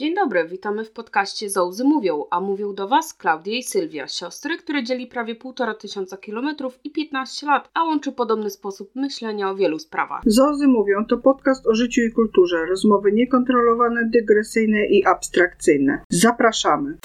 Dzień 0.00 0.14
dobry, 0.14 0.44
witamy 0.48 0.84
w 0.84 0.90
podcaście 0.90 1.50
Zołzy 1.50 1.84
Mówią, 1.84 2.24
a 2.30 2.40
mówią 2.40 2.74
do 2.74 2.88
Was 2.88 3.14
Klaudia 3.14 3.54
i 3.58 3.62
Sylwia, 3.62 4.08
siostry, 4.08 4.56
które 4.56 4.84
dzieli 4.84 5.06
prawie 5.06 5.34
półtora 5.34 5.74
tysiąca 5.74 6.16
kilometrów 6.16 6.78
i 6.84 6.90
15 6.90 7.46
lat, 7.46 7.70
a 7.74 7.84
łączy 7.84 8.12
podobny 8.12 8.50
sposób 8.50 8.90
myślenia 8.94 9.50
o 9.50 9.54
wielu 9.54 9.78
sprawach. 9.78 10.22
Zozy 10.26 10.68
mówią 10.68 11.04
to 11.08 11.18
podcast 11.18 11.66
o 11.66 11.74
życiu 11.74 12.00
i 12.00 12.12
kulturze, 12.12 12.66
rozmowy 12.66 13.12
niekontrolowane, 13.12 14.00
dygresyjne 14.04 14.86
i 14.86 15.04
abstrakcyjne. 15.04 16.02
Zapraszamy. 16.10 16.98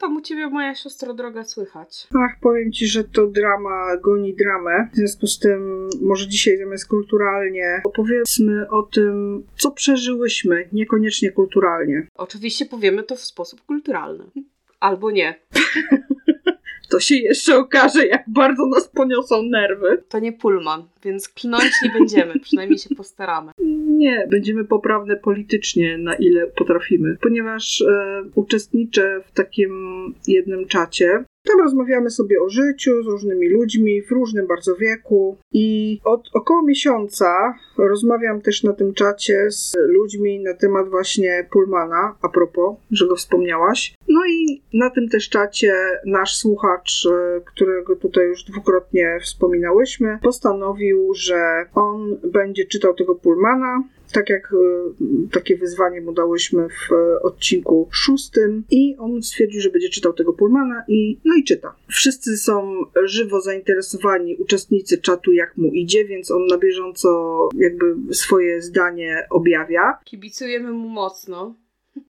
Tam 0.00 0.16
u 0.16 0.20
Ciebie, 0.20 0.46
moja 0.46 0.74
siostro 0.74 1.14
droga, 1.14 1.44
słychać? 1.44 2.08
Ach, 2.14 2.40
powiem 2.40 2.72
Ci, 2.72 2.86
że 2.86 3.04
to 3.04 3.26
drama 3.26 3.96
goni 3.96 4.34
dramę. 4.34 4.88
W 4.92 4.96
związku 4.96 5.26
z 5.26 5.38
tym, 5.38 5.88
może 6.02 6.28
dzisiaj 6.28 6.58
zamiast 6.58 6.88
kulturalnie 6.88 7.80
opowiedzmy 7.84 8.70
o 8.70 8.82
tym, 8.82 9.42
co 9.56 9.70
przeżyłyśmy, 9.70 10.68
niekoniecznie 10.72 11.32
kulturalnie. 11.32 12.06
Oczywiście 12.14 12.66
powiemy 12.66 13.02
to 13.02 13.16
w 13.16 13.20
sposób 13.20 13.62
kulturalny. 13.66 14.24
Albo 14.80 15.10
nie. 15.10 15.34
To 16.90 17.00
się 17.00 17.14
jeszcze 17.14 17.56
okaże, 17.56 18.06
jak 18.06 18.24
bardzo 18.28 18.66
nas 18.66 18.88
poniosą 18.88 19.42
nerwy. 19.42 20.02
To 20.08 20.18
nie 20.18 20.32
Pullman, 20.32 20.84
więc 21.04 21.28
klnąć 21.28 21.72
nie 21.84 21.90
będziemy, 21.90 22.40
przynajmniej 22.40 22.78
się 22.78 22.94
postaramy. 22.94 23.52
Nie, 23.88 24.26
będziemy 24.30 24.64
poprawne 24.64 25.16
politycznie, 25.16 25.98
na 25.98 26.14
ile 26.14 26.46
potrafimy, 26.46 27.16
ponieważ 27.20 27.80
e, 27.80 28.22
uczestniczę 28.34 29.20
w 29.26 29.32
takim 29.32 29.70
jednym 30.26 30.66
czacie. 30.66 31.24
Tam 31.48 31.60
rozmawiamy 31.60 32.10
sobie 32.10 32.42
o 32.42 32.48
życiu 32.48 33.02
z 33.02 33.06
różnymi 33.06 33.48
ludźmi 33.48 34.02
w 34.02 34.10
różnym 34.10 34.46
bardzo 34.46 34.76
wieku 34.76 35.38
i 35.52 35.98
od 36.04 36.30
około 36.34 36.62
miesiąca 36.62 37.54
rozmawiam 37.78 38.40
też 38.40 38.62
na 38.62 38.72
tym 38.72 38.94
czacie 38.94 39.50
z 39.50 39.76
ludźmi 39.88 40.40
na 40.40 40.54
temat 40.54 40.88
właśnie 40.88 41.48
Pullmana, 41.52 42.14
a 42.22 42.28
propos, 42.28 42.76
że 42.90 43.06
go 43.06 43.16
wspomniałaś. 43.16 43.94
I 44.30 44.62
na 44.72 44.90
tym 44.90 45.08
też 45.08 45.28
czacie 45.28 45.72
nasz 46.06 46.36
słuchacz, 46.36 47.06
e, 47.06 47.40
którego 47.40 47.96
tutaj 47.96 48.26
już 48.26 48.44
dwukrotnie 48.44 49.18
wspominałyśmy, 49.22 50.18
postanowił, 50.22 51.14
że 51.14 51.64
on 51.74 52.18
będzie 52.24 52.64
czytał 52.64 52.94
tego 52.94 53.14
Pullmana, 53.14 53.82
tak 54.12 54.30
jak 54.30 54.52
e, 54.52 54.56
takie 55.32 55.56
wyzwanie 55.56 56.00
mu 56.00 56.12
dałyśmy 56.12 56.68
w 56.68 56.92
e, 56.92 57.22
odcinku 57.22 57.88
szóstym 57.90 58.64
i 58.70 58.96
on 58.98 59.22
stwierdził, 59.22 59.60
że 59.60 59.70
będzie 59.70 59.88
czytał 59.88 60.12
tego 60.12 60.32
Pullmana 60.32 60.84
i 60.88 61.18
no 61.24 61.34
i 61.36 61.44
czyta. 61.44 61.74
Wszyscy 61.88 62.36
są 62.36 62.84
żywo 63.04 63.40
zainteresowani, 63.40 64.36
uczestnicy 64.36 64.98
czatu 64.98 65.32
jak 65.32 65.56
mu 65.56 65.72
idzie, 65.72 66.04
więc 66.04 66.30
on 66.30 66.46
na 66.46 66.58
bieżąco 66.58 67.48
jakby 67.56 68.14
swoje 68.14 68.62
zdanie 68.62 69.26
objawia. 69.30 69.98
Kibicujemy 70.04 70.72
mu 70.72 70.88
mocno. 70.88 71.54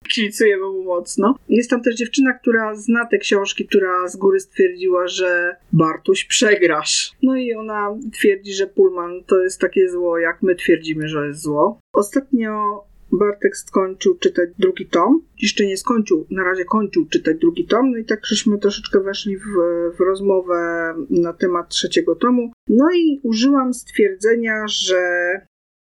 Kibicujemy 0.10 0.64
mu 0.64 0.84
mocno. 0.84 1.36
Jest 1.50 1.70
tam 1.70 1.82
też 1.82 1.96
dziewczyna, 1.96 2.34
która 2.34 2.76
zna 2.76 3.06
te 3.06 3.18
książki, 3.18 3.68
która 3.68 4.08
z 4.08 4.18
góry 4.18 4.40
stwierdziła, 4.40 5.08
że 5.08 5.56
Bartuś 5.74 6.26
przegrasz. 6.26 7.12
No 7.24 7.36
i 7.36 7.54
ona 7.54 7.96
twierdzi, 8.14 8.54
że 8.54 8.68
Pullman 8.68 9.24
to 9.28 9.42
jest 9.42 9.62
takie 9.62 9.90
zło, 9.90 10.20
jak 10.20 10.42
my 10.42 10.56
twierdzimy, 10.56 11.08
że 11.08 11.28
jest 11.28 11.42
zło. 11.42 11.80
Ostatnio 11.94 12.84
Bartek 13.12 13.58
skończył 13.58 14.16
czytać 14.16 14.50
drugi 14.60 14.86
tom. 14.86 15.22
Jeszcze 15.42 15.66
nie 15.66 15.78
skończył, 15.78 16.26
na 16.32 16.44
razie 16.44 16.66
kończył 16.66 17.06
czytać 17.06 17.38
drugi 17.38 17.66
tom, 17.66 17.92
no 17.92 17.98
i 17.98 18.06
tak 18.06 18.26
żeśmy 18.26 18.58
troszeczkę 18.58 19.00
weszli 19.00 19.38
w, 19.38 19.44
w 19.98 20.00
rozmowę 20.00 20.94
na 21.10 21.34
temat 21.34 21.70
trzeciego 21.70 22.16
tomu. 22.16 22.52
No 22.68 22.86
i 22.96 23.20
użyłam 23.24 23.74
stwierdzenia, 23.74 24.66
że 24.68 25.02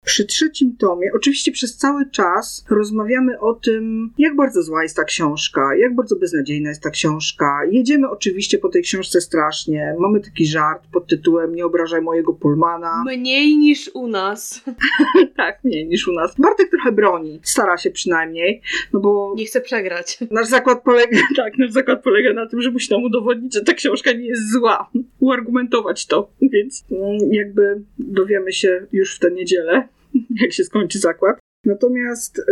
przy 0.05 0.25
trzecim 0.25 0.77
tomie, 0.77 1.11
oczywiście 1.15 1.53
przez 1.53 1.77
cały 1.77 2.11
czas 2.11 2.65
rozmawiamy 2.71 3.41
o 3.41 3.55
tym, 3.55 4.11
jak 4.19 4.37
bardzo 4.37 4.63
zła 4.63 4.83
jest 4.83 4.97
ta 4.97 5.05
książka, 5.05 5.77
jak 5.77 5.95
bardzo 5.95 6.17
beznadziejna 6.17 6.69
jest 6.69 6.83
ta 6.83 6.91
książka. 6.91 7.61
Jedziemy 7.71 8.11
oczywiście 8.11 8.59
po 8.59 8.69
tej 8.69 8.83
książce 8.83 9.21
strasznie. 9.21 9.95
Mamy 9.99 10.21
taki 10.21 10.47
żart 10.47 10.83
pod 10.93 11.07
tytułem 11.07 11.55
Nie 11.55 11.67
obrażaj 11.67 12.03
mojego 12.03 12.33
Pullmana. 12.33 13.05
Mniej 13.07 13.57
niż 13.57 13.91
u 13.95 14.09
nas. 14.09 14.65
tak, 15.37 15.65
mniej 15.65 15.87
niż 15.87 16.09
u 16.09 16.13
nas. 16.13 16.35
Bartek 16.39 16.71
trochę 16.71 16.93
broni, 16.93 17.41
stara 17.43 17.77
się 17.79 17.91
przynajmniej, 17.91 18.63
no 18.93 19.01
bo 19.01 19.35
Nie 19.37 19.47
chcę 19.47 19.61
przegrać. 19.61 20.19
nasz 20.31 20.49
zakład 20.49 20.83
polega, 20.83 21.19
tak, 21.37 21.59
nasz 21.59 21.73
zakład 21.73 22.03
polega 22.03 22.33
na 22.33 22.47
tym, 22.47 22.63
że 22.63 22.71
musi 22.71 22.93
nam 22.93 23.03
udowodnić, 23.03 23.55
że 23.55 23.61
ta 23.61 23.75
książka 23.75 24.13
nie 24.13 24.27
jest 24.27 24.53
zła. 24.53 24.91
Uargumentować 25.21 26.07
to, 26.07 26.31
więc 26.43 26.85
mm, 26.91 27.33
jakby 27.33 27.83
dowiemy 27.99 28.53
się 28.53 28.87
już 28.93 29.17
w 29.17 29.19
tę 29.19 29.31
niedzielę, 29.31 29.89
jak 30.43 30.53
się 30.53 30.65
skończy 30.65 30.99
zakład. 30.99 31.39
Natomiast 31.65 32.39
y, 32.39 32.43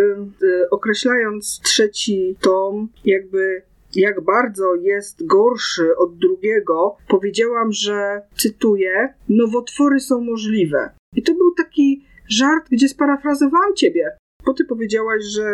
y, 0.46 0.70
określając 0.70 1.60
trzeci 1.60 2.36
tom, 2.40 2.88
jakby 3.04 3.62
jak 3.94 4.20
bardzo 4.20 4.74
jest 4.74 5.26
gorszy 5.26 5.96
od 5.96 6.18
drugiego, 6.18 6.96
powiedziałam, 7.08 7.72
że 7.72 8.22
cytuję: 8.36 9.14
Nowotwory 9.28 10.00
są 10.00 10.20
możliwe. 10.20 10.90
I 11.16 11.22
to 11.22 11.34
był 11.34 11.54
taki 11.56 12.04
żart, 12.28 12.66
gdzie 12.70 12.88
sparafrazowałam 12.88 13.74
ciebie. 13.74 14.10
Bo 14.44 14.54
ty 14.54 14.64
powiedziałaś, 14.64 15.24
że 15.24 15.44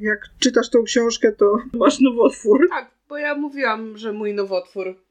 jak 0.00 0.20
czytasz 0.38 0.70
tą 0.70 0.82
książkę, 0.82 1.32
to 1.32 1.58
masz 1.80 2.00
nowotwór, 2.00 2.68
Tak, 2.70 2.90
bo 3.08 3.18
ja 3.18 3.34
mówiłam, 3.34 3.98
że 3.98 4.12
mój 4.12 4.34
nowotwór. 4.34 5.03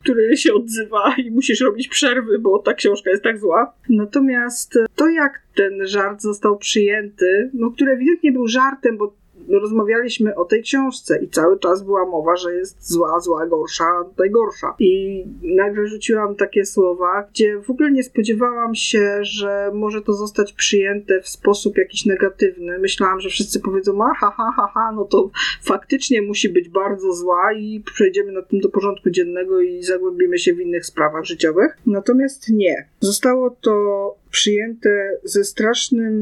Który 0.00 0.36
się 0.36 0.54
odzywa 0.54 1.14
i 1.18 1.30
musisz 1.30 1.60
robić 1.60 1.88
przerwy, 1.88 2.38
bo 2.38 2.58
ta 2.58 2.74
książka 2.74 3.10
jest 3.10 3.22
tak 3.22 3.38
zła. 3.38 3.74
Natomiast 3.88 4.78
to, 4.94 5.08
jak 5.08 5.42
ten 5.54 5.86
żart 5.86 6.20
został 6.20 6.58
przyjęty, 6.58 7.50
no 7.54 7.70
który 7.70 7.92
ewidentnie 7.92 8.32
był 8.32 8.48
żartem, 8.48 8.96
bo 8.96 9.14
rozmawialiśmy 9.48 10.34
o 10.34 10.44
tej 10.44 10.62
książce 10.62 11.18
i 11.24 11.28
cały 11.28 11.58
czas 11.58 11.82
była 11.82 12.06
mowa, 12.06 12.36
że 12.36 12.54
jest 12.54 12.92
zła, 12.92 13.20
zła, 13.20 13.46
gorsza, 13.46 14.04
najgorsza. 14.18 14.74
I 14.78 15.24
nagle 15.42 15.86
rzuciłam 15.86 16.34
takie 16.34 16.66
słowa, 16.66 17.24
gdzie 17.30 17.60
w 17.60 17.70
ogóle 17.70 17.90
nie 17.90 18.02
spodziewałam 18.02 18.74
się, 18.74 19.18
że 19.20 19.70
może 19.74 20.02
to 20.02 20.12
zostać 20.12 20.52
przyjęte 20.52 21.20
w 21.20 21.28
sposób 21.28 21.78
jakiś 21.78 22.06
negatywny. 22.06 22.78
Myślałam, 22.78 23.20
że 23.20 23.28
wszyscy 23.28 23.60
powiedzą, 23.60 24.04
a 24.04 24.14
ha, 24.14 24.32
ha, 24.36 24.52
ha, 24.56 24.70
ha, 24.74 24.92
no 24.96 25.04
to 25.04 25.30
faktycznie 25.62 26.22
musi 26.22 26.48
być 26.48 26.68
bardzo 26.68 27.12
zła 27.12 27.52
i 27.52 27.80
przejdziemy 27.80 28.32
na 28.32 28.42
tym 28.42 28.60
do 28.60 28.68
porządku 28.68 29.10
dziennego 29.10 29.60
i 29.60 29.82
zagłębimy 29.82 30.38
się 30.38 30.54
w 30.54 30.60
innych 30.60 30.86
sprawach 30.86 31.24
życiowych. 31.24 31.78
Natomiast 31.86 32.48
nie. 32.50 32.88
Zostało 33.00 33.50
to 33.60 34.16
przyjęte 34.38 35.10
ze 35.24 35.44
strasznym 35.44 36.14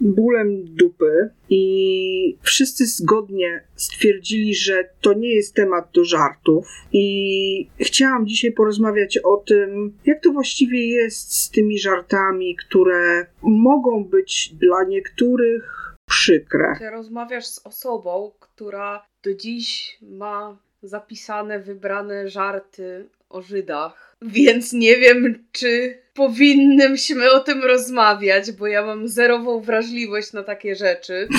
bólem 0.00 0.64
dupy 0.64 1.30
i 1.48 2.38
wszyscy 2.42 2.86
zgodnie 2.86 3.64
stwierdzili, 3.76 4.54
że 4.54 4.88
to 5.00 5.12
nie 5.12 5.34
jest 5.34 5.54
temat 5.54 5.90
do 5.94 6.04
żartów 6.04 6.66
i 6.92 7.70
chciałam 7.80 8.26
dzisiaj 8.26 8.52
porozmawiać 8.52 9.18
o 9.18 9.36
tym, 9.36 9.98
jak 10.06 10.22
to 10.22 10.32
właściwie 10.32 10.86
jest 10.86 11.34
z 11.34 11.50
tymi 11.50 11.78
żartami, 11.78 12.56
które 12.56 13.26
mogą 13.42 14.04
być 14.04 14.54
dla 14.54 14.84
niektórych 14.84 15.96
przykre. 16.08 16.76
Ty 16.78 16.90
rozmawiasz 16.90 17.46
z 17.46 17.66
osobą, 17.66 18.32
która 18.40 19.06
do 19.22 19.34
dziś 19.34 19.98
ma 20.02 20.58
zapisane, 20.84 21.60
wybrane 21.60 22.28
żarty 22.28 23.08
o 23.28 23.42
Żydach. 23.42 24.16
Więc 24.22 24.72
nie 24.72 24.96
wiem, 24.96 25.44
czy 25.52 25.98
powinnyśmy 26.14 27.30
o 27.30 27.40
tym 27.40 27.62
rozmawiać, 27.64 28.52
bo 28.52 28.66
ja 28.66 28.86
mam 28.86 29.08
zerową 29.08 29.60
wrażliwość 29.60 30.32
na 30.32 30.42
takie 30.42 30.74
rzeczy. 30.74 31.28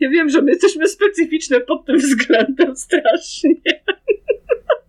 Ja 0.00 0.10
wiem, 0.10 0.28
że 0.28 0.42
my 0.42 0.50
jesteśmy 0.50 0.88
specyficzne 0.88 1.60
pod 1.60 1.86
tym 1.86 1.98
względem 1.98 2.76
strasznie. 2.76 3.54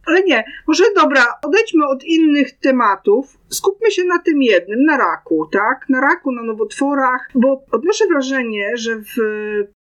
Ale 0.05 0.23
nie, 0.23 0.43
może 0.67 0.83
dobra, 0.95 1.25
odejdźmy 1.45 1.87
od 1.87 2.03
innych 2.03 2.51
tematów. 2.59 3.37
Skupmy 3.49 3.91
się 3.91 4.03
na 4.03 4.19
tym 4.19 4.41
jednym, 4.41 4.83
na 4.83 4.97
raku, 4.97 5.47
tak? 5.51 5.85
Na 5.89 6.01
raku, 6.01 6.31
na 6.31 6.43
nowotworach, 6.43 7.29
bo 7.35 7.63
odnoszę 7.71 8.07
wrażenie, 8.07 8.71
że 8.77 8.95
w 8.95 9.15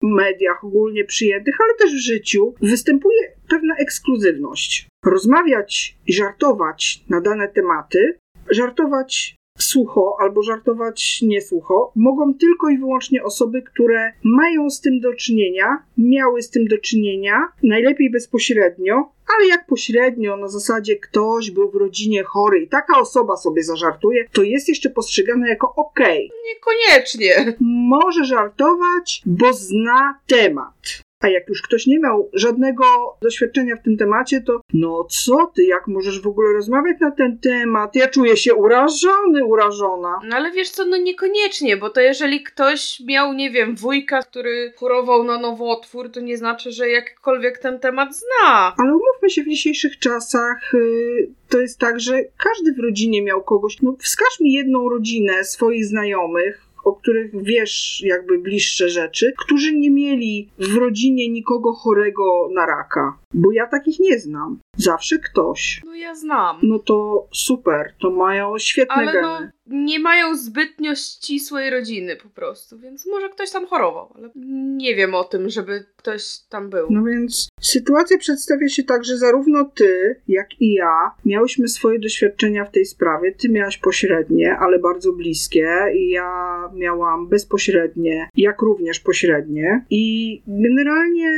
mediach 0.03 0.65
ogólnie 0.65 1.05
przyjętych, 1.05 1.56
ale 1.61 1.75
też 1.75 1.93
w 1.93 2.06
życiu 2.06 2.55
występuje 2.62 3.32
pewna 3.49 3.76
ekskluzywność. 3.76 4.88
Rozmawiać 5.05 5.97
i 6.06 6.12
żartować 6.12 7.05
na 7.09 7.20
dane 7.20 7.49
tematy, 7.49 8.19
żartować 8.50 9.38
sucho 9.58 10.16
albo 10.20 10.43
żartować 10.43 11.22
niesłucho 11.22 11.93
mogą 11.96 12.34
tylko 12.34 12.69
i 12.69 12.78
wyłącznie 12.78 13.25
osoby, 13.25 13.62
które 13.62 14.12
mają 14.25 14.70
z 14.70 14.81
tym 14.81 15.00
do 15.00 15.14
czynienia, 15.14 15.82
miały 15.99 16.43
z 16.43 16.50
tym 16.50 16.66
do 16.66 16.78
czynienia, 16.78 17.49
najlepiej 17.62 18.10
bezpośrednio, 18.10 19.12
ale 19.37 19.49
jak 19.49 19.66
pośrednio, 19.66 20.37
na 20.37 20.49
zasadzie 20.49 20.96
ktoś 20.96 21.50
był 21.50 21.70
w 21.70 21.75
rodzinie 21.75 22.25
chory 22.25 22.60
i 22.60 22.69
taka 22.69 22.99
osoba 22.99 23.37
sobie 23.37 23.62
zażartuje, 23.62 24.25
to 24.32 24.43
jest 24.43 24.69
jeszcze 24.69 24.90
postrzegane 24.90 25.49
jako 25.49 25.75
okej. 25.76 26.31
Niekoniecznie. 26.46 27.56
Może 27.60 28.25
żartować, 28.25 29.22
bo 29.26 29.52
zna 29.52 30.19
temat. 30.26 31.07
A 31.20 31.29
jak 31.29 31.49
już 31.49 31.62
ktoś 31.62 31.87
nie 31.87 31.99
miał 31.99 32.31
żadnego 32.32 32.85
doświadczenia 33.23 33.76
w 33.76 33.82
tym 33.82 33.97
temacie, 33.97 34.41
to 34.41 34.61
no 34.73 35.06
co 35.11 35.53
ty, 35.56 35.65
jak 35.65 35.87
możesz 35.87 36.20
w 36.20 36.26
ogóle 36.26 36.53
rozmawiać 36.53 36.97
na 37.00 37.11
ten 37.11 37.38
temat? 37.38 37.94
Ja 37.94 38.09
czuję 38.09 38.37
się 38.37 38.55
urażony, 38.55 39.44
urażona. 39.44 40.20
No 40.25 40.37
ale 40.37 40.50
wiesz 40.50 40.70
co, 40.70 40.85
no 40.85 40.97
niekoniecznie, 40.97 41.76
bo 41.76 41.91
to 41.91 42.00
jeżeli 42.00 42.43
ktoś 42.43 43.00
miał, 43.00 43.32
nie 43.32 43.50
wiem, 43.50 43.76
wujka, 43.76 44.23
który 44.23 44.73
chorował 44.76 45.25
na 45.25 45.38
nowotwór, 45.38 46.11
to 46.11 46.20
nie 46.20 46.37
znaczy, 46.37 46.73
że 46.73 46.88
jakkolwiek 46.88 47.59
ten 47.59 47.81
temat 47.81 48.17
zna. 48.17 48.75
Ale 48.79 48.91
umówmy 48.91 49.31
się, 49.31 49.43
w 49.43 49.49
dzisiejszych 49.49 49.99
czasach 49.99 50.70
yy, 50.73 51.31
to 51.49 51.61
jest 51.61 51.79
tak, 51.79 52.00
że 52.00 52.25
każdy 52.38 52.73
w 52.73 52.79
rodzinie 52.79 53.23
miał 53.23 53.43
kogoś. 53.43 53.82
No 53.82 53.97
wskaż 54.00 54.41
mi 54.41 54.53
jedną 54.53 54.88
rodzinę 54.88 55.44
swoich 55.44 55.87
znajomych, 55.87 56.68
o 56.84 56.92
których 56.92 57.42
wiesz 57.42 58.02
jakby 58.04 58.38
bliższe 58.38 58.88
rzeczy, 58.88 59.32
którzy 59.38 59.72
nie 59.72 59.90
mieli 59.90 60.48
w 60.58 60.76
rodzinie 60.76 61.28
nikogo 61.28 61.72
chorego 61.72 62.48
na 62.54 62.66
raka. 62.66 63.19
Bo 63.34 63.52
ja 63.52 63.66
takich 63.66 64.00
nie 64.00 64.19
znam. 64.19 64.58
Zawsze 64.76 65.19
ktoś. 65.19 65.80
No 65.86 65.94
ja 65.94 66.14
znam. 66.14 66.58
No 66.62 66.78
to 66.78 67.26
super, 67.32 67.92
to 68.00 68.10
mają 68.10 68.58
świetne 68.58 68.94
Ale 68.94 69.12
geny. 69.12 69.22
no, 69.22 69.38
nie 69.69 69.99
mają 69.99 70.37
zbytnio 70.37 70.94
ścisłej 70.94 71.70
rodziny 71.70 72.17
po 72.17 72.29
prostu, 72.29 72.79
więc 72.79 73.06
może 73.06 73.29
ktoś 73.29 73.50
tam 73.50 73.67
chorował, 73.67 74.12
ale 74.15 74.31
nie 74.76 74.94
wiem 74.94 75.15
o 75.15 75.25
tym, 75.25 75.50
żeby 75.50 75.85
ktoś 75.97 76.38
tam 76.38 76.70
był. 76.70 76.87
No 76.91 77.05
więc 77.05 77.49
sytuacja 77.61 78.19
przedstawia 78.19 78.69
się 78.69 78.85
tak, 78.85 79.05
że 79.05 79.19
zarówno 79.19 79.65
ty, 79.65 80.20
jak 80.29 80.61
i 80.61 80.73
ja 80.73 81.11
miałyśmy 81.25 81.69
swoje 81.69 81.99
doświadczenia 81.99 82.65
w 82.65 82.70
tej 82.70 82.85
sprawie. 82.85 83.32
Ty 83.32 83.49
miałaś 83.49 83.79
pośrednie, 83.79 84.56
ale 84.61 84.79
bardzo 84.79 85.12
bliskie, 85.12 85.69
i 85.94 86.09
ja 86.09 86.61
miałam 86.75 87.29
bezpośrednie, 87.29 88.29
jak 88.37 88.62
również 88.62 89.00
pośrednie. 89.00 89.85
I 89.91 90.43
generalnie 90.47 91.31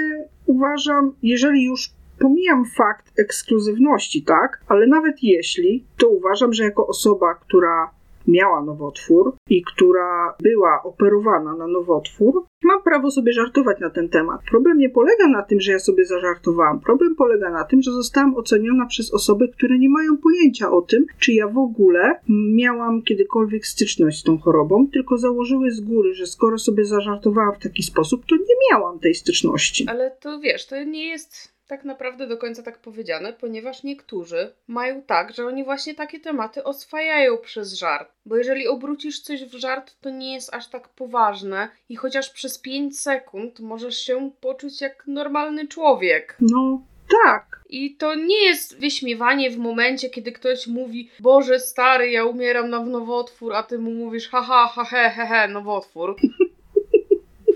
uważam, 0.46 1.14
jeżeli 1.22 1.64
już 1.64 1.90
pomijam 2.18 2.64
fakt 2.76 3.18
ekskluzywności, 3.18 4.22
tak, 4.22 4.60
ale 4.68 4.86
nawet 4.86 5.22
jeśli, 5.22 5.84
to 5.98 6.08
uważam, 6.08 6.52
że 6.52 6.64
jako 6.64 6.86
osoba, 6.86 7.34
która 7.34 7.90
miała 8.28 8.64
nowotwór 8.64 9.36
i 9.48 9.62
która 9.62 10.34
była 10.42 10.82
operowana 10.82 11.56
na 11.56 11.66
nowotwór, 11.66 12.44
mam 12.62 12.82
prawo 12.82 13.10
sobie 13.10 13.32
żartować 13.32 13.80
na 13.80 13.90
ten 13.90 14.08
temat. 14.08 14.40
Problem 14.50 14.78
nie 14.78 14.90
polega 14.90 15.28
na 15.28 15.42
tym, 15.42 15.60
że 15.60 15.72
ja 15.72 15.78
sobie 15.78 16.04
zażartowałam. 16.04 16.80
Problem 16.80 17.14
polega 17.16 17.50
na 17.50 17.64
tym, 17.64 17.82
że 17.82 17.92
zostałam 17.92 18.36
oceniona 18.36 18.86
przez 18.86 19.14
osoby, 19.14 19.48
które 19.48 19.78
nie 19.78 19.88
mają 19.88 20.16
pojęcia 20.16 20.70
o 20.70 20.82
tym, 20.82 21.06
czy 21.18 21.32
ja 21.32 21.48
w 21.48 21.58
ogóle 21.58 22.20
miałam 22.28 23.02
kiedykolwiek 23.02 23.66
styczność 23.66 24.20
z 24.20 24.22
tą 24.22 24.38
chorobą, 24.38 24.88
tylko 24.92 25.18
założyły 25.18 25.70
z 25.70 25.80
góry, 25.80 26.14
że 26.14 26.26
skoro 26.26 26.58
sobie 26.58 26.84
zażartowałam 26.84 27.54
w 27.54 27.62
taki 27.62 27.82
sposób, 27.82 28.26
to 28.26 28.36
nie 28.36 28.54
miałam 28.70 28.98
tej 28.98 29.14
styczności. 29.14 29.86
Ale 29.88 30.10
to 30.20 30.40
wiesz, 30.40 30.66
to 30.66 30.84
nie 30.84 31.08
jest 31.08 31.59
tak 31.70 31.84
naprawdę 31.84 32.26
do 32.26 32.36
końca 32.36 32.62
tak 32.62 32.78
powiedziane, 32.78 33.32
ponieważ 33.32 33.82
niektórzy 33.82 34.52
mają 34.66 35.02
tak, 35.02 35.34
że 35.34 35.46
oni 35.46 35.64
właśnie 35.64 35.94
takie 35.94 36.20
tematy 36.20 36.64
oswajają 36.64 37.38
przez 37.38 37.72
żart. 37.72 38.12
Bo 38.26 38.36
jeżeli 38.36 38.68
obrócisz 38.68 39.20
coś 39.20 39.44
w 39.44 39.54
żart, 39.54 39.96
to 40.00 40.10
nie 40.10 40.34
jest 40.34 40.54
aż 40.54 40.68
tak 40.68 40.88
poważne 40.88 41.68
i 41.88 41.96
chociaż 41.96 42.30
przez 42.30 42.58
5 42.58 43.00
sekund 43.00 43.60
możesz 43.60 43.98
się 43.98 44.30
poczuć 44.40 44.80
jak 44.80 45.04
normalny 45.06 45.68
człowiek. 45.68 46.36
No, 46.40 46.82
tak. 47.24 47.60
I 47.68 47.96
to 47.96 48.14
nie 48.14 48.44
jest 48.44 48.80
wyśmiewanie 48.80 49.50
w 49.50 49.58
momencie, 49.58 50.10
kiedy 50.10 50.32
ktoś 50.32 50.66
mówi 50.66 51.10
Boże 51.20 51.60
stary, 51.60 52.10
ja 52.10 52.24
umieram 52.24 52.70
na 52.70 52.84
nowotwór, 52.84 53.54
a 53.54 53.62
ty 53.62 53.78
mu 53.78 53.90
mówisz 53.90 54.28
haha, 54.28 54.68
ha, 54.74 54.84
he, 54.84 55.10
he, 55.10 55.26
he, 55.26 55.48
nowotwór. 55.48 56.16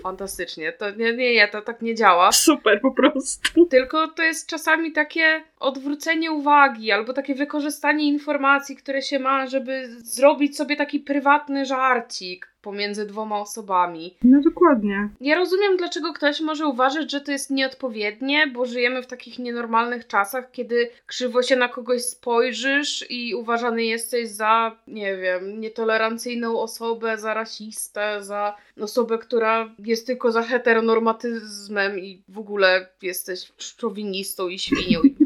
Fantastycznie. 0.05 0.73
To 0.73 0.89
nie, 0.89 1.13
nie, 1.13 1.33
nie, 1.33 1.47
to 1.47 1.61
tak 1.61 1.81
nie 1.81 1.95
działa. 1.95 2.31
Super 2.31 2.81
po 2.81 2.91
prostu. 2.91 3.65
Tylko 3.65 4.07
to 4.07 4.23
jest 4.23 4.49
czasami 4.49 4.91
takie 4.91 5.43
odwrócenie 5.59 6.31
uwagi 6.31 6.91
albo 6.91 7.13
takie 7.13 7.35
wykorzystanie 7.35 8.07
informacji, 8.07 8.75
które 8.75 9.01
się 9.01 9.19
ma, 9.19 9.47
żeby 9.47 9.87
zrobić 9.97 10.57
sobie 10.57 10.75
taki 10.75 10.99
prywatny 10.99 11.65
żarcik 11.65 12.54
pomiędzy 12.65 13.05
dwoma 13.05 13.39
osobami. 13.39 14.15
No 14.23 14.41
dokładnie. 14.41 15.09
Ja 15.21 15.35
rozumiem, 15.35 15.77
dlaczego 15.77 16.13
ktoś 16.13 16.41
może 16.41 16.67
uważać, 16.67 17.11
że 17.11 17.21
to 17.21 17.31
jest 17.31 17.51
nieodpowiednie, 17.51 18.47
bo 18.47 18.65
żyjemy 18.65 19.01
w 19.01 19.07
takich 19.07 19.39
nienormalnych 19.39 20.07
czasach, 20.07 20.51
kiedy 20.51 20.89
krzywo 21.05 21.43
się 21.43 21.55
na 21.55 21.67
kogoś 21.67 22.01
spojrzysz 22.01 23.05
i 23.09 23.35
uważany 23.35 23.83
jesteś 23.83 24.29
za, 24.29 24.75
nie 24.87 25.17
wiem, 25.17 25.59
nietolerancyjną 25.59 26.59
osobę, 26.59 27.17
za 27.17 27.33
rasistę, 27.33 28.23
za 28.23 28.55
osobę, 28.81 29.17
która 29.17 29.69
jest 29.79 30.07
tylko 30.07 30.31
za 30.31 30.41
heteronormatyzmem 30.41 31.99
i 31.99 32.23
w 32.27 32.39
ogóle 32.39 32.87
jesteś 33.01 33.51
szowinistą 33.57 34.47
i 34.47 34.59
świnią 34.59 35.01
i 35.01 35.15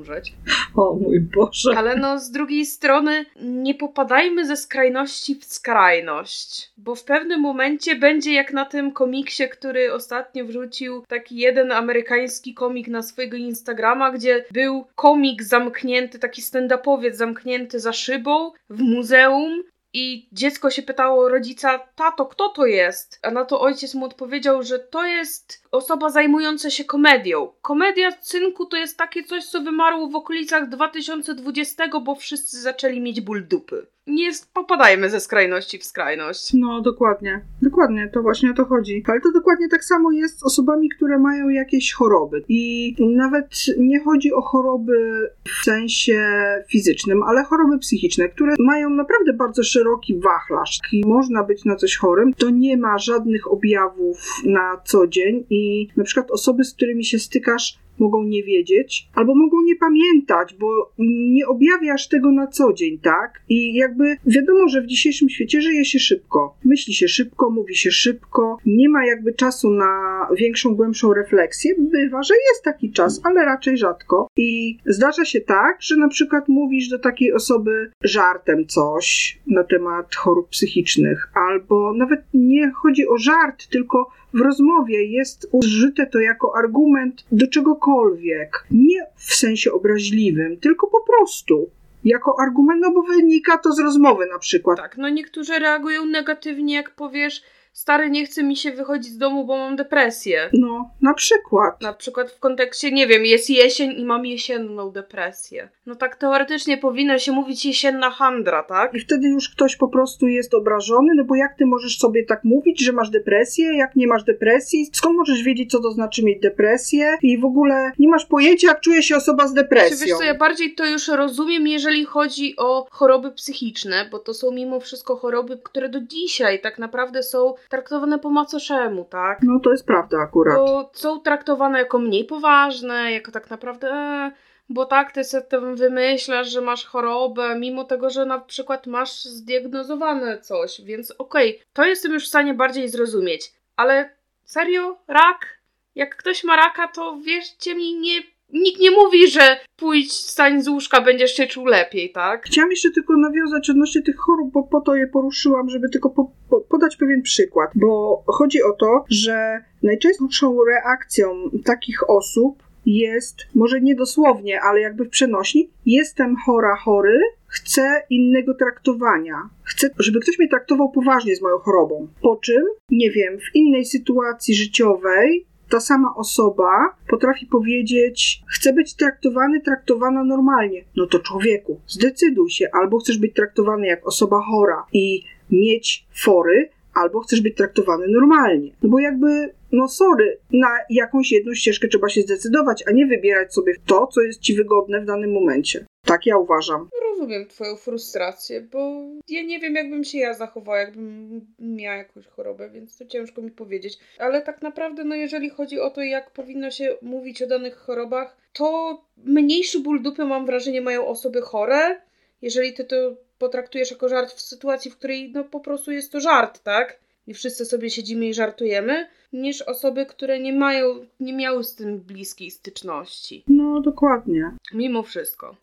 umrzeć. 0.00 0.32
O 0.76 0.94
mój 0.94 1.20
Boże. 1.20 1.70
Ale 1.76 1.96
no 1.96 2.18
z 2.18 2.30
drugiej 2.30 2.66
strony 2.66 3.24
nie 3.42 3.74
popadajmy 3.74 4.46
ze 4.46 4.56
skrajności 4.56 5.34
w 5.34 5.44
skrajność, 5.44 6.72
bo 6.76 6.94
w 6.94 7.04
pewnym 7.04 7.40
momencie 7.40 7.96
będzie 7.96 8.32
jak 8.32 8.52
na 8.52 8.64
tym 8.64 8.92
komiksie, 8.92 9.48
który 9.48 9.92
ostatnio 9.92 10.44
wrzucił 10.44 11.04
taki 11.08 11.36
jeden 11.36 11.72
amerykański 11.72 12.54
komik 12.54 12.88
na 12.88 13.02
swojego 13.02 13.36
Instagrama, 13.36 14.10
gdzie 14.10 14.44
był 14.52 14.84
komik 14.94 15.42
zamknięty, 15.42 16.18
taki 16.18 16.42
stand-upowiec 16.42 17.14
zamknięty 17.14 17.80
za 17.80 17.92
szybą 17.92 18.52
w 18.70 18.80
muzeum 18.80 19.62
i 19.92 20.28
dziecko 20.32 20.70
się 20.70 20.82
pytało 20.82 21.28
rodzica, 21.28 21.78
tato, 21.78 22.26
kto 22.26 22.48
to 22.48 22.66
jest? 22.66 23.18
A 23.22 23.30
na 23.30 23.44
to 23.44 23.60
ojciec 23.60 23.94
mu 23.94 24.04
odpowiedział, 24.04 24.62
że 24.62 24.78
to 24.78 25.06
jest 25.06 25.62
osoba 25.70 26.10
zajmująca 26.10 26.70
się 26.70 26.84
komedią. 26.84 27.52
Komedia, 27.62 28.10
synku, 28.20 28.66
to 28.66 28.76
jest 28.76 28.98
takie 28.98 29.24
coś, 29.24 29.44
co 29.44 29.60
wymarło 29.60 30.08
w 30.08 30.16
okolicach 30.16 30.68
2020, 30.68 32.00
bo 32.00 32.14
wszyscy 32.14 32.60
zaczęli 32.60 33.00
mieć 33.00 33.20
ból 33.20 33.48
dupy. 33.48 33.86
Nie 34.10 34.30
popadajmy 34.54 35.10
ze 35.10 35.20
skrajności 35.20 35.78
w 35.78 35.84
skrajność. 35.84 36.52
No, 36.54 36.80
dokładnie. 36.80 37.44
Dokładnie, 37.62 38.10
to 38.14 38.22
właśnie 38.22 38.50
o 38.50 38.54
to 38.54 38.64
chodzi. 38.64 39.04
Ale 39.06 39.20
to 39.20 39.32
dokładnie 39.32 39.68
tak 39.68 39.84
samo 39.84 40.12
jest 40.12 40.38
z 40.38 40.42
osobami, 40.42 40.88
które 40.88 41.18
mają 41.18 41.48
jakieś 41.48 41.92
choroby. 41.92 42.44
I 42.48 42.94
nawet 43.00 43.46
nie 43.78 44.00
chodzi 44.00 44.32
o 44.32 44.40
choroby 44.40 45.30
w 45.44 45.64
sensie 45.64 46.24
fizycznym, 46.68 47.22
ale 47.22 47.44
choroby 47.44 47.78
psychiczne, 47.78 48.28
które 48.28 48.54
mają 48.58 48.90
naprawdę 48.90 49.32
bardzo 49.32 49.62
szeroki 49.62 50.20
wachlarz. 50.20 50.78
I 50.92 51.06
można 51.06 51.44
być 51.44 51.64
na 51.64 51.76
coś 51.76 51.96
chorym, 51.96 52.34
to 52.34 52.50
nie 52.50 52.76
ma 52.76 52.98
żadnych 52.98 53.52
objawów 53.52 54.18
na 54.44 54.80
co 54.84 55.06
dzień 55.06 55.44
i 55.50 55.88
na 55.96 56.04
przykład 56.04 56.30
osoby, 56.30 56.64
z 56.64 56.74
którymi 56.74 57.04
się 57.04 57.18
stykasz, 57.18 57.78
mogą 58.00 58.24
nie 58.24 58.42
wiedzieć, 58.42 59.08
albo 59.14 59.34
mogą 59.34 59.62
nie 59.62 59.76
pamiętać, 59.76 60.54
bo 60.54 60.92
nie 61.32 61.46
objawiasz 61.46 62.08
tego 62.08 62.32
na 62.32 62.46
co 62.46 62.72
dzień, 62.72 62.98
tak? 62.98 63.42
I 63.48 63.74
jakby 63.74 64.16
wiadomo, 64.26 64.68
że 64.68 64.82
w 64.82 64.86
dzisiejszym 64.86 65.28
świecie 65.28 65.60
żyje 65.60 65.84
się 65.84 65.98
szybko. 65.98 66.56
Myśli 66.64 66.94
się 66.94 67.08
szybko, 67.08 67.50
mówi 67.50 67.76
się 67.76 67.90
szybko, 67.90 68.56
nie 68.66 68.88
ma 68.88 69.06
jakby 69.06 69.34
czasu 69.34 69.70
na 69.70 70.26
większą, 70.36 70.74
głębszą 70.74 71.14
refleksję. 71.14 71.74
Bywa, 71.78 72.22
że 72.22 72.34
jest 72.50 72.64
taki 72.64 72.92
czas, 72.92 73.20
ale 73.24 73.44
raczej 73.44 73.78
rzadko. 73.78 74.28
I 74.36 74.78
zdarza 74.86 75.24
się 75.24 75.40
tak, 75.40 75.76
że 75.80 75.96
na 75.96 76.08
przykład 76.08 76.48
mówisz 76.48 76.88
do 76.88 76.98
takiej 76.98 77.32
osoby 77.32 77.90
żartem 78.04 78.66
coś 78.66 79.38
na 79.46 79.64
temat 79.64 80.14
chorób 80.14 80.48
psychicznych, 80.48 81.30
albo 81.34 81.94
nawet 81.94 82.20
nie 82.34 82.70
chodzi 82.70 83.08
o 83.08 83.18
żart, 83.18 83.68
tylko 83.70 84.10
w 84.34 84.40
rozmowie 84.40 85.04
jest 85.04 85.48
użyte 85.52 86.06
to 86.06 86.20
jako 86.20 86.56
argument 86.56 87.24
do 87.32 87.46
czegokolwiek. 87.46 88.64
Nie 88.70 89.06
w 89.16 89.34
sensie 89.34 89.72
obraźliwym, 89.72 90.56
tylko 90.56 90.86
po 90.86 91.00
prostu. 91.00 91.70
Jako 92.04 92.36
argument, 92.40 92.80
no 92.80 92.92
bo 92.92 93.02
wynika 93.02 93.58
to 93.58 93.72
z 93.72 93.78
rozmowy 93.78 94.26
na 94.32 94.38
przykład. 94.38 94.78
Tak, 94.78 94.96
no 94.96 95.08
niektórzy 95.08 95.58
reagują 95.58 96.06
negatywnie, 96.06 96.74
jak 96.74 96.94
powiesz, 96.94 97.42
stary, 97.72 98.10
nie 98.10 98.26
chce 98.26 98.42
mi 98.42 98.56
się 98.56 98.72
wychodzić 98.72 99.12
z 99.12 99.18
domu, 99.18 99.44
bo 99.44 99.56
mam 99.56 99.76
depresję. 99.76 100.50
No, 100.52 100.90
na 101.02 101.14
przykład. 101.14 101.80
Na 101.80 101.92
przykład 101.92 102.30
w 102.30 102.38
kontekście, 102.38 102.92
nie 102.92 103.06
wiem, 103.06 103.26
jest 103.26 103.50
jesień 103.50 103.92
i 103.98 104.04
mam 104.04 104.26
jesienną 104.26 104.90
depresję. 104.90 105.68
No 105.86 105.94
tak 105.94 106.16
teoretycznie 106.16 106.78
powinno 106.78 107.18
się 107.18 107.32
mówić 107.32 107.66
jesienna 107.66 108.10
handra, 108.10 108.62
tak? 108.62 108.94
I 108.94 109.00
wtedy 109.00 109.28
już 109.28 109.48
ktoś 109.48 109.76
po 109.76 109.88
prostu 109.88 110.26
jest 110.26 110.54
obrażony, 110.54 111.12
no 111.16 111.24
bo 111.24 111.34
jak 111.34 111.56
ty 111.58 111.66
możesz 111.66 111.98
sobie 111.98 112.24
tak 112.26 112.44
mówić, 112.44 112.84
że 112.84 112.92
masz 112.92 113.10
depresję, 113.10 113.76
jak 113.76 113.96
nie 113.96 114.06
masz 114.06 114.24
depresji? 114.24 114.90
Skąd 114.92 115.16
możesz 115.16 115.42
wiedzieć, 115.42 115.70
co 115.70 115.80
to 115.80 115.90
znaczy 115.90 116.24
mieć 116.24 116.40
depresję? 116.40 117.16
I 117.22 117.38
w 117.38 117.44
ogóle 117.44 117.92
nie 117.98 118.08
masz 118.08 118.26
pojęcia, 118.26 118.68
jak 118.68 118.80
czuje 118.80 119.02
się 119.02 119.16
osoba 119.16 119.48
z 119.48 119.54
depresją. 119.54 119.98
Czy 119.98 120.04
wiesz 120.04 120.18
co, 120.18 120.24
ja 120.24 120.34
bardziej 120.34 120.74
to 120.74 120.86
już 120.86 121.08
rozumiem, 121.08 121.66
jeżeli 121.66 122.04
chodzi 122.04 122.54
o 122.56 122.86
choroby 122.90 123.32
psychiczne, 123.32 124.08
bo 124.10 124.18
to 124.18 124.34
są 124.34 124.50
mimo 124.50 124.80
wszystko 124.80 125.16
choroby, 125.16 125.58
które 125.64 125.88
do 125.88 126.00
dzisiaj 126.00 126.60
tak 126.60 126.78
naprawdę 126.78 127.22
są 127.22 127.54
traktowane 127.68 128.18
po 128.18 128.30
macoszemu, 128.30 129.04
tak? 129.04 129.38
No 129.42 129.60
to 129.60 129.70
jest 129.70 129.86
prawda 129.86 130.18
akurat. 130.18 130.56
Bo 130.56 130.90
są 130.92 131.20
traktowane 131.20 131.78
jako 131.78 131.98
mniej 131.98 132.24
poważne, 132.24 133.12
jako 133.12 133.32
tak 133.32 133.50
naprawdę... 133.50 133.90
E, 133.90 134.32
bo 134.68 134.84
tak, 134.84 135.12
ty 135.12 135.24
sobie 135.24 135.42
tam 135.42 135.76
wymyślasz, 135.76 136.48
że 136.48 136.60
masz 136.60 136.84
chorobę, 136.84 137.58
mimo 137.58 137.84
tego, 137.84 138.10
że 138.10 138.26
na 138.26 138.38
przykład 138.38 138.86
masz 138.86 139.24
zdiagnozowane 139.24 140.38
coś, 140.38 140.80
więc 140.80 141.10
okej, 141.18 141.50
okay, 141.56 141.66
to 141.72 141.84
jestem 141.84 142.12
już 142.12 142.24
w 142.24 142.28
stanie 142.28 142.54
bardziej 142.54 142.88
zrozumieć. 142.88 143.52
Ale 143.76 144.10
serio? 144.44 144.98
Rak? 145.08 145.60
Jak 145.94 146.16
ktoś 146.16 146.44
ma 146.44 146.56
raka, 146.56 146.88
to 146.88 147.16
wierzcie 147.16 147.74
mi, 147.74 147.94
nie, 147.94 148.20
nikt 148.52 148.80
nie 148.80 148.90
mówi, 148.90 149.30
że 149.30 149.56
pójdź, 149.76 150.12
stań 150.12 150.62
z 150.62 150.68
łóżka, 150.68 151.00
będziesz 151.00 151.34
się 151.34 151.46
czuł 151.46 151.64
lepiej, 151.64 152.12
tak? 152.12 152.44
Chciałam 152.44 152.70
jeszcze 152.70 152.90
tylko 152.90 153.16
nawiązać 153.16 153.70
odnośnie 153.70 154.02
tych 154.02 154.16
chorób, 154.16 154.52
bo 154.52 154.62
po 154.62 154.80
to 154.80 154.94
je 154.94 155.06
poruszyłam, 155.06 155.70
żeby 155.70 155.88
tylko 155.88 156.10
po, 156.10 156.30
po, 156.50 156.60
podać 156.60 156.96
pewien 156.96 157.22
przykład. 157.22 157.70
Bo 157.74 158.22
chodzi 158.26 158.62
o 158.62 158.72
to, 158.72 159.04
że 159.08 159.64
najczęstszą 159.82 160.56
reakcją 160.64 161.50
takich 161.64 162.10
osób 162.10 162.62
jest, 162.86 163.36
może 163.54 163.80
nie 163.80 163.94
dosłownie, 163.94 164.60
ale 164.60 164.80
jakby 164.80 165.04
w 165.04 165.08
przenośni, 165.08 165.70
jestem 165.86 166.36
chora, 166.36 166.76
chory, 166.76 167.20
chcę 167.46 168.02
innego 168.10 168.54
traktowania. 168.54 169.34
Chcę, 169.62 169.90
żeby 169.98 170.20
ktoś 170.20 170.38
mnie 170.38 170.48
traktował 170.48 170.90
poważnie 170.90 171.36
z 171.36 171.42
moją 171.42 171.58
chorobą. 171.58 172.08
Po 172.22 172.36
czym, 172.36 172.62
nie 172.90 173.10
wiem, 173.10 173.38
w 173.38 173.54
innej 173.56 173.84
sytuacji 173.84 174.54
życiowej 174.54 175.46
ta 175.70 175.80
sama 175.80 176.14
osoba 176.16 176.96
potrafi 177.08 177.46
powiedzieć: 177.46 178.42
Chcę 178.46 178.72
być 178.72 178.94
traktowany, 178.94 179.60
traktowana 179.60 180.24
normalnie. 180.24 180.84
No 180.96 181.06
to 181.06 181.18
człowieku, 181.18 181.80
zdecyduj 181.86 182.50
się, 182.50 182.68
albo 182.72 182.98
chcesz 182.98 183.18
być 183.18 183.34
traktowany 183.34 183.86
jak 183.86 184.06
osoba 184.06 184.40
chora 184.50 184.84
i 184.92 185.24
mieć 185.50 186.06
fory, 186.24 186.70
albo 186.94 187.20
chcesz 187.20 187.40
być 187.40 187.56
traktowany 187.56 188.06
normalnie. 188.08 188.70
No 188.82 188.88
bo 188.88 188.98
jakby, 188.98 189.54
no 189.72 189.88
sorry, 189.88 190.38
na 190.52 190.68
jakąś 190.90 191.32
jedną 191.32 191.54
ścieżkę 191.54 191.88
trzeba 191.88 192.08
się 192.08 192.22
zdecydować, 192.22 192.84
a 192.86 192.92
nie 192.92 193.06
wybierać 193.06 193.54
sobie 193.54 193.74
to, 193.86 194.06
co 194.06 194.20
jest 194.20 194.40
ci 194.40 194.54
wygodne 194.54 195.00
w 195.00 195.04
danym 195.04 195.32
momencie. 195.32 195.86
Tak 196.10 196.26
ja 196.26 196.38
uważam. 196.38 196.88
Rozumiem 197.10 197.46
twoją 197.46 197.76
frustrację, 197.76 198.60
bo 198.60 199.02
ja 199.28 199.42
nie 199.42 199.60
wiem, 199.60 199.74
jakbym 199.74 200.04
się 200.04 200.18
ja 200.18 200.34
zachowała, 200.34 200.78
jakbym 200.78 201.40
miała 201.58 201.96
jakąś 201.96 202.26
chorobę, 202.26 202.70
więc 202.70 202.98
to 202.98 203.06
ciężko 203.06 203.42
mi 203.42 203.50
powiedzieć. 203.50 203.98
Ale 204.18 204.42
tak 204.42 204.62
naprawdę, 204.62 205.04
no 205.04 205.14
jeżeli 205.14 205.50
chodzi 205.50 205.80
o 205.80 205.90
to, 205.90 206.02
jak 206.02 206.30
powinno 206.30 206.70
się 206.70 206.96
mówić 207.02 207.42
o 207.42 207.46
danych 207.46 207.76
chorobach, 207.76 208.36
to 208.52 209.00
mniejszy 209.16 209.80
ból 209.80 210.02
dupy, 210.02 210.24
mam 210.24 210.46
wrażenie, 210.46 210.80
mają 210.80 211.06
osoby 211.06 211.42
chore. 211.42 212.00
Jeżeli 212.42 212.72
ty 212.72 212.84
to 212.84 212.96
potraktujesz 213.38 213.90
jako 213.90 214.08
żart 214.08 214.32
w 214.32 214.40
sytuacji, 214.40 214.90
w 214.90 214.96
której 214.96 215.32
no 215.34 215.44
po 215.44 215.60
prostu 215.60 215.92
jest 215.92 216.12
to 216.12 216.20
żart, 216.20 216.62
tak? 216.62 217.00
I 217.26 217.34
wszyscy 217.34 217.64
sobie 217.64 217.90
siedzimy 217.90 218.26
i 218.26 218.34
żartujemy, 218.34 219.08
niż 219.32 219.62
osoby, 219.62 220.06
które 220.06 220.40
nie 220.40 220.52
mają, 220.52 220.86
nie 221.20 221.32
miały 221.32 221.64
z 221.64 221.74
tym 221.74 221.98
bliskiej 221.98 222.50
styczności. 222.50 223.44
No, 223.48 223.80
dokładnie. 223.80 224.50
Mimo 224.74 225.02
wszystko. 225.02 225.56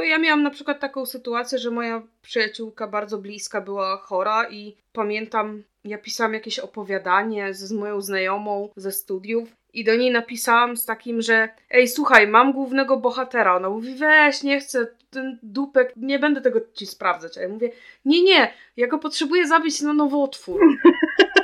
No 0.00 0.04
ja 0.04 0.18
miałam 0.18 0.42
na 0.42 0.50
przykład 0.50 0.80
taką 0.80 1.06
sytuację, 1.06 1.58
że 1.58 1.70
moja 1.70 2.02
przyjaciółka 2.22 2.88
bardzo 2.88 3.18
bliska 3.18 3.60
była 3.60 3.96
chora 3.96 4.50
i 4.50 4.76
pamiętam, 4.92 5.62
ja 5.84 5.98
pisałam 5.98 6.34
jakieś 6.34 6.58
opowiadanie 6.58 7.54
z, 7.54 7.58
z 7.58 7.72
moją 7.72 8.00
znajomą 8.00 8.68
ze 8.76 8.92
studiów 8.92 9.48
i 9.72 9.84
do 9.84 9.96
niej 9.96 10.10
napisałam 10.10 10.76
z 10.76 10.84
takim, 10.84 11.22
że 11.22 11.48
ej, 11.70 11.88
słuchaj, 11.88 12.26
mam 12.26 12.52
głównego 12.52 12.96
bohatera. 12.96 13.56
Ona 13.56 13.70
mówi, 13.70 13.94
weź, 13.94 14.42
nie 14.42 14.60
chcę, 14.60 14.86
ten 15.10 15.38
dupek, 15.42 15.92
nie 15.96 16.18
będę 16.18 16.40
tego 16.40 16.60
ci 16.74 16.86
sprawdzać. 16.86 17.38
A 17.38 17.40
ja 17.40 17.48
mówię, 17.48 17.70
nie, 18.04 18.22
nie, 18.22 18.52
ja 18.76 18.86
go 18.86 18.98
potrzebuję 18.98 19.46
zabić 19.46 19.80
na 19.80 19.92
nowotwór. 19.92 20.60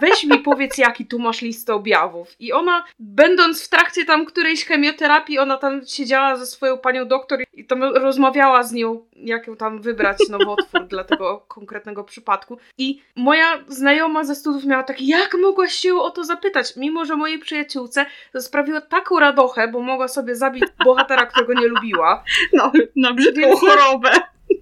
Weź 0.00 0.24
mi 0.24 0.38
powiedz, 0.38 0.78
jaki 0.78 1.06
tu 1.06 1.18
masz 1.18 1.42
listę 1.42 1.74
objawów. 1.74 2.28
I 2.40 2.52
ona, 2.52 2.84
będąc 2.98 3.64
w 3.64 3.68
trakcie 3.68 4.04
tam 4.04 4.26
którejś 4.26 4.64
chemioterapii, 4.64 5.38
ona 5.38 5.56
tam 5.56 5.80
siedziała 5.86 6.36
ze 6.36 6.46
swoją 6.46 6.78
panią 6.78 7.08
doktor 7.08 7.38
i 7.52 7.64
tam 7.64 7.82
rozmawiała 7.82 8.62
z 8.62 8.72
nią, 8.72 9.06
jak 9.16 9.46
ją 9.46 9.56
tam 9.56 9.82
wybrać 9.82 10.18
nowotwór 10.30 10.86
dla 10.86 11.04
tego 11.04 11.44
konkretnego 11.48 12.04
przypadku. 12.04 12.58
I 12.78 13.02
moja 13.16 13.58
znajoma 13.68 14.24
ze 14.24 14.34
studiów 14.34 14.64
miała 14.64 14.82
takie, 14.82 15.04
jak 15.04 15.34
mogłaś 15.42 15.72
się 15.74 15.94
o 15.94 16.10
to 16.10 16.24
zapytać? 16.24 16.76
Mimo, 16.76 17.04
że 17.04 17.16
mojej 17.16 17.38
przyjaciółce 17.38 18.06
to 18.32 18.42
sprawiło 18.42 18.80
taką 18.80 19.20
radochę, 19.20 19.68
bo 19.68 19.80
mogła 19.80 20.08
sobie 20.08 20.36
zabić 20.36 20.64
bohatera, 20.84 21.26
którego 21.26 21.54
nie 21.54 21.66
lubiła. 21.68 22.24
No, 22.52 22.72
na 22.96 23.12
brzydką 23.12 23.40
Więc 23.40 23.60
chorobę. 23.60 24.10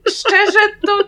Szczerze, 0.08 0.58
to 0.86 0.98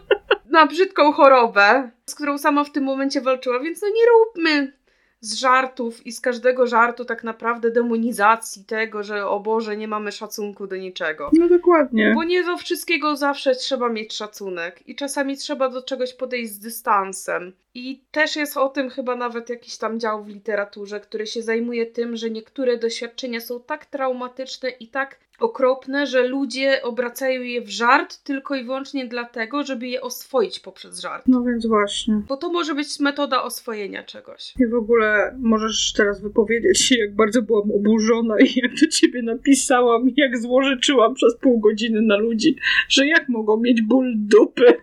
na 0.51 0.67
brzydką 0.67 1.13
chorobę, 1.13 1.91
z 2.07 2.15
którą 2.15 2.39
sama 2.39 2.65
w 2.65 2.73
tym 2.73 2.85
momencie 2.85 3.21
walczyła, 3.21 3.61
więc 3.61 3.83
no 3.83 3.89
nie 3.89 4.07
róbmy 4.07 4.79
z 5.21 5.35
żartów 5.35 6.07
i 6.07 6.13
z 6.13 6.21
każdego 6.21 6.67
żartu 6.67 7.05
tak 7.05 7.25
naprawdę 7.25 7.71
demonizacji 7.71 8.65
tego, 8.65 9.03
że 9.03 9.27
o 9.27 9.41
Boże, 9.41 9.77
nie 9.77 9.89
mamy 9.89 10.13
szacunku 10.13 10.67
do 10.67 10.77
niczego. 10.77 11.31
No 11.33 11.49
dokładnie. 11.49 12.13
Bo 12.15 12.25
nie 12.25 12.45
do 12.45 12.57
wszystkiego 12.57 13.17
zawsze 13.17 13.55
trzeba 13.55 13.89
mieć 13.89 14.15
szacunek 14.15 14.89
i 14.89 14.97
czasami 14.97 15.37
trzeba 15.37 15.69
do 15.69 15.83
czegoś 15.83 16.15
podejść 16.15 16.53
z 16.53 16.59
dystansem. 16.59 17.53
I 17.75 18.03
też 18.11 18.37
jest 18.37 18.57
o 18.57 18.69
tym 18.69 18.91
chyba 18.91 19.17
nawet 19.17 19.49
jakiś 19.49 19.79
tam 19.79 20.01
dział 20.01 20.25
w 20.25 20.29
literaturze, 20.29 21.01
który 21.01 21.27
się 21.27 21.43
zajmuje 21.43 21.87
tym, 21.87 22.17
że 22.17 22.31
niektóre 22.31 22.77
doświadczenia 22.77 23.41
są 23.41 23.61
tak 23.61 23.87
traumatyczne 23.87 24.71
i 24.71 24.89
tak 24.89 25.17
okropne, 25.39 26.07
że 26.07 26.29
ludzie 26.29 26.83
obracają 26.83 27.43
je 27.43 27.61
w 27.61 27.69
żart 27.69 28.23
tylko 28.23 28.55
i 28.55 28.65
wyłącznie 28.65 29.07
dlatego, 29.07 29.65
żeby 29.65 29.87
je 29.87 30.01
oswoić 30.01 30.61
poprzez 30.61 31.01
żart. 31.01 31.25
No 31.29 31.43
więc 31.43 31.67
właśnie. 31.67 32.23
Bo 32.29 32.37
to 32.37 32.53
może 32.53 32.75
być 32.75 33.01
metoda 33.01 33.43
oswojenia 33.43 34.03
czegoś. 34.03 34.55
I 34.61 34.67
w 34.67 34.75
ogóle 34.75 35.37
możesz 35.39 35.93
teraz 35.93 36.21
wypowiedzieć 36.21 36.81
się, 36.81 36.99
jak 37.05 37.15
bardzo 37.15 37.43
byłam 37.43 37.73
oburzona 37.73 38.35
i 38.41 38.61
jak 38.63 38.75
do 38.81 38.87
ciebie 38.87 39.23
napisałam, 39.23 40.09
jak 40.17 40.39
złożyczyłam 40.39 41.15
przez 41.15 41.37
pół 41.37 41.61
godziny 41.61 42.03
na 42.03 42.17
ludzi, 42.17 42.57
że 42.89 43.07
jak 43.07 43.29
mogą 43.29 43.57
mieć 43.57 43.83
ból 43.83 44.15
dupy. 44.17 44.75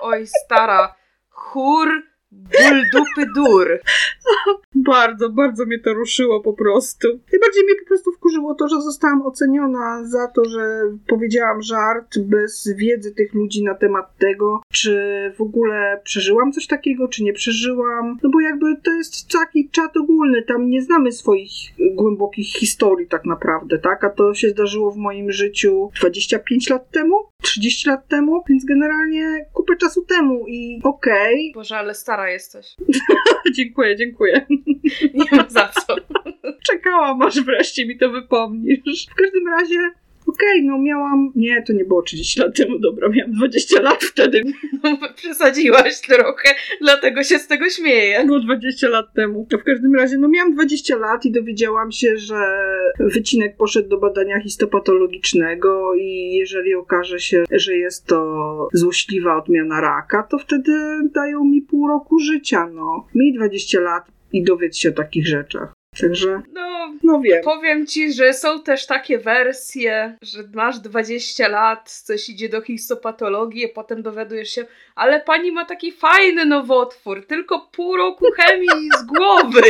Oj, 0.00 0.26
stara. 0.26 0.94
Chór 1.28 2.07
Ból 2.32 2.82
dupy 2.92 3.26
dur. 3.34 3.80
bardzo, 4.74 5.30
bardzo 5.30 5.66
mnie 5.66 5.78
to 5.78 5.94
ruszyło 5.94 6.40
po 6.40 6.52
prostu. 6.52 7.08
Najbardziej 7.32 7.64
mnie 7.64 7.74
po 7.74 7.86
prostu 7.86 8.12
wkurzyło 8.12 8.54
to, 8.54 8.68
że 8.68 8.80
zostałam 8.80 9.22
oceniona 9.22 10.04
za 10.04 10.28
to, 10.28 10.44
że 10.44 10.80
powiedziałam 11.08 11.62
żart 11.62 12.18
bez 12.18 12.68
wiedzy 12.76 13.14
tych 13.14 13.34
ludzi 13.34 13.64
na 13.64 13.74
temat 13.74 14.16
tego, 14.18 14.60
czy 14.72 14.92
w 15.36 15.40
ogóle 15.40 16.00
przeżyłam 16.04 16.52
coś 16.52 16.66
takiego, 16.66 17.08
czy 17.08 17.24
nie 17.24 17.32
przeżyłam. 17.32 18.18
No 18.22 18.30
bo 18.30 18.40
jakby 18.40 18.66
to 18.82 18.92
jest 18.92 19.32
taki 19.32 19.70
czat 19.70 19.96
ogólny, 19.96 20.42
tam 20.42 20.70
nie 20.70 20.82
znamy 20.82 21.12
swoich 21.12 21.52
głębokich 21.94 22.46
historii 22.46 23.06
tak 23.06 23.24
naprawdę, 23.24 23.78
tak? 23.78 24.04
A 24.04 24.10
to 24.10 24.34
się 24.34 24.50
zdarzyło 24.50 24.90
w 24.90 24.96
moim 24.96 25.32
życiu 25.32 25.90
25 26.00 26.70
lat 26.70 26.90
temu, 26.90 27.16
30 27.42 27.88
lat 27.88 28.08
temu, 28.08 28.42
więc 28.48 28.64
generalnie 28.64 29.46
kupę 29.52 29.76
czasu 29.76 30.04
temu 30.04 30.44
i 30.48 30.80
okej. 30.84 31.34
Okay. 31.34 31.52
Boże, 31.62 31.78
ale 31.78 31.94
stara 31.94 32.30
jesteś. 32.30 32.76
dziękuję, 33.56 33.96
dziękuję. 33.96 34.46
Nie 35.14 35.36
ma 35.36 35.48
za 35.48 35.68
co. 35.68 35.96
Czekałam, 36.70 37.22
aż 37.22 37.40
wreszcie 37.40 37.86
mi 37.86 37.98
to 37.98 38.10
wypomnisz. 38.10 39.06
W 39.10 39.14
każdym 39.14 39.48
razie 39.48 39.78
okej, 40.28 40.58
okay, 40.58 40.62
no 40.62 40.78
miałam, 40.78 41.32
nie, 41.34 41.62
to 41.62 41.72
nie 41.72 41.84
było 41.84 42.02
30 42.02 42.40
lat 42.40 42.56
temu, 42.56 42.78
dobra, 42.78 43.08
miałam 43.08 43.32
20 43.32 43.80
lat 43.80 44.04
wtedy. 44.04 44.42
No, 44.84 44.98
przesadziłaś 45.14 46.00
trochę, 46.00 46.54
dlatego 46.80 47.22
się 47.22 47.38
z 47.38 47.46
tego 47.46 47.70
śmieję. 47.70 48.24
Było 48.26 48.40
20 48.40 48.88
lat 48.88 49.12
temu. 49.14 49.46
w 49.60 49.64
każdym 49.64 49.94
razie, 49.94 50.18
no 50.18 50.28
miałam 50.28 50.54
20 50.54 50.96
lat 50.96 51.24
i 51.24 51.32
dowiedziałam 51.32 51.92
się, 51.92 52.16
że 52.16 52.36
wycinek 53.00 53.56
poszedł 53.56 53.88
do 53.88 53.98
badania 53.98 54.40
histopatologicznego 54.40 55.94
i 55.94 56.34
jeżeli 56.34 56.74
okaże 56.74 57.20
się, 57.20 57.44
że 57.50 57.76
jest 57.76 58.06
to 58.06 58.68
złośliwa 58.72 59.36
odmiana 59.36 59.80
raka, 59.80 60.22
to 60.30 60.38
wtedy 60.38 60.72
dają 61.14 61.44
mi 61.44 61.62
pół 61.62 61.88
roku 61.88 62.18
życia, 62.18 62.66
no. 62.74 63.06
Mi 63.14 63.34
20 63.34 63.80
lat 63.80 64.04
i 64.32 64.44
dowiedz 64.44 64.76
się 64.76 64.88
o 64.88 64.92
takich 64.92 65.26
rzeczach. 65.26 65.77
Także, 66.00 66.42
no, 66.52 66.92
no 67.02 67.20
wiem. 67.20 67.42
Powiem 67.44 67.86
ci, 67.86 68.12
że 68.12 68.34
są 68.34 68.62
też 68.62 68.86
takie 68.86 69.18
wersje, 69.18 70.16
że 70.22 70.38
masz 70.54 70.78
20 70.78 71.48
lat, 71.48 71.90
coś 71.90 72.28
idzie 72.28 72.48
do 72.48 72.60
histopatologii, 72.60 73.70
a 73.70 73.74
potem 73.74 74.02
dowiadujesz 74.02 74.50
się, 74.50 74.66
ale 74.94 75.20
pani 75.20 75.52
ma 75.52 75.64
taki 75.64 75.92
fajny 75.92 76.44
nowotwór, 76.44 77.26
tylko 77.26 77.68
pół 77.72 77.96
roku 77.96 78.24
chemii 78.36 78.88
z 78.98 79.04
głowy. 79.04 79.62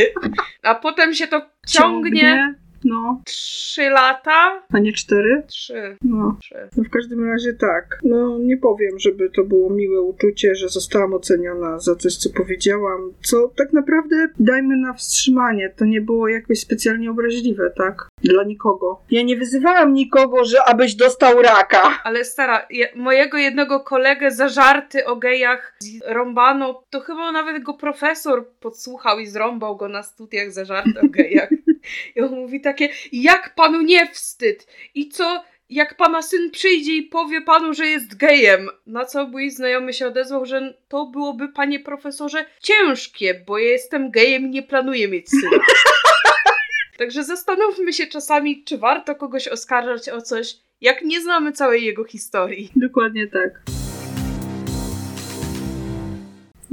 A 0.62 0.74
potem 0.74 1.14
się 1.14 1.26
to 1.26 1.42
ciągnie. 1.66 2.20
ciągnie 2.20 2.67
no. 2.84 3.22
Trzy 3.24 3.90
lata? 3.90 4.62
A 4.72 4.78
nie 4.78 4.92
cztery? 4.92 5.42
Trzy. 5.48 5.96
No. 6.02 6.36
Trzy. 6.40 6.68
no. 6.76 6.84
W 6.84 6.90
każdym 6.90 7.30
razie 7.30 7.54
tak. 7.54 7.98
No 8.02 8.38
nie 8.38 8.56
powiem, 8.56 8.98
żeby 8.98 9.30
to 9.30 9.44
było 9.44 9.70
miłe 9.70 10.00
uczucie, 10.00 10.54
że 10.54 10.68
zostałam 10.68 11.14
oceniona 11.14 11.78
za 11.78 11.96
coś, 11.96 12.16
co 12.16 12.30
powiedziałam, 12.30 13.12
co 13.22 13.48
tak 13.56 13.72
naprawdę 13.72 14.28
dajmy 14.38 14.76
na 14.76 14.92
wstrzymanie. 14.92 15.70
To 15.76 15.84
nie 15.84 16.00
było 16.00 16.28
jakoś 16.28 16.60
specjalnie 16.60 17.10
obraźliwe, 17.10 17.70
tak? 17.76 18.08
Dla 18.22 18.44
nikogo. 18.44 19.00
Ja 19.10 19.22
nie 19.22 19.36
wyzywałam 19.36 19.92
nikogo, 19.92 20.44
że 20.44 20.64
abyś 20.64 20.94
dostał 20.94 21.42
raka. 21.42 22.00
Ale 22.04 22.24
stara, 22.24 22.66
je, 22.70 22.88
mojego 22.94 23.38
jednego 23.38 23.80
kolegę 23.80 24.30
za 24.30 24.48
żarty 24.48 25.04
o 25.04 25.16
gejach 25.16 25.76
zrąbano, 26.08 26.82
to 26.90 27.00
chyba 27.00 27.32
nawet 27.32 27.62
go 27.62 27.74
profesor 27.74 28.46
podsłuchał 28.60 29.18
i 29.18 29.26
zrąbał 29.26 29.76
go 29.76 29.88
na 29.88 30.02
studiach 30.02 30.52
za 30.52 30.64
żarty 30.64 31.00
o 31.00 31.08
gejach. 31.08 31.50
I 32.16 32.20
on 32.20 32.30
mówi 32.30 32.60
takie, 32.60 32.88
jak 33.12 33.54
panu 33.54 33.82
nie 33.82 34.06
wstyd? 34.06 34.66
I 34.94 35.08
co, 35.08 35.44
jak 35.70 35.96
pana 35.96 36.22
syn 36.22 36.50
przyjdzie 36.50 36.96
i 36.96 37.02
powie 37.02 37.42
panu, 37.42 37.74
że 37.74 37.86
jest 37.86 38.16
gejem. 38.16 38.68
Na 38.86 39.04
co 39.04 39.26
mój 39.26 39.50
znajomy 39.50 39.92
się 39.92 40.06
odezwał, 40.06 40.46
że 40.46 40.74
to 40.88 41.06
byłoby, 41.06 41.48
panie 41.48 41.80
profesorze, 41.80 42.44
ciężkie, 42.62 43.44
bo 43.46 43.58
ja 43.58 43.68
jestem 43.68 44.10
gejem 44.10 44.46
i 44.46 44.50
nie 44.50 44.62
planuję 44.62 45.08
mieć 45.08 45.30
syna. 45.30 45.58
Także 46.98 47.24
zastanówmy 47.24 47.92
się 47.92 48.06
czasami, 48.06 48.64
czy 48.64 48.78
warto 48.78 49.14
kogoś 49.14 49.48
oskarżać 49.48 50.08
o 50.08 50.22
coś, 50.22 50.54
jak 50.80 51.02
nie 51.02 51.20
znamy 51.20 51.52
całej 51.52 51.84
jego 51.84 52.04
historii. 52.04 52.70
Dokładnie 52.76 53.26
tak. 53.26 53.77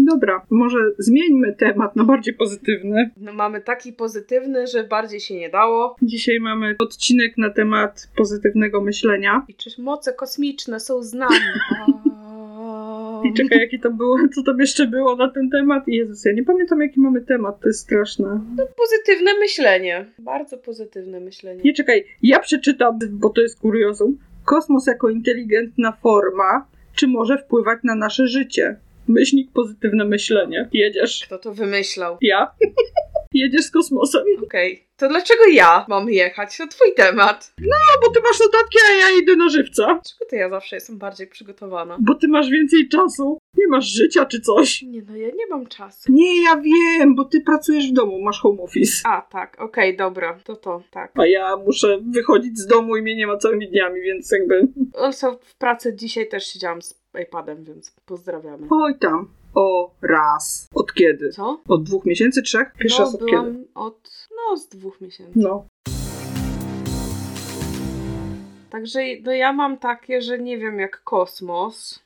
Dobra, 0.05 0.45
może 0.49 0.77
zmieńmy 0.97 1.53
temat 1.53 1.95
na 1.95 2.03
bardziej 2.03 2.33
pozytywny. 2.33 3.09
No, 3.17 3.33
mamy 3.33 3.61
taki 3.61 3.93
pozytywny, 3.93 4.67
że 4.67 4.83
bardziej 4.83 5.19
się 5.19 5.35
nie 5.35 5.49
dało. 5.49 5.95
Dzisiaj 6.01 6.39
mamy 6.39 6.75
odcinek 6.79 7.37
na 7.37 7.49
temat 7.49 8.09
pozytywnego 8.15 8.81
myślenia. 8.81 9.45
I 9.47 9.55
czy 9.55 9.81
moce 9.81 10.13
kosmiczne 10.13 10.79
są 10.79 11.03
z 11.03 11.13
nami? 11.13 11.35
I 13.25 13.33
czekaj, 13.33 13.59
jaki 13.59 13.79
to 13.79 13.91
było, 13.91 14.17
co 14.35 14.43
tam 14.43 14.59
jeszcze 14.59 14.87
było 14.87 15.15
na 15.15 15.29
ten 15.29 15.49
temat? 15.49 15.87
Jezus, 15.87 16.25
ja 16.25 16.33
nie 16.33 16.43
pamiętam, 16.43 16.81
jaki 16.81 16.99
mamy 16.99 17.21
temat, 17.21 17.59
to 17.59 17.67
jest 17.67 17.79
straszne. 17.79 18.41
No, 18.57 18.67
pozytywne 18.77 19.39
myślenie. 19.39 20.05
Bardzo 20.19 20.57
pozytywne 20.57 21.19
myślenie. 21.19 21.61
Nie, 21.63 21.73
czekaj, 21.73 22.05
ja 22.23 22.39
przeczytam, 22.39 22.99
bo 23.11 23.29
to 23.29 23.41
jest 23.41 23.59
kuriozum. 23.59 24.17
Kosmos 24.45 24.87
jako 24.87 25.09
inteligentna 25.09 25.91
forma, 25.91 26.67
czy 26.95 27.07
może 27.07 27.37
wpływać 27.37 27.79
na 27.83 27.95
nasze 27.95 28.27
życie? 28.27 28.75
Myślnik 29.07 29.51
pozytywne 29.51 30.05
myślenie. 30.05 30.69
Jedziesz. 30.73 31.25
Kto 31.25 31.37
to 31.37 31.53
wymyślał? 31.53 32.17
Ja. 32.21 32.51
Jedziesz 33.33 33.65
z 33.65 33.71
kosmosem. 33.71 34.23
Okej. 34.43 34.73
Okay. 34.73 34.85
To 34.97 35.07
dlaczego 35.07 35.45
ja 35.47 35.85
mam 35.89 36.09
jechać? 36.09 36.57
To 36.57 36.67
twój 36.67 36.93
temat. 36.95 37.53
No, 37.61 37.75
bo 38.01 38.13
ty 38.13 38.19
masz 38.21 38.39
notatki, 38.39 38.77
a 38.89 38.93
ja 38.93 39.21
idę 39.21 39.35
na 39.35 39.49
żywca. 39.49 39.85
Dlaczego 39.85 40.25
to 40.29 40.35
ja 40.35 40.49
zawsze 40.49 40.75
jestem 40.75 40.97
bardziej 40.97 41.27
przygotowana? 41.27 41.97
Bo 41.99 42.15
ty 42.15 42.27
masz 42.27 42.49
więcej 42.49 42.89
czasu. 42.89 43.37
Nie 43.57 43.67
masz 43.67 43.85
życia 43.85 44.25
czy 44.25 44.41
coś. 44.41 44.81
Nie, 44.81 45.01
no 45.01 45.15
ja 45.15 45.27
nie 45.27 45.47
mam 45.47 45.67
czasu. 45.67 46.11
Nie, 46.11 46.43
ja 46.43 46.61
wiem, 46.61 47.15
bo 47.15 47.25
ty 47.25 47.41
pracujesz 47.41 47.89
w 47.89 47.93
domu, 47.93 48.21
masz 48.21 48.39
home 48.39 48.61
office. 48.61 49.01
A, 49.05 49.21
tak, 49.21 49.55
okej, 49.59 49.89
okay, 49.89 49.97
dobra, 49.97 50.39
to 50.43 50.55
to, 50.55 50.83
tak. 50.91 51.11
A 51.15 51.27
ja 51.27 51.57
muszę 51.57 51.97
wychodzić 52.11 52.59
z 52.59 52.67
domu 52.67 52.97
i 52.97 53.01
mnie 53.01 53.15
nie 53.15 53.27
ma 53.27 53.37
całymi 53.37 53.67
dniami, 53.67 54.01
więc 54.01 54.31
jakby... 54.31 54.67
Also 54.93 55.39
w 55.43 55.57
pracy 55.57 55.95
dzisiaj 55.95 56.27
też 56.27 56.47
siedziałam 56.47 56.81
z 56.81 57.04
iPadem, 57.17 57.63
więc 57.63 57.91
pozdrawiamy. 58.05 58.67
Oj 58.69 58.99
tam. 58.99 59.27
O, 59.55 59.91
raz. 60.01 60.69
Od 60.73 60.93
kiedy? 60.93 61.29
Co? 61.29 61.61
Od 61.67 61.83
dwóch 61.83 62.05
miesięcy, 62.05 62.41
trzech? 62.41 62.73
Pierwszy 62.79 62.99
no, 62.99 63.05
raz 63.05 63.15
od 63.15 63.19
byłam 63.25 63.53
kiedy? 63.53 63.67
od, 63.75 64.27
no, 64.31 64.57
z 64.57 64.67
dwóch 64.67 65.01
miesięcy. 65.01 65.33
No. 65.35 65.65
Także 68.69 68.99
no 69.23 69.31
ja 69.31 69.53
mam 69.53 69.77
takie, 69.77 70.21
że 70.21 70.39
nie 70.39 70.57
wiem 70.57 70.79
jak 70.79 71.03
kosmos, 71.03 72.04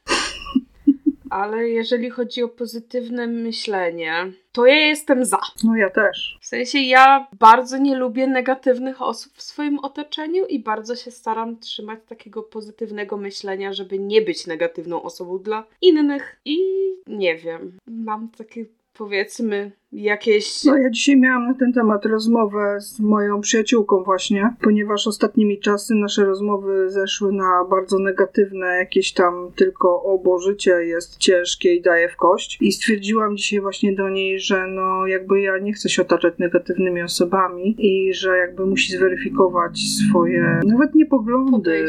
ale 1.30 1.70
jeżeli 1.70 2.10
chodzi 2.10 2.44
o 2.44 2.50
pozytywne 2.50 3.28
myślenie, 3.28 4.32
to 4.52 4.66
ja 4.66 4.76
jestem 4.76 5.26
za. 5.26 5.40
No 5.64 5.76
ja 5.76 5.90
też. 5.90 6.38
W 6.42 6.46
sensie 6.46 6.80
ja 6.80 7.28
bardzo 7.40 7.78
nie 7.78 7.96
lubię 7.96 8.28
negatywnych 8.28 9.02
osób 9.02 9.34
w 9.34 9.42
swoim 9.42 9.80
otoczeniu 9.80 10.46
i 10.46 10.60
bardzo 10.60 10.96
się 10.96 11.12
staram 11.12 11.60
trzymać 11.60 12.00
takiego 12.08 12.44
pozytywnego 12.44 13.18
myślenia, 13.18 13.74
żeby 13.74 14.00
nie 14.00 14.22
być 14.22 14.48
negatywną 14.48 15.02
osobą 15.02 15.40
dla 15.40 15.64
innych. 15.82 16.40
I 16.46 16.58
nie 17.08 17.36
wiem, 17.36 17.78
mam 17.88 18.30
takie 18.30 18.66
powiedzmy 18.94 19.72
jakieś. 19.92 20.64
No, 20.66 20.78
ja 20.78 20.90
dzisiaj 20.90 21.18
miałam 21.18 21.48
na 21.48 21.54
ten 21.54 21.74
temat 21.74 22.06
rozmowę 22.06 22.78
z 22.80 23.00
moją 23.00 23.42
przyjaciółką, 23.42 24.04
właśnie, 24.04 24.54
ponieważ 24.62 25.08
ostatnimi 25.08 25.60
czasy 25.60 25.96
nasze 25.96 26.26
rozmowy 26.26 26.90
zeszły 26.90 27.34
na 27.34 27.66
bardzo 27.70 28.00
negatywne, 28.00 28.68
jakieś 28.68 29.14
tam 29.14 29.52
tylko 29.56 30.04
obo 30.04 30.40
życie 30.40 30.72
jest 30.72 31.18
ciężkie 31.18 31.76
i 31.76 31.82
daje 31.82 32.10
w 32.10 32.16
kość. 32.16 32.58
I 32.62 32.72
stwierdziłam 32.72 33.38
dzisiaj 33.38 33.62
właśnie 33.62 33.96
do 33.96 34.10
niej, 34.10 34.40
że 34.40 34.68
no, 34.68 35.08
jakby 35.08 35.42
ja 35.42 35.58
nie 35.58 35.74
chcę 35.74 35.90
się 35.90 36.02
otaczać 36.02 36.34
negatywnymi 36.38 37.02
osobami 37.02 37.76
i 37.78 38.14
że 38.14 38.38
jakby 38.38 38.66
musi 38.66 38.98
zweryfikować 38.98 39.80
swoje, 39.80 40.60
nawet 40.66 40.96
nie 40.96 41.06
poglądy, 41.06 41.86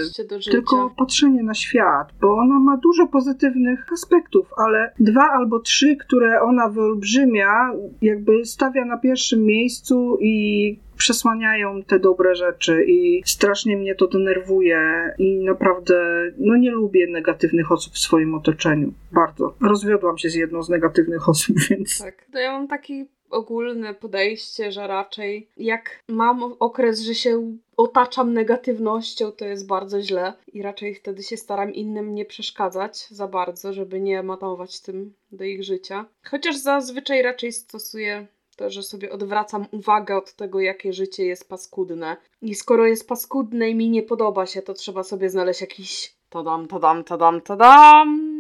tylko 0.51 0.95
patrzenie 0.97 1.43
na 1.43 1.55
świat, 1.55 2.09
bo 2.21 2.35
ona 2.35 2.59
ma 2.59 2.77
dużo 2.77 3.07
pozytywnych 3.07 3.93
aspektów, 3.93 4.47
ale 4.57 4.93
dwa 5.01 5.31
albo 5.31 5.61
trzy, 5.61 5.97
które 5.97 6.43
ona 6.43 6.69
wyolbrzymia, 6.69 7.73
jakby 8.03 8.45
stawia 8.45 8.85
na 8.85 8.99
pierwszym 8.99 9.45
miejscu 9.45 10.19
i 10.21 10.79
przesłaniają 10.97 11.83
te 11.83 11.99
dobre 11.99 12.35
rzeczy 12.35 12.85
i 12.87 13.23
strasznie 13.25 13.77
mnie 13.77 13.95
to 13.95 14.07
denerwuje 14.07 15.13
i 15.19 15.37
naprawdę 15.45 15.95
no 16.39 16.57
nie 16.57 16.71
lubię 16.71 17.07
negatywnych 17.07 17.73
osób 17.73 17.93
w 17.95 17.99
swoim 17.99 18.35
otoczeniu. 18.35 18.93
Bardzo. 19.13 19.55
Rozwiodłam 19.61 20.19
się 20.19 20.31
z 20.31 20.35
jedną 20.35 20.63
z 20.63 20.69
negatywnych 20.69 21.29
osób, 21.29 21.57
więc... 21.71 21.99
Tak, 21.99 22.27
to 22.33 22.39
ja 22.39 22.53
mam 22.53 22.69
taki 22.69 23.07
ogólne 23.31 23.95
podejście, 23.95 24.73
że 24.73 24.87
raczej 24.87 25.49
jak 25.57 26.03
mam 26.09 26.43
okres, 26.43 27.01
że 27.01 27.15
się 27.15 27.57
otaczam 27.77 28.33
negatywnością, 28.33 29.33
to 29.33 29.45
jest 29.45 29.67
bardzo 29.67 30.03
źle 30.03 30.33
i 30.53 30.63
raczej 30.63 30.95
wtedy 30.95 31.23
się 31.23 31.37
staram 31.37 31.75
innym 31.75 32.15
nie 32.15 32.25
przeszkadzać 32.25 33.09
za 33.11 33.29
bardzo, 33.29 33.73
żeby 33.73 34.01
nie 34.01 34.23
matować 34.23 34.81
tym 34.81 35.15
do 35.33 35.45
ich 35.45 35.65
życia. 35.65 36.05
Chociaż 36.31 36.57
zazwyczaj 36.57 37.23
raczej 37.23 37.53
stosuję 37.53 38.27
to, 38.57 38.71
że 38.71 38.83
sobie 38.83 39.13
odwracam 39.13 39.67
uwagę 39.71 40.17
od 40.17 40.33
tego, 40.35 40.61
jakie 40.61 40.93
życie 40.93 41.27
jest 41.27 41.49
paskudne. 41.49 42.17
I 42.43 42.55
skoro 42.55 42.87
jest 42.87 43.09
paskudne 43.09 43.71
i 43.71 43.75
mi 43.75 43.91
nie 43.91 44.03
podoba 44.03 44.47
się, 44.47 44.63
to 44.63 44.75
trzeba 44.75 45.03
sobie 45.03 45.31
znaleźć 45.31 45.61
jakiś 45.61 46.15
tadam, 46.31 46.67
tadam, 46.67 47.05
tadam, 47.05 47.41
tadam 47.41 48.40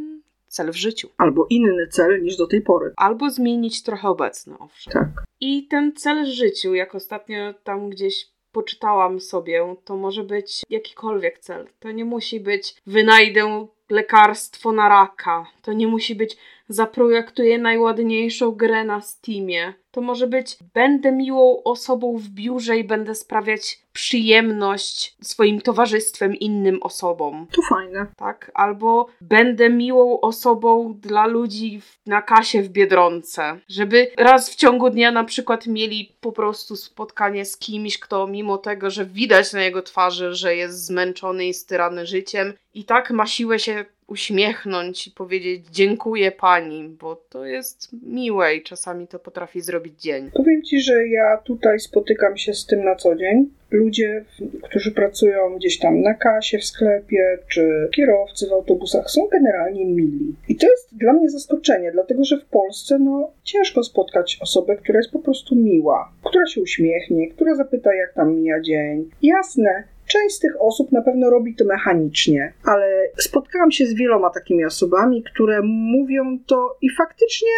cel 0.51 0.73
w 0.73 0.77
życiu. 0.77 1.09
Albo 1.17 1.47
inny 1.51 1.87
cel 1.91 2.23
niż 2.23 2.37
do 2.37 2.47
tej 2.47 2.63
pory. 2.63 2.93
Albo 2.97 3.31
zmienić 3.31 3.83
trochę 3.83 4.09
obecny, 4.09 4.55
owszem. 4.59 4.93
Tak. 4.93 5.09
I 5.41 5.67
ten 5.67 5.93
cel 5.97 6.25
w 6.25 6.29
życiu, 6.29 6.75
jak 6.75 6.95
ostatnio 6.95 7.55
tam 7.65 7.91
gdzieś 7.91 8.31
poczytałam 8.53 9.21
sobie, 9.21 9.77
to 9.85 9.97
może 9.97 10.25
być 10.25 10.63
jakikolwiek 10.71 11.39
cel. 11.39 11.69
To 11.79 11.91
nie 11.91 12.05
musi 12.05 12.41
być 12.41 12.75
wynajdę 12.87 13.67
lekarstwo 13.91 14.73
na 14.73 14.89
raka. 14.89 15.47
To 15.63 15.73
nie 15.73 15.87
musi 15.87 16.15
być 16.15 16.37
zaprojektuję 16.70 17.59
najładniejszą 17.59 18.50
grę 18.50 18.85
na 18.85 19.00
Steamie. 19.00 19.74
To 19.90 20.00
może 20.00 20.26
być 20.26 20.59
będę 20.74 21.12
miłą 21.12 21.62
osobą 21.62 22.16
w 22.16 22.28
biurze 22.28 22.78
i 22.78 22.85
będę 22.85 23.14
sprawiać 23.14 23.83
przyjemność 23.92 25.16
swoim 25.22 25.61
towarzystwem 25.61 26.35
innym 26.35 26.83
osobom. 26.83 27.46
To 27.52 27.62
fajne. 27.62 28.06
Tak? 28.16 28.50
Albo 28.54 29.06
będę 29.20 29.70
miłą 29.70 30.20
osobą 30.20 30.94
dla 31.00 31.26
ludzi 31.26 31.80
na 32.06 32.22
kasie 32.22 32.62
w 32.62 32.68
Biedronce. 32.68 33.59
Żeby 33.68 34.11
raz 34.16 34.50
w 34.50 34.54
ciągu 34.54 34.90
dnia 34.90 35.11
na 35.11 35.24
przykład 35.24 35.66
mieli 35.66 36.16
po 36.20 36.33
prostu 36.33 36.76
spotkanie 36.76 37.44
z 37.44 37.56
kimś, 37.56 37.98
kto 37.98 38.26
mimo 38.26 38.59
tego, 38.59 38.90
że 38.90 39.04
widać 39.04 39.52
na 39.52 39.62
jego 39.62 39.83
twarzy, 39.83 40.35
że 40.35 40.56
jest 40.56 40.85
zmęczony 40.87 41.46
i 41.46 41.54
styrany 41.54 42.06
życiem, 42.06 42.52
i 42.74 42.85
tak 42.85 43.11
ma 43.11 43.26
siłę 43.26 43.59
się 43.59 43.85
uśmiechnąć 44.11 45.07
i 45.07 45.11
powiedzieć 45.11 45.66
dziękuję 45.70 46.33
pani, 46.33 46.88
bo 46.88 47.16
to 47.16 47.44
jest 47.44 47.88
miłe 48.03 48.55
i 48.55 48.62
czasami 48.62 49.07
to 49.07 49.18
potrafi 49.18 49.61
zrobić 49.61 50.01
dzień. 50.01 50.31
Powiem 50.35 50.62
ci, 50.62 50.81
że 50.81 51.09
ja 51.09 51.37
tutaj 51.37 51.81
spotykam 51.81 52.37
się 52.37 52.55
z 52.55 52.66
tym 52.66 52.85
na 52.85 52.96
co 52.96 53.16
dzień. 53.16 53.51
Ludzie, 53.70 54.25
którzy 54.62 54.92
pracują 54.92 55.57
gdzieś 55.57 55.79
tam 55.79 56.01
na 56.01 56.14
kasie 56.14 56.59
w 56.59 56.64
sklepie, 56.64 57.38
czy 57.49 57.88
kierowcy 57.96 58.46
w 58.49 58.53
autobusach 58.53 59.11
są 59.11 59.29
generalnie 59.33 59.85
mili. 59.85 60.35
I 60.49 60.57
to 60.57 60.66
jest 60.66 60.96
dla 60.96 61.12
mnie 61.12 61.31
zaskoczenie, 61.31 61.92
dlatego 61.92 62.25
że 62.25 62.38
w 62.38 62.44
Polsce 62.44 62.99
no, 62.99 63.31
ciężko 63.44 63.83
spotkać 63.83 64.38
osobę, 64.40 64.77
która 64.77 64.99
jest 64.99 65.11
po 65.11 65.18
prostu 65.18 65.57
miła, 65.57 66.12
która 66.25 66.46
się 66.46 66.61
uśmiechnie, 66.61 67.29
która 67.29 67.55
zapyta, 67.55 67.94
jak 67.94 68.14
tam 68.14 68.35
mija 68.35 68.61
dzień. 68.61 69.11
Jasne, 69.23 69.85
Część 70.11 70.35
z 70.35 70.38
tych 70.38 70.53
osób 70.61 70.92
na 70.92 71.03
pewno 71.03 71.31
robi 71.31 71.55
to 71.55 71.64
mechanicznie, 71.64 72.53
ale 72.64 73.09
spotkałam 73.16 73.70
się 73.70 73.87
z 73.87 73.94
wieloma 73.94 74.31
takimi 74.31 74.64
osobami, 74.64 75.23
które 75.23 75.61
mówią 75.62 76.38
to 76.46 76.77
i 76.83 76.90
faktycznie 76.90 77.49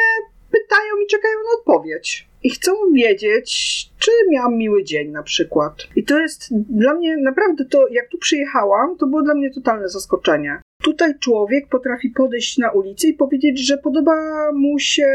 pytają 0.51 0.97
i 1.05 1.07
czekają 1.07 1.35
na 1.35 1.59
odpowiedź. 1.61 2.29
I 2.43 2.51
chcą 2.51 2.73
wiedzieć, 2.95 3.51
czy 3.99 4.11
miałam 4.31 4.57
miły 4.57 4.85
dzień 4.85 5.11
na 5.11 5.23
przykład. 5.23 5.75
I 5.97 6.05
to 6.05 6.19
jest 6.19 6.49
dla 6.51 6.95
mnie 6.95 7.17
naprawdę 7.17 7.65
to, 7.65 7.89
jak 7.89 8.09
tu 8.09 8.19
przyjechałam, 8.19 8.97
to 8.97 9.07
było 9.07 9.23
dla 9.23 9.35
mnie 9.35 9.51
totalne 9.51 9.89
zaskoczenie. 9.89 10.62
Tutaj 10.83 11.19
człowiek 11.19 11.69
potrafi 11.69 12.11
podejść 12.11 12.59
na 12.59 12.71
ulicy 12.71 13.09
i 13.09 13.15
powiedzieć, 13.15 13.67
że 13.67 13.79
podoba 13.79 14.13
mu 14.53 14.79
się 14.79 15.07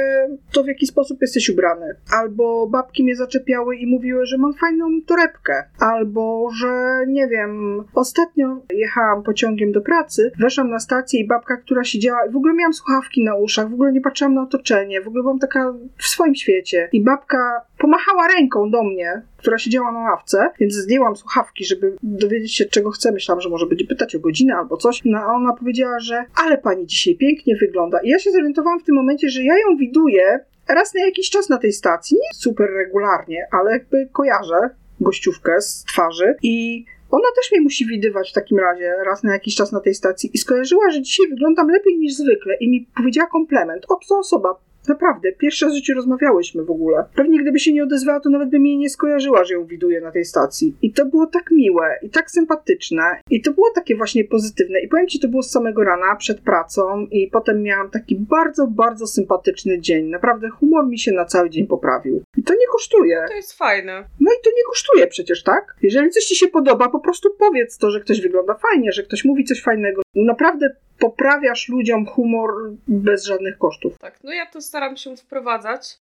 to, 0.51 0.63
w 0.63 0.67
jaki 0.67 0.87
sposób 0.87 1.21
jesteś 1.21 1.49
ubrany. 1.49 1.95
Albo 2.21 2.67
babki 2.67 3.03
mnie 3.03 3.15
zaczepiały 3.15 3.75
i 3.75 3.87
mówiły, 3.87 4.25
że 4.25 4.37
mam 4.37 4.53
fajną 4.53 4.85
torebkę. 5.05 5.63
Albo, 5.79 6.49
że 6.59 6.99
nie 7.07 7.27
wiem, 7.27 7.83
ostatnio 7.93 8.61
jechałam 8.73 9.23
pociągiem 9.23 9.71
do 9.71 9.81
pracy, 9.81 10.31
weszłam 10.39 10.69
na 10.69 10.79
stację 10.79 11.19
i 11.19 11.27
babka, 11.27 11.57
która 11.57 11.83
siedziała, 11.83 12.19
w 12.31 12.35
ogóle 12.35 12.53
miałam 12.53 12.73
słuchawki 12.73 13.23
na 13.23 13.35
uszach, 13.35 13.69
w 13.69 13.73
ogóle 13.73 13.91
nie 13.91 14.01
patrzyłam 14.01 14.33
na 14.33 14.41
otoczenie, 14.41 15.01
w 15.01 15.07
ogóle 15.07 15.23
byłam 15.23 15.39
taka 15.39 15.73
w 15.97 16.07
swoim 16.07 16.35
świecie. 16.35 16.89
I 16.91 17.03
babka 17.03 17.61
pomachała 17.77 18.27
ręką 18.27 18.71
do 18.71 18.83
mnie, 18.83 19.21
która 19.37 19.57
siedziała 19.57 19.91
na 19.91 19.99
ławce, 19.99 20.49
więc 20.59 20.73
zdjęłam 20.73 21.15
słuchawki, 21.15 21.65
żeby 21.65 21.95
dowiedzieć 22.03 22.55
się, 22.55 22.65
czego 22.65 22.91
chce. 22.91 23.11
Myślałam, 23.11 23.41
że 23.41 23.49
może 23.49 23.65
będzie 23.65 23.85
pytać 23.85 24.15
o 24.15 24.19
godzinę 24.19 24.55
albo 24.55 24.77
coś. 24.77 25.01
No 25.05 25.17
a 25.17 25.35
ona 25.35 25.53
powiedziała, 25.53 25.99
że 25.99 26.25
ale 26.35 26.57
pani 26.57 26.85
dzisiaj 26.85 27.15
pięknie 27.15 27.55
wygląda. 27.55 27.99
I 28.03 28.09
ja 28.09 28.19
się 28.19 28.31
zorientowałam 28.31 28.79
w 28.79 28.83
tym 28.83 28.95
momencie, 28.95 29.29
że 29.29 29.43
ja 29.43 29.53
ją 29.57 29.77
widuję 29.77 30.39
raz 30.67 30.93
na 30.93 31.05
jakiś 31.05 31.29
czas 31.29 31.49
na 31.49 31.57
tej 31.57 31.73
stacji. 31.73 32.17
Nie 32.17 32.39
super 32.39 32.69
regularnie, 32.69 33.47
ale 33.51 33.71
jakby 33.71 34.09
kojarzę 34.13 34.69
gościówkę 35.01 35.61
z 35.61 35.83
twarzy 35.83 36.35
i 36.43 36.85
ona 37.11 37.27
też 37.35 37.51
mnie 37.51 37.61
musi 37.61 37.85
widywać 37.85 38.29
w 38.29 38.33
takim 38.33 38.59
razie 38.59 38.93
raz 39.05 39.23
na 39.23 39.33
jakiś 39.33 39.55
czas 39.55 39.71
na 39.71 39.79
tej 39.79 39.95
stacji 39.95 40.29
i 40.33 40.37
skojarzyła, 40.37 40.89
że 40.89 41.01
dzisiaj 41.01 41.27
wyglądam 41.29 41.69
lepiej 41.69 41.97
niż 41.97 42.13
zwykle 42.13 42.55
i 42.59 42.69
mi 42.69 42.87
powiedziała 42.95 43.29
komplement. 43.29 43.85
Obca 43.89 44.15
osoba, 44.17 44.55
Naprawdę, 44.87 45.31
pierwszy 45.31 45.65
raz 45.65 45.73
w 45.73 45.77
życiu 45.77 45.93
rozmawiałyśmy 45.93 46.63
w 46.63 46.71
ogóle. 46.71 47.05
Pewnie 47.15 47.41
gdyby 47.41 47.59
się 47.59 47.73
nie 47.73 47.83
odezwała, 47.83 48.19
to 48.19 48.29
nawet 48.29 48.49
by 48.49 48.59
mnie 48.59 48.77
nie 48.77 48.89
skojarzyła, 48.89 49.43
że 49.43 49.53
ją 49.53 49.65
widuję 49.65 50.01
na 50.01 50.11
tej 50.11 50.25
stacji. 50.25 50.75
I 50.81 50.93
to 50.93 51.05
było 51.05 51.27
tak 51.27 51.51
miłe 51.51 51.99
i 52.01 52.09
tak 52.09 52.31
sympatyczne 52.31 53.03
i 53.29 53.41
to 53.41 53.51
było 53.51 53.71
takie 53.75 53.95
właśnie 53.95 54.23
pozytywne. 54.23 54.79
I 54.79 54.87
powiem 54.87 55.07
Ci, 55.07 55.19
to 55.19 55.27
było 55.27 55.43
z 55.43 55.51
samego 55.51 55.83
rana, 55.83 56.15
przed 56.15 56.41
pracą 56.41 57.07
i 57.11 57.27
potem 57.27 57.63
miałam 57.63 57.89
taki 57.89 58.15
bardzo, 58.15 58.67
bardzo 58.67 59.07
sympatyczny 59.07 59.79
dzień. 59.79 60.05
Naprawdę 60.05 60.49
humor 60.49 60.87
mi 60.87 60.99
się 60.99 61.11
na 61.11 61.25
cały 61.25 61.49
dzień 61.49 61.67
poprawił. 61.67 62.21
I 62.37 62.43
to 62.43 62.53
nie 62.53 62.67
kosztuje. 62.71 63.25
To 63.27 63.33
jest 63.33 63.53
fajne. 63.53 64.05
No 64.19 64.31
i 64.31 64.43
to 64.43 64.49
nie 64.49 64.63
kosztuje 64.67 65.07
przecież, 65.07 65.43
tak? 65.43 65.75
Jeżeli 65.81 66.09
coś 66.09 66.23
Ci 66.23 66.35
się 66.35 66.47
podoba, 66.47 66.89
po 66.89 66.99
prostu 66.99 67.29
powiedz 67.39 67.77
to, 67.77 67.91
że 67.91 67.99
ktoś 67.99 68.21
wygląda 68.21 68.53
fajnie, 68.53 68.91
że 68.91 69.03
ktoś 69.03 69.25
mówi 69.25 69.43
coś 69.43 69.61
fajnego. 69.61 70.01
Naprawdę 70.25 70.69
poprawiasz 70.99 71.69
ludziom 71.69 72.05
humor 72.05 72.51
bez 72.87 73.25
żadnych 73.25 73.57
kosztów. 73.57 73.97
Tak, 73.99 74.19
no 74.23 74.33
ja 74.33 74.45
to 74.45 74.61
staram 74.61 74.97
się 74.97 75.17
wprowadzać. 75.17 75.99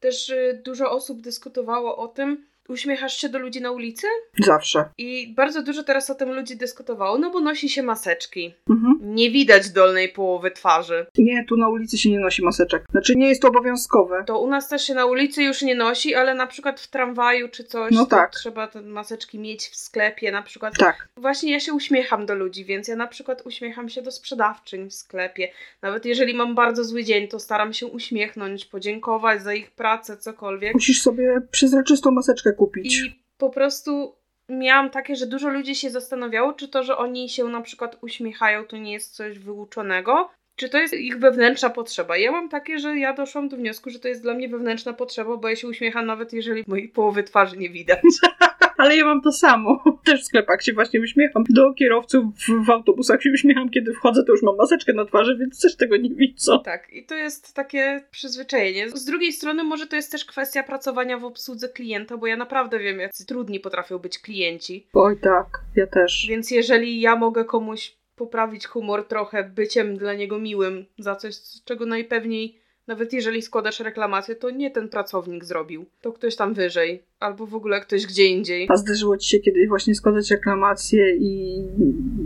Też 0.00 0.30
y, 0.30 0.62
dużo 0.64 0.90
osób 0.90 1.20
dyskutowało 1.20 1.96
o 1.96 2.08
tym, 2.08 2.46
Uśmiechasz 2.68 3.16
się 3.16 3.28
do 3.28 3.38
ludzi 3.38 3.60
na 3.60 3.70
ulicy? 3.70 4.06
Zawsze. 4.38 4.84
I 4.98 5.34
bardzo 5.36 5.62
dużo 5.62 5.82
teraz 5.82 6.10
o 6.10 6.14
tym 6.14 6.32
ludzi 6.32 6.56
dyskutowało, 6.56 7.18
no 7.18 7.30
bo 7.30 7.40
nosi 7.40 7.68
się 7.68 7.82
maseczki. 7.82 8.54
Mhm. 8.70 8.98
Nie 9.14 9.30
widać 9.30 9.70
dolnej 9.70 10.08
połowy 10.08 10.50
twarzy. 10.50 11.06
Nie, 11.18 11.44
tu 11.48 11.56
na 11.56 11.68
ulicy 11.68 11.98
się 11.98 12.10
nie 12.10 12.20
nosi 12.20 12.44
maseczek. 12.44 12.84
Znaczy 12.90 13.16
nie 13.16 13.28
jest 13.28 13.42
to 13.42 13.48
obowiązkowe. 13.48 14.24
To 14.26 14.38
u 14.40 14.46
nas 14.46 14.68
też 14.68 14.82
się 14.86 14.94
na 14.94 15.06
ulicy 15.06 15.42
już 15.42 15.62
nie 15.62 15.74
nosi, 15.74 16.14
ale 16.14 16.34
na 16.34 16.46
przykład 16.46 16.80
w 16.80 16.88
tramwaju 16.88 17.48
czy 17.48 17.64
coś, 17.64 17.92
No 17.92 18.06
tak. 18.06 18.30
trzeba 18.30 18.66
te 18.66 18.82
maseczki 18.82 19.38
mieć 19.38 19.68
w 19.68 19.76
sklepie 19.76 20.32
na 20.32 20.42
przykład. 20.42 20.74
Tak. 20.78 21.08
Właśnie 21.16 21.52
ja 21.52 21.60
się 21.60 21.72
uśmiecham 21.72 22.26
do 22.26 22.34
ludzi, 22.34 22.64
więc 22.64 22.88
ja 22.88 22.96
na 22.96 23.06
przykład 23.06 23.42
uśmiecham 23.46 23.88
się 23.88 24.02
do 24.02 24.10
sprzedawczyń 24.10 24.90
w 24.90 24.94
sklepie. 24.94 25.48
Nawet 25.82 26.04
jeżeli 26.04 26.34
mam 26.34 26.54
bardzo 26.54 26.84
zły 26.84 27.04
dzień, 27.04 27.28
to 27.28 27.38
staram 27.40 27.72
się 27.72 27.86
uśmiechnąć, 27.86 28.64
podziękować 28.64 29.42
za 29.42 29.54
ich 29.54 29.70
pracę, 29.70 30.16
cokolwiek. 30.16 30.74
Musisz 30.74 31.02
sobie 31.02 31.40
przezroczystą 31.50 32.10
maseczkę 32.10 32.53
kupić. 32.54 32.98
I 32.98 33.22
po 33.38 33.50
prostu 33.50 34.16
miałam 34.48 34.90
takie, 34.90 35.16
że 35.16 35.26
dużo 35.26 35.48
ludzi 35.48 35.74
się 35.74 35.90
zastanawiało, 35.90 36.52
czy 36.52 36.68
to, 36.68 36.82
że 36.82 36.96
oni 36.96 37.28
się 37.28 37.44
na 37.44 37.60
przykład 37.60 37.98
uśmiechają, 38.00 38.64
to 38.64 38.76
nie 38.76 38.92
jest 38.92 39.14
coś 39.14 39.38
wyuczonego, 39.38 40.30
czy 40.56 40.68
to 40.68 40.78
jest 40.78 40.94
ich 40.94 41.18
wewnętrzna 41.18 41.70
potrzeba. 41.70 42.16
Ja 42.16 42.32
mam 42.32 42.48
takie, 42.48 42.78
że 42.78 42.98
ja 42.98 43.12
doszłam 43.12 43.48
do 43.48 43.56
wniosku, 43.56 43.90
że 43.90 43.98
to 43.98 44.08
jest 44.08 44.22
dla 44.22 44.34
mnie 44.34 44.48
wewnętrzna 44.48 44.92
potrzeba, 44.92 45.36
bo 45.36 45.48
ja 45.48 45.56
się 45.56 45.68
uśmiecham 45.68 46.06
nawet 46.06 46.32
jeżeli 46.32 46.64
mojej 46.66 46.88
połowy 46.88 47.22
twarzy 47.22 47.56
nie 47.56 47.70
widać. 47.70 48.00
Ale 48.76 48.96
ja 48.96 49.04
mam 49.04 49.22
to 49.22 49.32
samo. 49.32 49.84
Też 50.04 50.22
w 50.22 50.26
sklepach 50.26 50.62
się 50.62 50.72
właśnie 50.72 51.00
uśmiecham. 51.00 51.44
Do 51.48 51.74
kierowców 51.74 52.24
w, 52.34 52.66
w 52.66 52.70
autobusach 52.70 53.22
się 53.22 53.30
uśmiecham, 53.34 53.70
kiedy 53.70 53.94
wchodzę, 53.94 54.24
to 54.24 54.32
już 54.32 54.42
mam 54.42 54.56
maseczkę 54.56 54.92
na 54.92 55.04
twarzy, 55.04 55.36
więc 55.36 55.60
też 55.60 55.76
tego 55.76 55.96
nie 55.96 56.10
widzę. 56.10 56.58
Tak, 56.64 56.92
i 56.92 57.06
to 57.06 57.14
jest 57.14 57.54
takie 57.54 58.04
przyzwyczajenie. 58.10 58.90
Z 58.90 59.04
drugiej 59.04 59.32
strony 59.32 59.64
może 59.64 59.86
to 59.86 59.96
jest 59.96 60.12
też 60.12 60.24
kwestia 60.24 60.62
pracowania 60.62 61.18
w 61.18 61.24
obsłudze 61.24 61.68
klienta, 61.68 62.16
bo 62.16 62.26
ja 62.26 62.36
naprawdę 62.36 62.78
wiem, 62.78 63.00
jak 63.00 63.12
trudni 63.28 63.60
potrafią 63.60 63.98
być 63.98 64.18
klienci. 64.18 64.86
Oj 64.94 65.16
tak, 65.20 65.46
ja 65.76 65.86
też. 65.86 66.26
Więc 66.28 66.50
jeżeli 66.50 67.00
ja 67.00 67.16
mogę 67.16 67.44
komuś 67.44 67.96
poprawić 68.16 68.66
humor 68.66 69.08
trochę 69.08 69.44
byciem 69.44 69.96
dla 69.96 70.14
niego 70.14 70.38
miłym 70.38 70.86
za 70.98 71.16
coś, 71.16 71.34
czego 71.64 71.86
najpewniej, 71.86 72.58
nawet 72.86 73.12
jeżeli 73.12 73.42
składasz 73.42 73.80
reklamację, 73.80 74.36
to 74.36 74.50
nie 74.50 74.70
ten 74.70 74.88
pracownik 74.88 75.44
zrobił. 75.44 75.86
To 76.00 76.12
ktoś 76.12 76.36
tam 76.36 76.54
wyżej, 76.54 77.02
albo 77.20 77.46
w 77.46 77.54
ogóle 77.54 77.80
ktoś 77.80 78.06
gdzie 78.06 78.26
indziej. 78.26 78.66
A 78.70 78.76
zdarzyło 78.76 79.16
ci 79.16 79.28
się 79.28 79.38
kiedyś 79.38 79.68
właśnie 79.68 79.94
składać 79.94 80.30
reklamację 80.30 81.16
i 81.16 81.62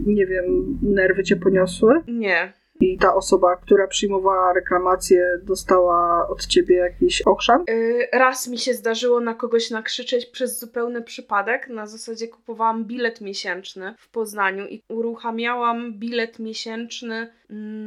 nie 0.06 0.26
wiem, 0.26 0.78
nerwy 0.82 1.24
cię 1.24 1.36
poniosły? 1.36 2.02
Nie. 2.08 2.52
I 2.80 2.98
ta 2.98 3.14
osoba, 3.14 3.56
która 3.56 3.86
przyjmowała 3.86 4.52
reklamację, 4.52 5.38
dostała 5.42 6.28
od 6.28 6.46
ciebie 6.46 6.76
jakiś 6.76 7.22
okrzan? 7.22 7.64
Yy, 7.68 8.08
raz 8.12 8.48
mi 8.48 8.58
się 8.58 8.74
zdarzyło 8.74 9.20
na 9.20 9.34
kogoś 9.34 9.70
nakrzyczeć 9.70 10.26
przez 10.26 10.60
zupełny 10.60 11.02
przypadek. 11.02 11.68
Na 11.68 11.86
zasadzie 11.86 12.28
kupowałam 12.28 12.84
bilet 12.84 13.20
miesięczny 13.20 13.94
w 13.98 14.08
Poznaniu 14.08 14.66
i 14.66 14.82
uruchamiałam 14.88 15.92
bilet 15.98 16.38
miesięczny 16.38 17.32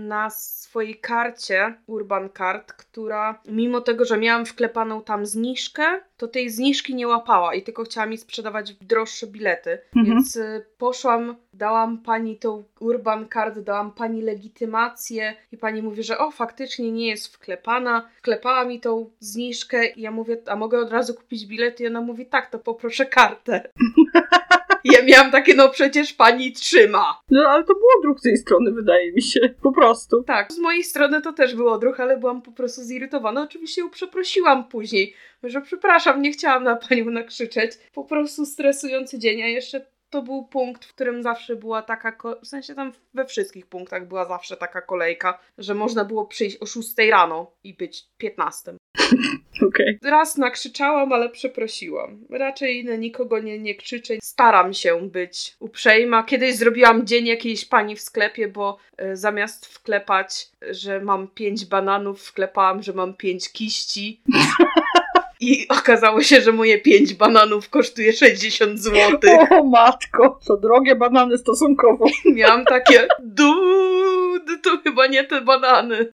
na 0.08 0.30
swojej 0.30 0.96
karcie 0.96 1.74
Urban 1.88 2.30
Card, 2.38 2.74
która 2.74 3.42
mimo 3.48 3.82
tego, 3.82 4.06
że 4.06 4.18
miałam 4.18 4.46
wklepaną 4.46 5.02
tam 5.02 5.26
zniżkę, 5.26 5.84
to 6.18 6.28
tej 6.28 6.50
zniżki 6.50 6.96
nie 6.96 7.08
łapała 7.08 7.54
i 7.54 7.64
tylko 7.64 7.84
chciała 7.84 8.08
mi 8.08 8.18
sprzedawać 8.18 8.74
droższe 8.74 9.28
bilety. 9.28 9.80
Mhm. 9.96 10.06
Więc 10.06 10.36
y, 10.36 10.66
poszłam, 10.78 11.36
dałam 11.54 11.98
pani 11.98 12.38
tą 12.38 12.64
Urban 12.80 13.30
Card, 13.34 13.60
dałam 13.60 13.92
pani 13.92 14.22
legitymację 14.22 15.36
i 15.52 15.58
pani 15.58 15.82
mówi, 15.82 16.04
że 16.04 16.18
o, 16.18 16.32
faktycznie 16.32 16.92
nie 16.92 17.08
jest 17.08 17.36
wklepana. 17.36 18.10
Wklepała 18.18 18.66
mi 18.66 18.80
tą 18.80 19.10
zniżkę 19.20 19.88
i 19.88 20.02
ja 20.02 20.12
mówię, 20.12 20.38
a 20.48 20.56
mogę 20.56 20.80
od 20.80 20.92
razu 20.92 21.14
kupić 21.14 21.46
bilet? 21.46 21.80
I 21.80 21.88
ona 21.88 22.02
mówi, 22.02 22.26
tak, 22.26 22.50
to 22.50 22.60
poproszę 22.60 23.06
kartę. 23.06 23.70
Ja 24.84 25.04
miałam 25.06 25.32
takie, 25.32 25.56
no 25.56 25.70
przecież 25.70 26.14
pani 26.14 26.52
trzyma. 26.52 27.22
No 27.30 27.50
ale 27.50 27.64
to 27.64 27.74
było 27.74 27.92
druг 28.02 28.20
z 28.20 28.26
jej 28.26 28.38
strony, 28.38 28.72
wydaje 28.72 29.12
mi 29.12 29.22
się. 29.22 29.40
Po 29.64 29.72
prostu. 29.72 30.24
Tak, 30.24 30.54
z 30.54 30.60
mojej 30.60 30.84
strony 30.84 31.22
to 31.22 31.34
też 31.34 31.56
był 31.56 31.70
odruch, 31.70 32.00
ale 32.00 32.18
byłam 32.18 32.42
po 32.42 32.52
prostu 32.52 32.82
zirytowana. 32.82 33.42
Oczywiście 33.42 33.82
ją 33.82 33.90
przeprosiłam 33.90 34.68
później, 34.68 35.14
że 35.44 35.62
przepraszam, 35.62 36.22
nie 36.22 36.32
chciałam 36.32 36.64
na 36.64 36.76
panią 36.76 37.06
nakrzyczeć. 37.06 37.72
Po 37.94 38.04
prostu 38.04 38.46
stresujący 38.46 39.20
dzień, 39.20 39.44
a 39.44 39.48
jeszcze 39.48 39.86
to 40.12 40.22
był 40.22 40.44
punkt, 40.44 40.86
w 40.86 40.94
którym 40.94 41.24
zawsze 41.24 41.56
była 41.56 41.82
taka, 41.82 42.18
w 42.44 42.48
sensie 42.48 42.76
tam 42.76 42.92
we 43.14 43.26
wszystkich 43.26 43.66
punktach 43.66 44.08
była 44.08 44.26
zawsze 44.26 44.58
taka 44.58 44.82
kolejka, 44.82 45.40
że 45.58 45.74
można 45.74 46.06
było 46.06 46.26
przyjść 46.26 46.58
o 46.58 46.66
6 46.66 46.90
rano 47.10 47.52
i 47.64 47.74
być 47.74 48.04
15. 48.18 48.74
Okej. 49.68 50.00
Raz 50.04 50.38
nakrzyczałam, 50.38 51.14
ale 51.14 51.30
przeprosiłam. 51.30 52.26
Raczej 52.30 52.86
na 52.86 52.96
nikogo 52.96 53.40
nie, 53.40 53.60
nie 53.60 53.76
krzyczę. 53.76 54.14
Staram 54.24 54.74
się 54.74 55.10
być 55.10 55.56
uprzejma. 55.60 56.24
Kiedyś 56.24 56.56
zrobiłam 56.56 57.08
dzień 57.08 57.26
jakiejś 57.26 57.66
pani 57.66 57.96
w 57.96 58.02
sklepie, 58.02 58.48
bo 58.48 58.78
e, 58.98 59.16
zamiast 59.16 59.66
wklepać, 59.66 60.50
że 60.72 61.00
mam 61.00 61.28
pięć 61.28 61.66
bananów, 61.66 62.22
wklepałam, 62.22 62.84
że 62.84 62.94
mam 62.94 63.14
pięć 63.14 63.52
kiści. 63.52 64.22
I 65.42 65.68
okazało 65.68 66.22
się, 66.22 66.42
że 66.42 66.52
moje 66.52 66.80
pięć 66.80 67.14
bananów 67.14 67.70
kosztuje 67.70 68.14
60 68.14 68.80
zł. 68.80 69.20
O 69.60 69.64
matko, 69.64 70.40
to 70.48 70.58
drogie 70.58 70.96
banany 70.96 71.38
stosunkowo. 71.38 72.06
Miałam 72.36 72.66
takie, 72.66 73.08
dude, 73.20 74.58
to 74.64 74.78
chyba 74.84 75.08
nie 75.08 75.24
te 75.24 75.42
banany. 75.42 75.98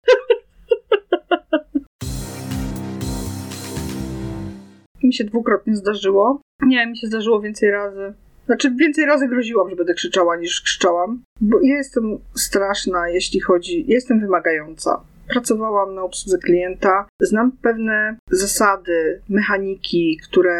Mi 5.03 5.13
się 5.13 5.23
dwukrotnie 5.23 5.75
zdarzyło. 5.75 6.41
Nie, 6.61 6.87
mi 6.87 6.97
się 6.97 7.07
zdarzyło 7.07 7.41
więcej 7.41 7.71
razy. 7.71 8.13
Znaczy, 8.45 8.71
więcej 8.79 9.05
razy 9.05 9.27
groziłam, 9.27 9.69
że 9.69 9.75
będę 9.75 9.93
krzyczała 9.93 10.37
niż 10.37 10.61
krzyczałam. 10.61 11.23
Bo 11.41 11.61
ja 11.61 11.77
jestem 11.77 12.17
straszna, 12.35 13.09
jeśli 13.09 13.39
chodzi. 13.39 13.85
Jestem 13.87 14.19
wymagająca. 14.19 15.01
Pracowałam 15.29 15.95
na 15.95 16.03
obsłudze 16.03 16.37
klienta. 16.37 17.07
Znam 17.21 17.51
pewne 17.51 18.17
zasady, 18.31 19.21
mechaniki, 19.29 20.19
które 20.23 20.55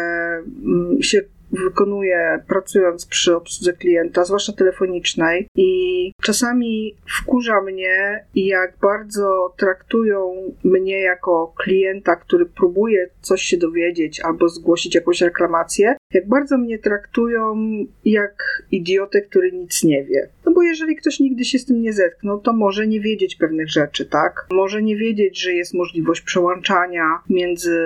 mm, 0.64 1.02
się 1.02 1.22
wykonuje 1.52 2.42
pracując 2.48 3.06
przy 3.06 3.36
obsłudze 3.36 3.72
klienta, 3.72 4.24
zwłaszcza 4.24 4.52
telefonicznej. 4.52 5.48
I 5.54 6.12
czasami 6.22 6.94
wkurza 7.06 7.60
mnie, 7.60 8.24
jak 8.34 8.78
bardzo 8.82 9.54
traktują 9.56 10.34
mnie 10.64 11.00
jako 11.00 11.54
klienta, 11.56 12.16
który 12.16 12.46
próbuje 12.46 13.10
coś 13.20 13.42
się 13.42 13.56
dowiedzieć 13.56 14.20
albo 14.20 14.48
zgłosić 14.48 14.94
jakąś 14.94 15.20
reklamację, 15.20 15.96
jak 16.14 16.28
bardzo 16.28 16.58
mnie 16.58 16.78
traktują 16.78 17.56
jak 18.04 18.62
idiotę, 18.70 19.22
który 19.22 19.52
nic 19.52 19.84
nie 19.84 20.04
wie. 20.04 20.28
No 20.46 20.52
bo 20.52 20.62
jeżeli 20.62 20.96
ktoś 20.96 21.20
nigdy 21.20 21.44
się 21.44 21.58
z 21.58 21.64
tym 21.66 21.82
nie 21.82 21.92
zetknął, 21.92 22.40
to 22.40 22.52
może 22.52 22.86
nie 22.86 23.00
wiedzieć 23.00 23.36
pewnych 23.36 23.70
rzeczy, 23.70 24.06
tak? 24.06 24.46
Może 24.52 24.82
nie 24.82 24.96
wiedzieć, 24.96 25.42
że 25.42 25.52
jest 25.52 25.74
możliwość 25.74 26.20
przełączania 26.20 27.04
między 27.30 27.78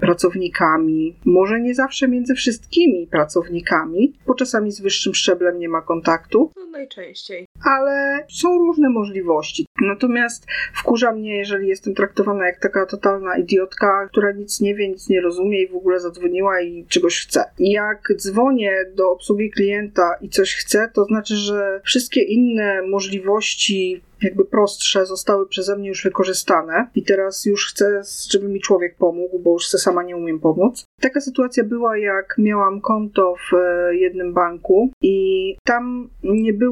pracownikami, 0.00 1.16
może 1.24 1.60
nie 1.60 1.74
zawsze 1.74 2.08
między 2.08 2.34
wszystkimi 2.34 3.03
pracownikami, 3.06 4.12
bo 4.26 4.34
czasami 4.34 4.72
z 4.72 4.80
wyższym 4.80 5.14
szczeblem 5.14 5.58
nie 5.58 5.68
ma 5.68 5.82
kontaktu. 5.82 6.50
Najczęściej. 6.74 7.46
Ale 7.64 8.26
są 8.30 8.58
różne 8.58 8.90
możliwości. 8.90 9.66
Natomiast 9.80 10.46
wkurza 10.74 11.12
mnie, 11.12 11.36
jeżeli 11.36 11.68
jestem 11.68 11.94
traktowana 11.94 12.46
jak 12.46 12.60
taka 12.60 12.86
totalna 12.86 13.36
idiotka, 13.36 14.08
która 14.08 14.32
nic 14.32 14.60
nie 14.60 14.74
wie, 14.74 14.88
nic 14.88 15.08
nie 15.08 15.20
rozumie 15.20 15.62
i 15.62 15.68
w 15.68 15.76
ogóle 15.76 16.00
zadzwoniła 16.00 16.60
i 16.60 16.86
czegoś 16.86 17.20
chce. 17.20 17.44
Jak 17.58 18.08
dzwonię 18.16 18.72
do 18.94 19.10
obsługi 19.10 19.50
klienta 19.50 20.14
i 20.20 20.28
coś 20.28 20.54
chcę, 20.54 20.90
to 20.94 21.04
znaczy, 21.04 21.36
że 21.36 21.80
wszystkie 21.84 22.22
inne 22.22 22.82
możliwości 22.82 24.02
jakby 24.24 24.44
prostsze 24.44 25.06
zostały 25.06 25.48
przeze 25.48 25.76
mnie 25.76 25.88
już 25.88 26.04
wykorzystane 26.04 26.86
i 26.94 27.02
teraz 27.02 27.46
już 27.46 27.68
chcę, 27.68 28.02
żeby 28.30 28.48
mi 28.48 28.60
człowiek 28.60 28.96
pomógł, 28.96 29.38
bo 29.38 29.52
już 29.52 29.68
se 29.68 29.78
sama 29.78 30.02
nie 30.02 30.16
umiem 30.16 30.40
pomóc. 30.40 30.84
Taka 31.00 31.20
sytuacja 31.20 31.64
była, 31.64 31.98
jak 31.98 32.34
miałam 32.38 32.80
konto 32.80 33.34
w 33.50 33.54
e, 33.54 33.96
jednym 33.96 34.34
banku 34.34 34.90
i 35.02 35.56
tam 35.64 36.10
nie 36.22 36.52
było 36.52 36.63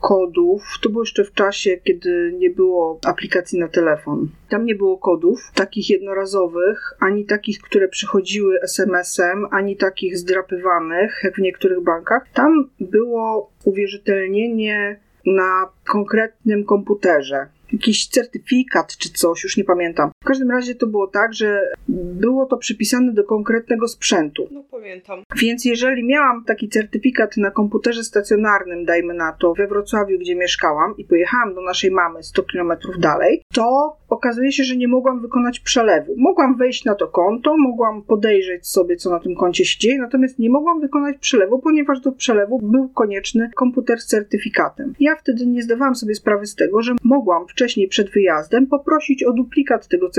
kodów. 0.00 0.62
To 0.82 0.88
było 0.88 1.02
jeszcze 1.02 1.24
w 1.24 1.32
czasie, 1.32 1.76
kiedy 1.84 2.34
nie 2.38 2.50
było 2.50 2.98
aplikacji 3.06 3.58
na 3.58 3.68
telefon. 3.68 4.28
Tam 4.48 4.64
nie 4.64 4.74
było 4.74 4.98
kodów 4.98 5.38
takich 5.54 5.90
jednorazowych, 5.90 6.94
ani 7.00 7.24
takich, 7.24 7.60
które 7.60 7.88
przychodziły 7.88 8.60
SMS-em, 8.62 9.46
ani 9.50 9.76
takich 9.76 10.18
zdrapywanych, 10.18 11.20
jak 11.24 11.34
w 11.34 11.42
niektórych 11.42 11.80
bankach. 11.80 12.28
Tam 12.34 12.70
było 12.80 13.50
uwierzytelnienie 13.64 15.00
na 15.26 15.68
konkretnym 15.84 16.64
komputerze. 16.64 17.46
Jakiś 17.72 18.08
certyfikat 18.08 18.96
czy 18.96 19.12
coś, 19.12 19.44
już 19.44 19.56
nie 19.56 19.64
pamiętam. 19.64 20.10
W 20.28 20.30
każdym 20.30 20.50
razie 20.50 20.74
to 20.74 20.86
było 20.86 21.06
tak, 21.06 21.34
że 21.34 21.60
było 21.88 22.46
to 22.46 22.56
przypisane 22.56 23.12
do 23.12 23.24
konkretnego 23.24 23.88
sprzętu. 23.88 24.48
No 24.50 24.64
pamiętam. 24.70 25.22
Więc 25.42 25.64
jeżeli 25.64 26.04
miałam 26.04 26.44
taki 26.44 26.68
certyfikat 26.68 27.36
na 27.36 27.50
komputerze 27.50 28.04
stacjonarnym, 28.04 28.84
dajmy 28.84 29.14
na 29.14 29.32
to, 29.32 29.54
we 29.54 29.66
Wrocławiu, 29.66 30.18
gdzie 30.18 30.36
mieszkałam 30.36 30.94
i 30.96 31.04
pojechałam 31.04 31.54
do 31.54 31.60
naszej 31.60 31.90
mamy 31.90 32.22
100 32.22 32.42
km 32.42 32.72
dalej, 32.98 33.42
to 33.54 33.96
okazuje 34.08 34.52
się, 34.52 34.64
że 34.64 34.76
nie 34.76 34.88
mogłam 34.88 35.20
wykonać 35.20 35.60
przelewu. 35.60 36.14
Mogłam 36.16 36.56
wejść 36.56 36.84
na 36.84 36.94
to 36.94 37.08
konto, 37.08 37.56
mogłam 37.58 38.02
podejrzeć 38.02 38.66
sobie, 38.66 38.96
co 38.96 39.10
na 39.10 39.20
tym 39.20 39.34
koncie 39.34 39.64
się 39.64 39.78
dzieje, 39.78 39.98
natomiast 39.98 40.38
nie 40.38 40.50
mogłam 40.50 40.80
wykonać 40.80 41.18
przelewu, 41.18 41.58
ponieważ 41.58 42.00
do 42.00 42.12
przelewu 42.12 42.58
był 42.62 42.88
konieczny 42.88 43.50
komputer 43.56 44.00
z 44.00 44.06
certyfikatem. 44.06 44.94
Ja 45.00 45.16
wtedy 45.16 45.46
nie 45.46 45.62
zdawałam 45.62 45.94
sobie 45.94 46.14
sprawy 46.14 46.46
z 46.46 46.54
tego, 46.54 46.82
że 46.82 46.94
mogłam 47.04 47.48
wcześniej 47.48 47.88
przed 47.88 48.10
wyjazdem 48.10 48.66
poprosić 48.66 49.24
o 49.24 49.32
duplikat 49.32 49.88
tego 49.88 50.10
certyfikatu 50.10 50.17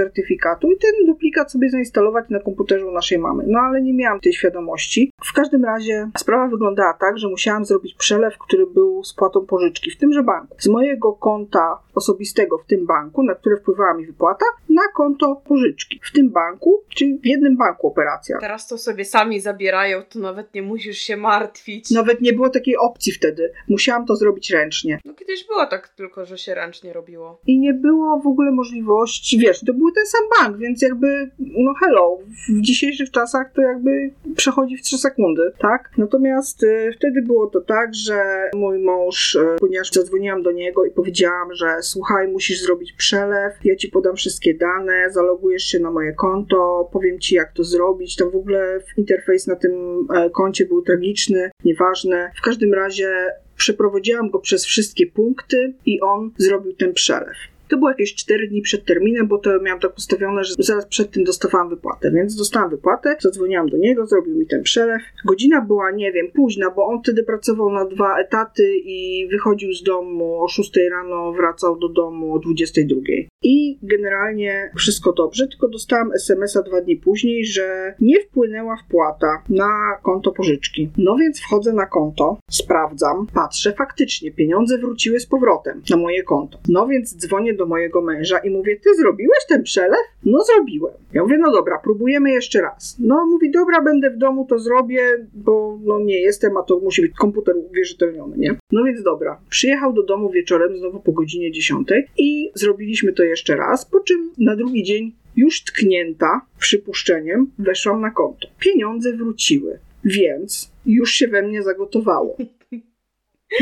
i 0.72 0.78
ten 0.78 1.06
duplikat 1.06 1.52
sobie 1.52 1.70
zainstalować 1.70 2.26
na 2.30 2.40
komputerze 2.40 2.86
u 2.86 2.92
naszej 2.92 3.20
mamy. 3.20 3.44
No 3.48 3.60
ale 3.60 3.82
nie 3.82 3.94
miałam 3.94 4.20
tej 4.20 4.34
świadomości. 4.34 5.12
W 5.24 5.34
każdym 5.34 5.66
razie 5.66 6.10
sprawa 6.18 6.48
wyglądała 6.48 6.94
tak, 6.94 7.18
że 7.18 7.28
musiałam 7.28 7.66
zrobić 7.66 7.94
przelew, 7.94 8.38
który 8.38 8.68
był 8.68 9.04
spłatą 9.04 9.46
pożyczki 9.46 9.92
w 9.92 9.98
tymże 9.98 10.24
banku. 10.24 10.56
Z 10.60 10.68
mojego 10.68 11.14
konta 11.14 11.80
osobistego 11.96 12.58
w 12.58 12.66
tym 12.66 12.86
banku, 12.86 13.24
na 13.24 13.36
które 13.36 13.58
wpływała 13.58 13.94
mi 13.94 14.06
wypłata, 14.06 14.46
na 14.70 14.82
konto 14.96 15.42
pożyczki 15.48 16.00
w 16.04 16.12
tym 16.12 16.30
banku, 16.30 16.84
czyli 16.96 17.20
w 17.20 17.26
jednym 17.26 17.58
banku 17.58 17.88
operacja. 17.88 18.38
Teraz 18.40 18.68
to 18.68 18.78
sobie 18.78 19.06
sami 19.06 19.40
zabierają, 19.40 20.02
to 20.10 20.20
nawet 20.20 20.54
nie 20.54 20.62
musisz 20.62 20.98
się 20.98 21.18
martwić. 21.18 21.92
Nawet 21.92 22.22
nie 22.22 22.34
było 22.34 22.50
takiej 22.50 22.78
opcji 22.78 23.12
wtedy. 23.14 23.52
Musiałam 23.70 24.06
to 24.06 24.16
zrobić 24.16 24.52
ręcznie. 24.52 25.00
No 25.06 25.14
kiedyś 25.14 25.48
było 25.48 25.66
tak 25.66 25.90
tylko, 25.90 26.26
że 26.26 26.38
się 26.38 26.56
ręcznie 26.56 26.94
robiło. 26.94 27.42
I 27.48 27.60
nie 27.60 27.74
było 27.74 28.20
w 28.20 28.28
ogóle 28.28 28.52
możliwości, 28.52 29.38
wiesz, 29.38 29.60
to 29.66 29.74
był 29.80 29.92
ten 29.92 30.06
sam 30.06 30.22
bank, 30.40 30.58
więc 30.58 30.82
jakby, 30.82 31.30
no 31.40 31.74
hello, 31.74 32.20
w 32.50 32.62
dzisiejszych 32.62 33.12
czasach 33.12 33.52
to 33.54 33.62
jakby 33.62 34.12
przechodzi 34.36 34.78
w 34.78 34.82
3 34.82 34.98
sekundy, 34.98 35.52
tak? 35.60 35.90
Natomiast 35.98 36.64
y, 36.64 36.92
wtedy 36.98 37.22
było 37.22 37.48
to 37.48 37.62
tak, 37.62 37.96
że 37.96 38.50
mój 38.56 38.80
mąż, 38.80 39.36
y, 39.36 39.56
ponieważ 39.60 39.92
zadzwoniłam 39.92 40.44
do 40.44 40.52
niego 40.52 40.86
i 40.86 40.92
powiedziałam, 40.92 41.54
że 41.54 41.76
słuchaj, 41.82 42.28
musisz 42.28 42.62
zrobić 42.62 42.94
przelew, 42.94 43.54
ja 43.64 43.76
ci 43.76 43.88
podam 43.88 44.16
wszystkie 44.16 44.54
dane, 44.54 45.12
zalogujesz 45.12 45.64
się 45.64 45.80
na 45.80 45.92
moje 45.92 46.14
konto, 46.14 46.90
powiem 46.94 47.20
ci 47.20 47.36
jak 47.36 47.54
to 47.54 47.64
zrobić. 47.64 48.16
Tam 48.16 48.30
w 48.30 48.36
ogóle 48.36 48.80
interfejs 48.98 49.48
na 49.48 49.56
tym 49.56 49.72
e, 50.16 50.30
koncie 50.30 50.66
był 50.66 50.82
tragiczny, 50.82 51.52
nieważne. 51.64 52.32
W 52.38 52.42
każdym 52.42 52.74
razie 52.74 53.10
przeprowadziłam 53.56 54.30
go 54.30 54.40
przez 54.40 54.66
wszystkie 54.66 55.08
punkty 55.08 55.74
i 55.86 56.02
on 56.02 56.32
zrobił 56.38 56.74
ten 56.74 56.94
przelew. 56.94 57.38
To 57.70 57.78
było 57.78 57.90
jakieś 57.90 58.16
4 58.16 58.48
dni 58.48 58.62
przed 58.62 58.86
terminem, 58.86 59.28
bo 59.28 59.38
to 59.38 59.60
miałam 59.62 59.80
tak 59.80 59.98
ustawione, 59.98 60.44
że 60.44 60.54
zaraz 60.60 60.86
przed 60.86 61.12
tym 61.12 61.24
dostawałam 61.24 61.70
wypłatę, 61.70 62.12
więc 62.12 62.36
dostałam 62.36 62.70
wypłatę, 62.70 63.16
zadzwoniłam 63.20 63.70
do 63.70 63.78
niego, 63.78 64.06
zrobił 64.06 64.36
mi 64.36 64.48
ten 64.48 64.64
przelew. 64.64 65.02
Godzina 65.26 65.62
była, 65.62 65.92
nie 65.92 66.12
wiem, 66.12 66.28
późna, 66.34 66.72
bo 66.72 66.86
on 66.86 67.00
wtedy 67.04 67.24
pracował 67.24 67.72
na 67.72 67.86
dwa 67.86 68.20
etaty 68.20 68.64
i 68.86 69.28
wychodził 69.32 69.74
z 69.74 69.84
domu 69.84 70.44
o 70.44 70.48
6 70.48 70.72
rano, 70.92 71.34
wracał 71.34 71.80
do 71.80 71.90
domu 71.90 72.34
o 72.34 72.40
22. 72.40 73.02
I 73.44 73.80
generalnie 73.84 74.72
wszystko 74.78 75.14
dobrze, 75.14 75.48
tylko 75.48 75.68
dostałam 75.68 76.12
SMS-a 76.14 76.62
dwa 76.62 76.82
dni 76.82 76.98
później, 76.98 77.46
że 77.46 77.94
nie 78.00 78.20
wpłynęła 78.20 78.78
wpłata 78.78 79.44
na 79.50 79.70
konto 80.04 80.32
pożyczki. 80.32 80.90
No 80.98 81.16
więc 81.16 81.40
wchodzę 81.42 81.74
na 81.74 81.86
konto, 81.86 82.40
sprawdzam, 82.52 83.28
patrzę, 83.34 83.74
faktycznie 83.74 84.32
pieniądze 84.32 84.78
wróciły 84.78 85.20
z 85.20 85.26
powrotem 85.26 85.82
na 85.90 85.98
moje 85.98 86.24
konto. 86.24 86.60
No 86.70 86.88
więc 86.88 87.18
dzwonię 87.18 87.54
do 87.60 87.66
mojego 87.66 88.02
męża 88.02 88.38
i 88.38 88.50
mówię, 88.50 88.80
ty 88.84 88.96
zrobiłeś 88.96 89.40
ten 89.50 89.64
przelew? 89.64 90.00
No 90.26 90.44
zrobiłem. 90.44 90.94
Ja 91.14 91.24
mówię, 91.24 91.38
no 91.38 91.52
dobra, 91.52 91.80
próbujemy 91.84 92.32
jeszcze 92.32 92.62
raz. 92.62 92.98
No 93.00 93.26
mówi, 93.26 93.52
dobra, 93.52 93.82
będę 93.82 94.10
w 94.10 94.18
domu, 94.18 94.46
to 94.50 94.60
zrobię, 94.60 95.02
bo 95.34 95.80
no 95.84 96.00
nie 96.00 96.22
jestem, 96.22 96.58
a 96.58 96.64
to 96.64 96.80
musi 96.80 97.02
być 97.02 97.12
komputer 97.14 97.56
uwierzytelniony, 97.58 98.38
nie? 98.38 98.56
No 98.72 98.84
więc 98.84 99.04
dobra, 99.04 99.40
przyjechał 99.50 99.94
do 99.94 100.04
domu 100.04 100.30
wieczorem, 100.30 100.78
znowu 100.78 101.00
po 101.00 101.12
godzinie 101.12 101.52
10 101.52 101.88
i 102.18 102.52
zrobiliśmy 102.56 103.14
to 103.14 103.24
jeszcze 103.24 103.56
raz, 103.56 103.86
po 103.86 104.00
czym 104.00 104.32
na 104.38 104.56
drugi 104.56 104.84
dzień 104.84 105.12
już 105.36 105.64
tknięta 105.64 106.42
przypuszczeniem 106.60 107.52
weszłam 107.60 108.02
na 108.02 108.12
konto. 108.12 108.48
Pieniądze 108.60 109.14
wróciły, 109.14 109.80
więc 110.06 110.72
już 110.86 111.12
się 111.12 111.28
we 111.28 111.42
mnie 111.42 111.64
zagotowało. 111.64 112.38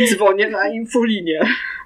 Dzwonię 0.09 0.49
na 0.49 0.69
infolinię. 0.69 1.39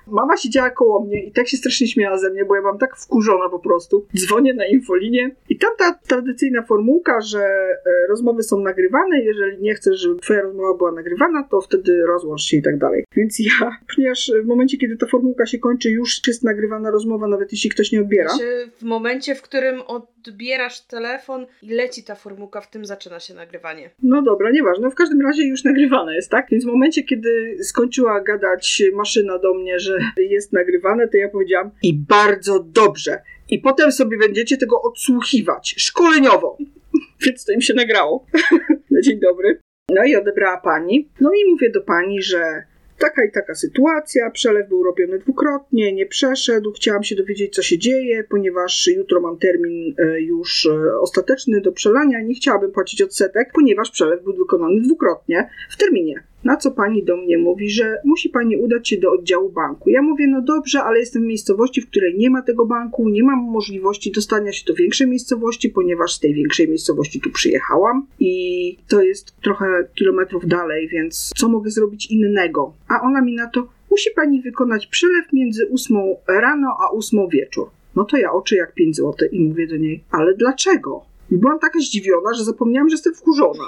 Mama 0.08 0.38
siedziała 0.38 0.70
koło 0.70 1.06
mnie 1.06 1.24
i 1.24 1.32
tak 1.32 1.48
się 1.48 1.58
strasznie 1.58 1.88
śmiała 1.88 2.18
ze 2.18 2.30
mnie, 2.30 2.46
bo 2.46 2.56
ja 2.56 2.62
byłam 2.62 2.78
tak 2.78 2.98
wkurzona 2.98 3.50
po 3.50 3.60
prostu. 3.60 4.06
Dzwonię 4.18 4.54
na 4.54 4.66
infolinię 4.66 5.32
i 5.50 5.58
tam 5.58 5.72
ta 5.78 5.94
tradycyjna 6.08 6.62
formułka, 6.62 7.22
że 7.22 7.40
e, 7.40 8.08
rozmowy 8.10 8.44
są 8.44 8.60
nagrywane, 8.60 9.22
jeżeli 9.22 9.62
nie 9.62 9.74
chcesz, 9.76 10.00
żeby 10.00 10.20
twoja 10.20 10.42
rozmowa 10.42 10.78
była 10.78 10.92
nagrywana, 10.92 11.48
to 11.52 11.62
wtedy 11.62 12.04
rozłącz 12.08 12.42
się 12.42 12.58
i 12.58 12.62
tak 12.62 12.78
dalej. 12.78 13.06
Więc 13.16 13.40
ja, 13.40 13.78
ponieważ 13.96 14.32
w 14.44 14.48
momencie, 14.48 14.78
kiedy 14.78 14.98
ta 14.98 15.06
formułka 15.06 15.46
się 15.46 15.60
kończy, 15.60 15.90
już 15.90 16.28
jest 16.28 16.44
nagrywana 16.44 16.92
rozmowa, 16.92 17.28
nawet 17.28 17.52
jeśli 17.52 17.70
ktoś 17.70 17.92
nie 17.92 18.02
odbiera. 18.02 18.30
Znaczy, 18.30 18.72
w 18.78 18.84
momencie, 18.84 19.36
w 19.36 19.42
którym 19.42 19.82
odbierasz 19.82 20.82
telefon 20.82 21.46
i 21.62 21.70
leci 21.70 22.04
ta 22.04 22.16
formułka, 22.16 22.62
w 22.62 22.70
tym 22.70 22.86
zaczyna 22.86 23.20
się 23.20 23.34
nagrywanie. 23.34 23.90
No 24.04 24.22
dobra, 24.22 24.52
nieważne. 24.52 24.92
W 24.92 24.96
każdym 24.96 25.22
razie 25.22 25.44
już 25.44 25.64
nagrywane 25.64 26.16
jest, 26.16 26.32
tak? 26.32 26.48
Więc 26.52 26.64
w 26.64 26.68
momencie, 26.68 27.04
kiedy 27.04 27.58
skończyła 27.92 28.22
gadać 28.22 28.84
maszyna 28.94 29.40
do 29.40 29.54
mnie, 29.54 29.80
że 29.80 29.98
jest 30.18 30.54
nagrywane, 30.54 31.08
to 31.08 31.18
ja 31.18 31.30
powiedziałam 31.30 31.72
i 31.84 31.94
bardzo 31.94 32.64
dobrze. 32.64 33.22
I 33.50 33.60
potem 33.60 33.92
sobie 33.92 34.18
będziecie 34.18 34.58
tego 34.58 34.82
odsłuchiwać 34.82 35.76
szkoleniowo. 35.78 36.58
Więc 37.26 37.46
to 37.46 37.52
im 37.52 37.62
się 37.62 37.74
nagrało. 37.74 38.26
Na 38.92 39.02
dzień 39.02 39.20
dobry. 39.20 39.60
No 39.90 40.04
i 40.04 40.16
odebrała 40.16 40.58
pani. 40.58 41.10
No 41.22 41.30
i 41.34 41.52
mówię 41.52 41.70
do 41.70 41.82
pani, 41.82 42.22
że 42.22 42.64
taka 43.00 43.26
i 43.26 43.32
taka 43.32 43.56
sytuacja, 43.56 44.30
przelew 44.30 44.70
był 44.70 44.84
robiony 44.84 45.20
dwukrotnie, 45.20 45.94
nie 45.94 46.06
przeszedł, 46.06 46.72
chciałam 46.72 47.04
się 47.04 47.16
dowiedzieć, 47.16 47.56
co 47.56 47.62
się 47.62 47.78
dzieje, 47.78 48.24
ponieważ 48.30 48.88
jutro 48.88 49.22
mam 49.22 49.38
termin 49.38 49.96
e, 49.98 50.22
już 50.22 50.66
e, 50.66 51.00
ostateczny 51.00 51.62
do 51.62 51.72
przelania, 51.72 52.22
nie 52.22 52.34
chciałabym 52.34 52.72
płacić 52.72 53.02
odsetek, 53.02 53.52
ponieważ 53.54 53.92
przelew 53.92 54.24
był 54.24 54.34
wykonany 54.34 54.82
dwukrotnie 54.82 55.50
w 55.70 55.78
terminie. 55.78 56.24
Na 56.44 56.58
co 56.58 56.72
pani 56.72 57.04
do 57.04 57.18
mnie 57.18 57.38
mówi, 57.38 57.70
że 57.70 57.98
musi 58.06 58.30
pani 58.30 58.58
udać 58.58 58.90
się 58.90 58.98
do 58.98 59.12
oddziału 59.12 59.50
banku. 59.50 59.90
Ja 59.90 60.02
mówię, 60.02 60.28
no 60.28 60.42
dobrze, 60.42 60.84
ale 60.84 61.00
jestem 61.00 61.22
w 61.22 61.26
miejscowości, 61.26 61.82
w 61.82 61.90
której 61.90 62.18
nie 62.18 62.30
ma 62.30 62.42
tego 62.42 62.66
banku, 62.66 63.10
nie 63.10 63.24
mam 63.24 63.40
możliwości 63.40 64.12
dostania 64.12 64.52
się 64.52 64.66
do 64.66 64.74
większej 64.74 65.08
miejscowości, 65.08 65.70
ponieważ 65.70 66.14
z 66.14 66.20
tej 66.20 66.34
większej 66.34 66.68
miejscowości 66.68 67.22
tu 67.22 67.32
przyjechałam 67.32 68.08
i 68.20 68.78
to 68.88 69.02
jest 69.02 69.42
trochę 69.42 69.66
kilometrów 69.96 70.48
dalej, 70.48 70.88
więc 70.88 71.32
co 71.38 71.50
mogę 71.50 71.72
zrobić 71.72 72.12
innego? 72.12 72.74
A 72.88 73.02
ona 73.02 73.22
mi 73.22 73.36
na 73.36 73.50
to, 73.50 73.68
musi 73.92 74.10
pani 74.16 74.42
wykonać 74.42 74.88
przelew 74.88 75.34
między 75.34 75.70
8 75.74 75.98
rano 76.28 76.78
a 76.80 76.92
8 76.92 77.30
wieczór. 77.30 77.70
No 77.96 78.04
to 78.06 78.18
ja 78.18 78.32
oczy 78.32 78.56
jak 78.56 78.74
5 78.74 78.96
zł 78.96 79.30
i 79.32 79.40
mówię 79.40 79.68
do 79.68 79.78
niej, 79.78 80.04
ale 80.12 80.34
dlaczego? 80.34 81.02
I 81.32 81.38
byłam 81.38 81.60
taka 81.60 81.80
zdziwiona, 81.80 82.34
że 82.34 82.44
zapomniałam, 82.44 82.90
że 82.90 82.94
jestem 82.94 83.14
wkurzona. 83.14 83.64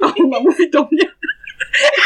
A 0.00 0.12
ona 0.24 0.40
mówi 0.40 0.70
do 0.70 0.88
mnie, 0.92 1.04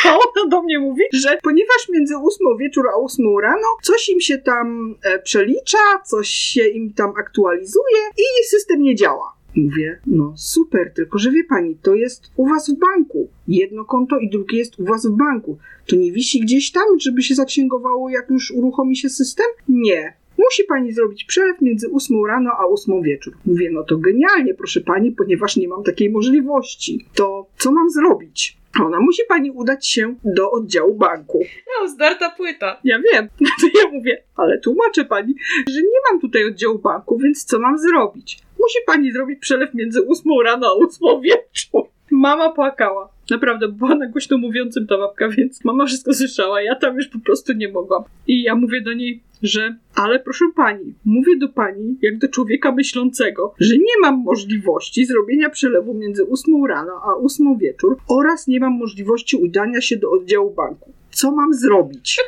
a 0.04 0.08
ona 0.12 0.50
do 0.50 0.62
mnie 0.62 0.78
mówi, 0.78 1.02
że 1.12 1.38
ponieważ 1.42 1.88
między 1.92 2.16
ósmą 2.16 2.56
wieczór 2.56 2.84
a 2.94 2.98
ósmą 2.98 3.40
rano 3.40 3.66
coś 3.82 4.08
im 4.08 4.20
się 4.20 4.38
tam 4.38 4.94
e, 5.02 5.18
przelicza, 5.18 5.78
coś 6.06 6.28
się 6.28 6.66
im 6.66 6.92
tam 6.92 7.12
aktualizuje 7.16 7.98
i 8.18 8.46
system 8.48 8.82
nie 8.82 8.94
działa. 8.94 9.42
Mówię, 9.56 10.00
no 10.06 10.34
super, 10.36 10.92
tylko 10.94 11.18
że 11.18 11.30
wie 11.30 11.44
pani, 11.44 11.76
to 11.82 11.94
jest 11.94 12.30
u 12.36 12.48
was 12.48 12.70
w 12.70 12.78
banku. 12.78 13.28
Jedno 13.48 13.84
konto 13.84 14.18
i 14.18 14.30
drugie 14.30 14.58
jest 14.58 14.80
u 14.80 14.84
was 14.84 15.06
w 15.06 15.16
banku. 15.16 15.58
To 15.86 15.96
nie 15.96 16.12
wisi 16.12 16.40
gdzieś 16.40 16.72
tam, 16.72 17.00
żeby 17.00 17.22
się 17.22 17.34
zaksięgowało, 17.34 18.10
jak 18.10 18.30
już 18.30 18.50
uruchomi 18.50 18.96
się 18.96 19.08
system? 19.08 19.46
Nie. 19.68 20.16
Musi 20.38 20.64
pani 20.68 20.92
zrobić 20.92 21.24
przelew 21.24 21.60
między 21.60 21.90
8 21.92 22.24
rano 22.24 22.50
a 22.58 22.64
8 22.66 23.02
wieczór. 23.02 23.34
Mówię, 23.46 23.70
no 23.72 23.84
to 23.84 23.98
genialnie, 23.98 24.54
proszę 24.54 24.80
pani, 24.80 25.12
ponieważ 25.12 25.56
nie 25.56 25.68
mam 25.68 25.82
takiej 25.82 26.10
możliwości. 26.10 27.06
To 27.14 27.46
co 27.58 27.72
mam 27.72 27.90
zrobić? 27.90 28.61
Ona 28.80 29.00
musi 29.00 29.22
pani 29.28 29.50
udać 29.50 29.86
się 29.86 30.14
do 30.24 30.50
oddziału 30.50 30.94
banku. 30.94 31.40
No, 31.66 31.88
zdarta 31.88 32.30
płyta. 32.30 32.80
Ja 32.84 32.98
wiem, 33.12 33.28
to 33.60 33.66
ja 33.80 33.90
mówię, 33.90 34.22
ale 34.36 34.58
tłumaczę 34.58 35.04
pani, 35.04 35.34
że 35.70 35.80
nie 35.82 36.00
mam 36.10 36.20
tutaj 36.20 36.44
oddziału 36.44 36.78
banku, 36.78 37.18
więc 37.18 37.44
co 37.44 37.58
mam 37.58 37.78
zrobić? 37.78 38.38
Musi 38.60 38.78
pani 38.86 39.12
zrobić 39.12 39.38
przelew 39.40 39.74
między 39.74 40.00
8 40.08 40.32
rano 40.44 40.66
a 40.66 40.72
8 40.72 41.20
wieczór. 41.20 41.91
Mama 42.22 42.52
płakała. 42.52 43.08
Naprawdę, 43.30 43.68
była 43.68 43.94
na 43.94 44.06
głośno 44.06 44.38
mówiącym 44.38 44.86
ta 44.86 44.98
babka, 44.98 45.28
więc 45.28 45.64
mama 45.64 45.86
wszystko 45.86 46.14
słyszała. 46.14 46.62
Ja 46.62 46.74
tam 46.74 46.96
już 46.96 47.08
po 47.08 47.18
prostu 47.18 47.52
nie 47.52 47.68
mogłam. 47.68 48.02
I 48.26 48.42
ja 48.42 48.54
mówię 48.54 48.80
do 48.80 48.92
niej, 48.92 49.22
że 49.42 49.76
ale 49.94 50.20
proszę 50.20 50.44
pani, 50.56 50.94
mówię 51.04 51.36
do 51.38 51.48
pani 51.48 51.98
jak 52.02 52.18
do 52.18 52.28
człowieka 52.28 52.72
myślącego, 52.72 53.54
że 53.60 53.74
nie 53.74 54.00
mam 54.00 54.22
możliwości 54.24 55.06
zrobienia 55.06 55.50
przelewu 55.50 55.94
między 55.94 56.26
8 56.30 56.64
rano 56.64 56.92
a 57.04 57.24
8 57.24 57.58
wieczór 57.58 57.96
oraz 58.08 58.46
nie 58.46 58.60
mam 58.60 58.72
możliwości 58.72 59.36
udania 59.36 59.80
się 59.80 59.96
do 59.96 60.10
oddziału 60.10 60.50
banku. 60.50 60.92
Co 61.10 61.32
mam 61.32 61.54
zrobić? 61.54 62.20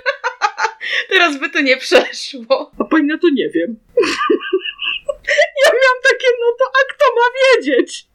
Teraz 1.11 1.41
by 1.41 1.51
to 1.51 1.61
nie 1.61 1.77
przeszło. 1.77 2.71
A 2.79 2.85
pani 2.85 3.07
na 3.07 3.19
to 3.19 3.29
nie 3.29 3.49
wiem. 3.49 3.77
ja 5.65 5.71
miałam 5.73 6.01
takie, 6.11 6.29
no 6.41 6.47
to 6.59 6.65
a 6.65 6.95
kto 6.95 7.05
ma 7.17 7.27
wiedzieć? 7.41 8.14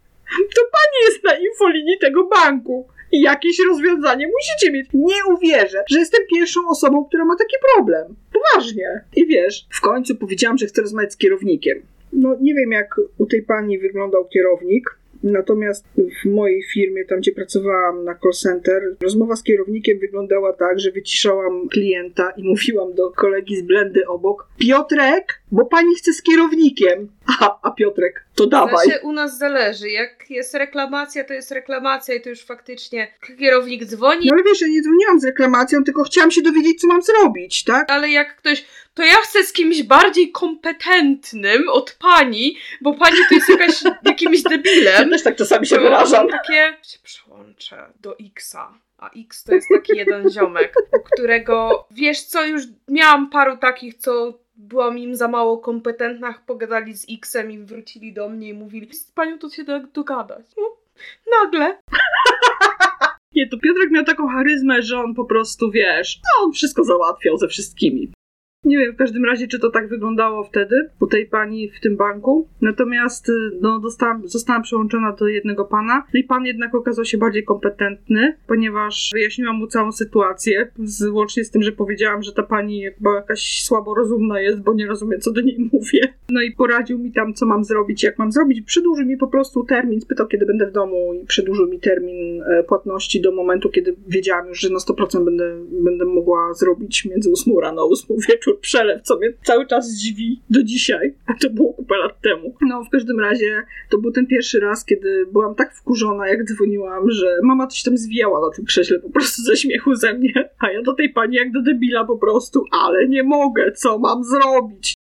To 0.55 0.61
pani 0.61 0.97
jest 1.05 1.23
na 1.23 1.37
infolinii 1.37 1.99
tego 2.01 2.27
banku. 2.27 2.87
I 3.11 3.21
jakieś 3.21 3.57
rozwiązanie 3.67 4.27
musicie 4.27 4.71
mieć. 4.71 4.87
Nie 4.93 5.25
uwierzę, 5.33 5.83
że 5.89 5.99
jestem 5.99 6.21
pierwszą 6.35 6.67
osobą, 6.69 7.05
która 7.05 7.25
ma 7.25 7.35
taki 7.35 7.55
problem. 7.73 8.15
Poważnie. 8.33 9.01
I 9.15 9.27
wiesz, 9.27 9.67
w 9.71 9.81
końcu 9.81 10.15
powiedziałam, 10.15 10.57
że 10.57 10.65
chcę 10.65 10.81
rozmawiać 10.81 11.13
z 11.13 11.17
kierownikiem. 11.17 11.81
No 12.13 12.37
nie 12.41 12.53
wiem, 12.53 12.71
jak 12.71 12.95
u 13.17 13.25
tej 13.25 13.41
pani 13.43 13.79
wyglądał 13.79 14.27
kierownik, 14.27 14.99
Natomiast 15.23 15.85
w 16.23 16.29
mojej 16.29 16.63
firmie, 16.63 17.05
tam 17.05 17.19
gdzie 17.19 17.31
pracowałam 17.31 18.03
na 18.03 18.15
call 18.15 18.31
center, 18.31 18.95
rozmowa 19.01 19.35
z 19.35 19.43
kierownikiem 19.43 19.99
wyglądała 19.99 20.53
tak, 20.53 20.79
że 20.79 20.91
wyciszałam 20.91 21.69
klienta 21.69 22.31
i 22.37 22.43
mówiłam 22.43 22.93
do 22.93 23.11
kolegi 23.11 23.57
z 23.57 23.61
blendy 23.61 24.07
obok: 24.07 24.47
Piotrek, 24.57 25.41
bo 25.51 25.65
pani 25.65 25.95
chce 25.95 26.13
z 26.13 26.21
kierownikiem. 26.21 27.07
A, 27.41 27.59
a 27.61 27.71
Piotrek, 27.71 28.25
to 28.39 28.47
dawaj. 28.47 28.85
Znaczy, 28.85 28.99
u 29.03 29.11
nas 29.11 29.37
zależy. 29.37 29.89
Jak 29.89 30.29
jest 30.29 30.53
reklamacja, 30.53 31.23
to 31.23 31.33
jest 31.33 31.51
reklamacja 31.51 32.15
i 32.15 32.21
to 32.21 32.29
już 32.29 32.45
faktycznie 32.45 33.07
kierownik 33.39 33.85
dzwoni. 33.85 34.25
No 34.25 34.33
ale 34.33 34.43
wiesz, 34.43 34.61
ja 34.61 34.67
nie 34.67 34.81
dzwoniłam 34.81 35.19
z 35.19 35.25
reklamacją, 35.25 35.83
tylko 35.83 36.03
chciałam 36.03 36.31
się 36.31 36.41
dowiedzieć, 36.41 36.81
co 36.81 36.87
mam 36.87 37.01
zrobić, 37.01 37.63
tak? 37.63 37.91
Ale 37.91 38.09
jak 38.09 38.35
ktoś, 38.35 38.65
to 38.93 39.03
ja 39.03 39.15
chcę 39.15 39.43
z 39.43 39.53
kimś 39.53 39.83
bardziej 39.83 40.31
kompetentnym 40.31 41.69
od 41.69 41.97
pani, 41.99 42.57
bo 42.81 42.93
pani 42.93 43.17
to 43.29 43.35
jest 43.35 43.49
jakaś, 43.49 43.83
jakimś 44.05 44.41
debilem. 44.41 45.03
Ja 45.03 45.09
też 45.09 45.23
tak 45.23 45.35
czasami 45.35 45.67
się 45.67 45.79
wyrażam. 45.79 46.27
Takie 46.27 46.77
się 46.83 46.99
przełączę 47.03 47.93
do 48.01 48.15
Xa. 48.19 48.73
A 48.97 49.09
X 49.15 49.43
to 49.43 49.55
jest 49.55 49.67
taki 49.75 49.97
jeden 49.97 50.29
ziomek, 50.29 50.73
u 50.93 50.99
którego, 50.99 51.87
wiesz 51.91 52.21
co, 52.21 52.45
już 52.45 52.63
miałam 52.87 53.29
paru 53.29 53.57
takich, 53.57 53.95
co 53.95 54.39
byłam 54.59 54.97
im 54.97 55.15
za 55.15 55.27
mało 55.27 55.57
kompetentna, 55.57 56.33
pogadali 56.45 56.93
z 56.97 57.07
Xem 57.25 57.51
i 57.51 57.59
wrócili 57.59 58.13
do 58.13 58.29
mnie 58.29 58.49
i 58.49 58.53
mówili, 58.53 58.93
z 58.93 59.11
panią 59.11 59.39
to 59.39 59.49
się 59.49 59.63
da 59.63 59.79
dogadać. 59.79 60.45
No, 60.57 60.77
nagle. 61.41 61.77
Nie, 63.35 63.49
to 63.49 63.57
Piotrek 63.57 63.91
miał 63.91 64.03
taką 64.03 64.27
charyzmę, 64.27 64.81
że 64.81 64.99
on 64.99 65.15
po 65.15 65.25
prostu, 65.25 65.71
wiesz, 65.71 66.19
no 66.23 66.45
on 66.45 66.51
wszystko 66.51 66.83
załatwiał 66.83 67.37
ze 67.37 67.47
wszystkimi. 67.47 68.11
Nie 68.69 68.77
wiem 68.77 68.93
w 68.93 68.97
każdym 68.97 69.25
razie, 69.25 69.47
czy 69.47 69.59
to 69.59 69.69
tak 69.69 69.89
wyglądało 69.89 70.43
wtedy 70.43 70.89
u 70.99 71.07
tej 71.07 71.25
pani 71.25 71.69
w 71.69 71.79
tym 71.79 71.97
banku. 71.97 72.47
Natomiast 72.61 73.29
y, 73.29 73.33
no, 73.61 73.79
dostałam, 73.79 74.27
zostałam 74.27 74.61
przełączona 74.61 75.11
do 75.11 75.27
jednego 75.27 75.65
pana. 75.65 76.03
No 76.13 76.19
i 76.19 76.23
pan 76.23 76.45
jednak 76.45 76.75
okazał 76.75 77.05
się 77.05 77.17
bardziej 77.17 77.43
kompetentny, 77.43 78.37
ponieważ 78.47 79.11
wyjaśniłam 79.13 79.55
mu 79.55 79.67
całą 79.67 79.91
sytuację, 79.91 80.71
łącznie 81.11 81.43
z 81.45 81.51
tym, 81.51 81.63
że 81.63 81.71
powiedziałam, 81.71 82.23
że 82.23 82.33
ta 82.33 82.43
pani 82.43 82.83
chyba 82.97 83.15
jakaś 83.15 83.63
słabo 83.63 83.95
rozumna 83.95 84.41
jest, 84.41 84.61
bo 84.61 84.73
nie 84.73 84.87
rozumie, 84.87 85.17
co 85.17 85.31
do 85.31 85.41
niej 85.41 85.57
mówię. 85.73 86.13
No 86.29 86.41
i 86.41 86.51
poradził 86.51 86.99
mi 86.99 87.11
tam, 87.11 87.33
co 87.33 87.45
mam 87.45 87.63
zrobić, 87.63 88.03
jak 88.03 88.19
mam 88.19 88.31
zrobić. 88.31 88.61
Przedłużył 88.61 89.05
mi 89.05 89.17
po 89.17 89.27
prostu 89.27 89.63
termin, 89.63 90.01
spytał, 90.01 90.27
kiedy 90.27 90.45
będę 90.45 90.67
w 90.67 90.71
domu 90.71 91.13
i 91.13 91.25
przedłużył 91.25 91.67
mi 91.67 91.79
termin 91.79 92.43
e, 92.43 92.63
płatności 92.63 93.21
do 93.21 93.31
momentu, 93.31 93.69
kiedy 93.69 93.95
wiedziałam 94.07 94.47
już, 94.47 94.59
że 94.59 94.69
na 94.69 94.79
100% 94.79 95.25
będę, 95.25 95.65
będę 95.71 96.05
mogła 96.05 96.53
zrobić 96.53 97.05
między 97.05 97.31
8 97.31 97.53
rano 97.61 97.81
a 97.81 97.85
8 97.85 98.17
wieczór 98.29 98.58
przelew, 98.61 99.01
co 99.01 99.17
mnie 99.17 99.33
cały 99.43 99.67
czas 99.67 99.95
dziwi 99.95 100.41
do 100.49 100.63
dzisiaj, 100.63 101.13
a 101.25 101.33
to 101.33 101.49
było 101.49 101.73
kupę 101.73 101.97
lat 101.97 102.21
temu. 102.21 102.55
No, 102.61 102.83
w 102.83 102.89
każdym 102.89 103.19
razie 103.19 103.63
to 103.89 103.97
był 103.97 104.11
ten 104.11 104.27
pierwszy 104.27 104.59
raz, 104.59 104.85
kiedy 104.85 105.25
byłam 105.31 105.55
tak 105.55 105.75
wkurzona, 105.75 106.27
jak 106.27 106.43
dzwoniłam, 106.43 107.11
że 107.11 107.39
mama 107.43 107.67
coś 107.67 107.83
tam 107.83 107.97
zwijała 107.97 108.47
na 108.47 108.55
tym 108.55 108.65
krześle 108.65 108.99
po 108.99 109.09
prostu 109.09 109.41
ze 109.41 109.57
śmiechu 109.57 109.95
ze 109.95 110.13
mnie, 110.13 110.49
a 110.59 110.71
ja 110.71 110.81
do 110.81 110.93
tej 110.93 111.09
pani 111.09 111.35
jak 111.35 111.51
do 111.51 111.61
debila 111.61 112.05
po 112.05 112.17
prostu, 112.17 112.63
ale 112.71 113.07
nie 113.07 113.23
mogę, 113.23 113.71
co 113.71 113.99
mam 113.99 114.23
zrobić? 114.23 114.98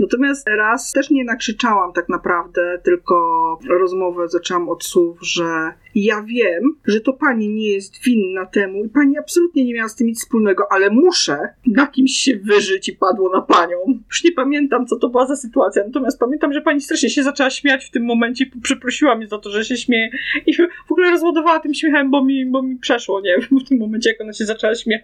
Natomiast 0.00 0.48
raz 0.48 0.92
też 0.92 1.10
nie 1.10 1.24
nakrzyczałam 1.24 1.92
tak 1.92 2.08
naprawdę, 2.08 2.80
tylko 2.84 3.58
rozmowę 3.68 4.28
zaczęłam 4.28 4.68
od 4.68 4.84
słów, 4.84 5.18
że 5.22 5.72
ja 5.94 6.22
wiem, 6.22 6.62
że 6.84 7.00
to 7.00 7.12
pani 7.12 7.48
nie 7.48 7.68
jest 7.68 8.04
winna 8.04 8.46
temu 8.46 8.84
i 8.84 8.88
pani 8.88 9.18
absolutnie 9.18 9.64
nie 9.64 9.74
miała 9.74 9.88
z 9.88 9.96
tym 9.96 10.06
nic 10.06 10.20
wspólnego, 10.20 10.72
ale 10.72 10.90
muszę 10.90 11.38
na 11.66 11.86
kimś 11.86 12.12
się 12.12 12.36
wyżyć 12.36 12.88
i 12.88 12.92
padło 12.92 13.30
na 13.32 13.42
panią. 13.42 13.76
Już 14.08 14.24
nie 14.24 14.32
pamiętam, 14.32 14.86
co 14.86 14.96
to 14.96 15.08
była 15.08 15.26
za 15.26 15.36
sytuacja, 15.36 15.82
natomiast 15.86 16.18
pamiętam, 16.18 16.52
że 16.52 16.60
pani 16.60 16.80
strasznie 16.80 17.10
się 17.10 17.22
zaczęła 17.22 17.50
śmiać 17.50 17.84
w 17.84 17.90
tym 17.90 18.04
momencie 18.04 18.44
i 18.44 18.60
przeprosiła 18.60 19.14
mnie 19.14 19.28
za 19.28 19.38
to, 19.38 19.50
że 19.50 19.64
się 19.64 19.76
śmieje 19.76 20.10
i 20.46 20.54
w 20.88 20.92
ogóle 20.92 21.10
rozładowała 21.10 21.60
tym 21.60 21.74
śmiechem, 21.74 22.10
bo 22.10 22.24
mi, 22.24 22.46
bo 22.46 22.62
mi 22.62 22.76
przeszło, 22.76 23.20
nie 23.20 23.36
wiem, 23.38 23.60
w 23.60 23.68
tym 23.68 23.78
momencie, 23.78 24.10
jak 24.10 24.20
ona 24.20 24.32
się 24.32 24.44
zaczęła 24.44 24.74
śmiać. 24.74 25.02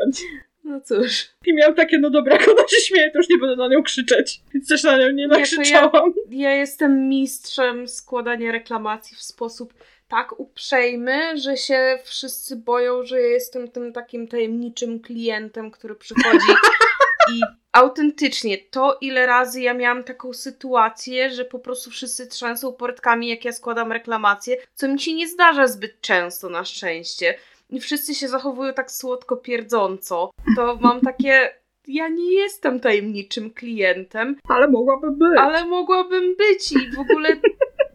No 0.67 0.81
cóż. 0.81 1.29
I 1.47 1.55
miałam 1.55 1.75
takie, 1.75 1.99
no 1.99 2.11
dobra, 2.11 2.33
jak 2.33 2.49
ona 2.49 2.63
się 2.69 2.81
śmieje, 2.81 3.11
to 3.11 3.19
już 3.19 3.29
nie 3.29 3.39
będę 3.39 3.57
na 3.57 3.69
nią 3.69 3.83
krzyczeć. 3.83 4.41
Więc 4.55 4.69
też 4.69 4.85
na 4.85 4.99
nią 4.99 5.11
nie 5.11 5.29
nakrzyczałam. 5.29 6.13
Nie, 6.29 6.43
ja, 6.43 6.51
ja 6.51 6.57
jestem 6.57 7.09
mistrzem 7.09 7.89
składania 7.89 8.53
reklamacji 8.53 9.17
w 9.17 9.23
sposób 9.23 9.75
tak 10.09 10.41
uprzejmy, 10.41 11.39
że 11.39 11.57
się 11.57 11.99
wszyscy 12.05 12.57
boją, 12.57 13.05
że 13.05 13.21
ja 13.21 13.27
jestem 13.27 13.71
tym 13.71 13.93
takim 13.93 14.29
tajemniczym 14.29 15.01
klientem, 15.01 15.71
który 15.71 15.95
przychodzi 15.95 16.53
i 17.33 17.41
autentycznie 17.73 18.59
to, 18.59 18.99
ile 19.01 19.27
razy 19.27 19.61
ja 19.61 19.75
miałam 19.75 20.05
taką 20.05 20.33
sytuację, 20.33 21.31
że 21.31 21.45
po 21.45 21.59
prostu 21.59 21.91
wszyscy 21.91 22.27
trzęsą 22.27 22.73
portkami, 22.73 23.29
jak 23.29 23.45
ja 23.45 23.53
składam 23.53 23.93
reklamację, 23.93 24.57
co 24.75 24.89
mi 24.89 25.01
się 25.01 25.15
nie 25.15 25.29
zdarza 25.29 25.67
zbyt 25.67 26.01
często 26.01 26.49
na 26.49 26.65
szczęście 26.65 27.35
wszyscy 27.81 28.15
się 28.15 28.29
zachowują 28.29 28.75
tak 28.75 28.91
słodko 28.91 29.37
pierdząco, 29.37 30.31
to 30.57 30.79
mam 30.81 31.01
takie. 31.01 31.66
Ja 31.87 32.09
nie 32.09 32.33
jestem 32.33 32.81
tajemniczym 32.81 33.51
klientem. 33.51 34.37
Ale 34.49 34.69
mogłabym 34.69 35.19
być. 35.19 35.39
Ale 35.39 35.65
mogłabym 35.65 36.37
być 36.37 36.73
i 36.73 36.91
w 36.97 36.99
ogóle 36.99 37.29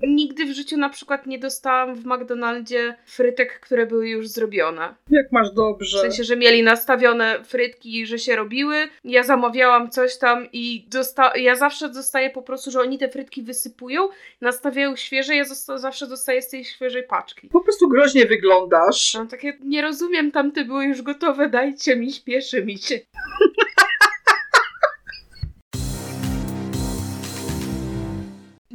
nigdy 0.08 0.46
w 0.46 0.52
życiu 0.56 0.78
na 0.78 0.90
przykład 0.90 1.26
nie 1.28 1.40
dostałam 1.40 1.96
w 1.96 2.06
McDonaldzie 2.06 2.96
frytek, 3.06 3.60
które 3.60 3.86
były 3.86 4.10
już 4.10 4.28
zrobione. 4.28 4.96
Jak 5.10 5.32
masz 5.32 5.52
dobrze. 5.52 5.98
W 5.98 6.02
sensie, 6.02 6.24
że 6.24 6.36
mieli 6.38 6.64
nastawione 6.64 7.44
frytki, 7.44 8.06
że 8.06 8.20
się 8.20 8.36
robiły. 8.36 8.76
Ja 9.04 9.24
zamawiałam 9.24 9.90
coś 9.90 10.18
tam 10.18 10.48
i 10.54 10.86
dosta- 10.90 11.38
ja 11.38 11.56
zawsze 11.56 11.90
dostaję 11.90 12.30
po 12.30 12.42
prostu, 12.42 12.72
że 12.72 12.80
oni 12.82 12.98
te 12.98 13.10
frytki 13.10 13.42
wysypują, 13.42 14.10
nastawiają 14.42 14.96
świeże, 14.96 15.36
ja 15.36 15.44
zosta- 15.44 15.78
zawsze 15.78 16.08
dostaję 16.08 16.42
z 16.42 16.50
tej 16.50 16.66
świeżej 16.66 17.04
paczki. 17.04 17.48
Po 17.50 17.62
prostu 17.62 17.90
groźnie 17.90 18.26
wyglądasz. 18.26 19.16
Mam 19.18 19.28
takie, 19.28 19.58
nie 19.64 19.82
rozumiem, 19.82 20.32
tamte 20.32 20.66
były 20.66 20.86
już 20.86 21.02
gotowe, 21.02 21.50
dajcie 21.50 21.96
mi, 21.96 22.12
śpieszy 22.14 22.66
mi 22.66 22.78
się. 22.78 23.00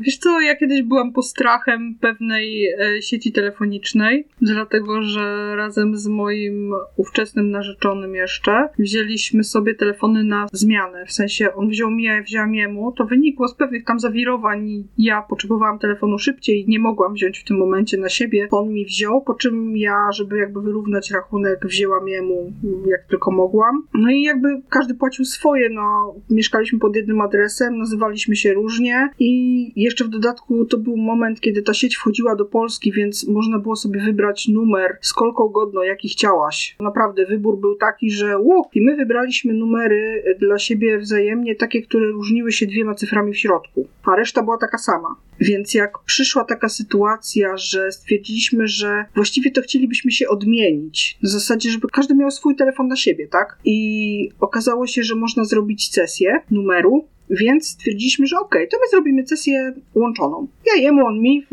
Wiesz 0.07 0.19
co, 0.19 0.40
ja 0.40 0.57
kiedyś 0.57 0.83
byłam 0.83 1.12
postrachem 1.12 1.95
pewnej 2.01 2.66
e, 2.66 3.03
sieci 3.03 3.33
telefonicznej, 3.33 4.29
dlatego 4.40 5.02
że 5.02 5.57
razem 5.57 5.96
z 5.96 6.07
moim 6.07 6.73
ówczesnym 6.96 7.50
narzeczonym 7.50 8.15
jeszcze 8.15 8.69
wzięliśmy 8.79 9.44
sobie 9.44 9.75
telefony 9.75 10.25
na 10.25 10.46
zmianę. 10.52 11.07
W 11.07 11.13
sensie 11.13 11.54
on 11.54 11.69
wziął 11.69 11.90
mnie, 11.90 12.09
ja 12.09 12.23
wziąłem 12.23 12.54
jemu. 12.54 12.92
To 12.92 13.04
wynikło 13.04 13.48
z 13.48 13.54
pewnych 13.54 13.85
tam 13.85 14.00
zawirowań. 14.00 14.85
Ja 14.98 15.23
potrzebowałam 15.23 15.79
telefonu 15.79 16.19
szybciej 16.19 16.65
nie 16.69 16.79
mogłam 16.79 17.15
wziąć 17.15 17.38
w 17.38 17.44
tym 17.44 17.57
momencie 17.57 17.96
na 17.96 18.09
siebie. 18.09 18.48
On 18.50 18.69
mi 18.69 18.85
wziął, 18.85 19.23
po 19.23 19.35
czym 19.35 19.77
ja, 19.77 20.13
żeby 20.13 20.38
jakby 20.38 20.63
wyrównać 20.63 21.11
rachunek, 21.11 21.67
wzięłam 21.67 22.09
jemu 22.09 22.52
jak 22.87 23.07
tylko 23.09 23.31
mogłam. 23.31 23.87
No 23.94 24.11
i 24.11 24.23
jakby 24.23 24.48
każdy 24.69 24.94
płacił 24.94 25.25
swoje, 25.25 25.71
no 25.71 26.15
mieszkaliśmy 26.31 26.79
pod 26.79 26.96
jednym 26.96 27.21
adresem, 27.21 27.79
nazywaliśmy 27.79 28.37
się 28.37 28.54
różnie 28.54 29.09
i 29.19 29.73
jeszcze 29.77 29.96
w 30.05 30.09
dodatku 30.09 30.65
to 30.65 30.79
był 30.79 30.97
moment, 30.97 31.40
kiedy 31.40 31.63
ta 31.63 31.75
sieć 31.75 31.97
wchodziła 31.97 32.37
do 32.37 32.44
Polski, 32.44 32.92
więc 32.92 33.29
można 33.29 33.59
było 33.59 33.77
sobie 33.77 34.01
wybrać 34.01 34.49
numer 34.49 34.99
z 35.01 35.13
kolką 35.13 35.49
godno, 35.49 35.83
jaki 35.83 36.09
chciałaś. 36.09 36.77
Naprawdę 36.81 37.27
wybór 37.27 37.61
był 37.61 37.77
taki, 37.77 38.11
że 38.11 38.38
ło, 38.38 38.71
i 38.75 38.81
my 38.81 38.97
wybraliśmy 38.97 39.53
numery 39.53 40.25
dla 40.40 40.59
siebie 40.59 40.99
wzajemnie, 40.99 41.55
takie, 41.55 41.83
które 41.83 42.07
różniły 42.07 42.53
się 42.53 42.67
dwiema 42.67 42.94
cyframi 42.94 43.33
w 43.33 43.38
środku, 43.38 43.88
a 44.05 44.17
reszta 44.17 44.42
była 44.42 44.59
taka 44.59 44.79
sama. 44.79 45.17
Więc 45.40 45.75
jak 45.75 45.99
przyszła 46.07 46.44
taka 46.44 46.69
sytuacja, 46.69 47.57
że 47.57 47.92
stwierdziliśmy, 47.92 48.69
że 48.69 49.05
właściwie 49.15 49.51
to 49.51 49.63
chcielibyśmy 49.63 50.11
się 50.11 50.29
odmienić, 50.29 51.19
w 51.23 51.29
zasadzie, 51.29 51.71
żeby 51.71 51.88
każdy 51.92 52.15
miał 52.15 52.31
swój 52.31 52.57
telefon 52.57 52.88
na 52.88 52.97
siebie, 52.97 53.29
tak? 53.29 53.59
I 53.65 54.31
okazało 54.40 54.87
się, 54.87 55.03
że 55.03 55.15
można 55.15 55.44
zrobić 55.44 55.92
sesję 55.92 56.40
numeru, 56.51 57.09
więc 57.31 57.68
stwierdziliśmy, 57.68 58.27
że 58.27 58.37
okej, 58.37 58.62
okay, 58.62 58.66
to 58.66 58.77
my 58.81 58.88
zrobimy 58.90 59.27
sesję 59.27 59.74
łączoną. 59.94 60.46
Ja 60.66 60.83
jemu, 60.83 61.06
on 61.06 61.20
mi. 61.20 61.46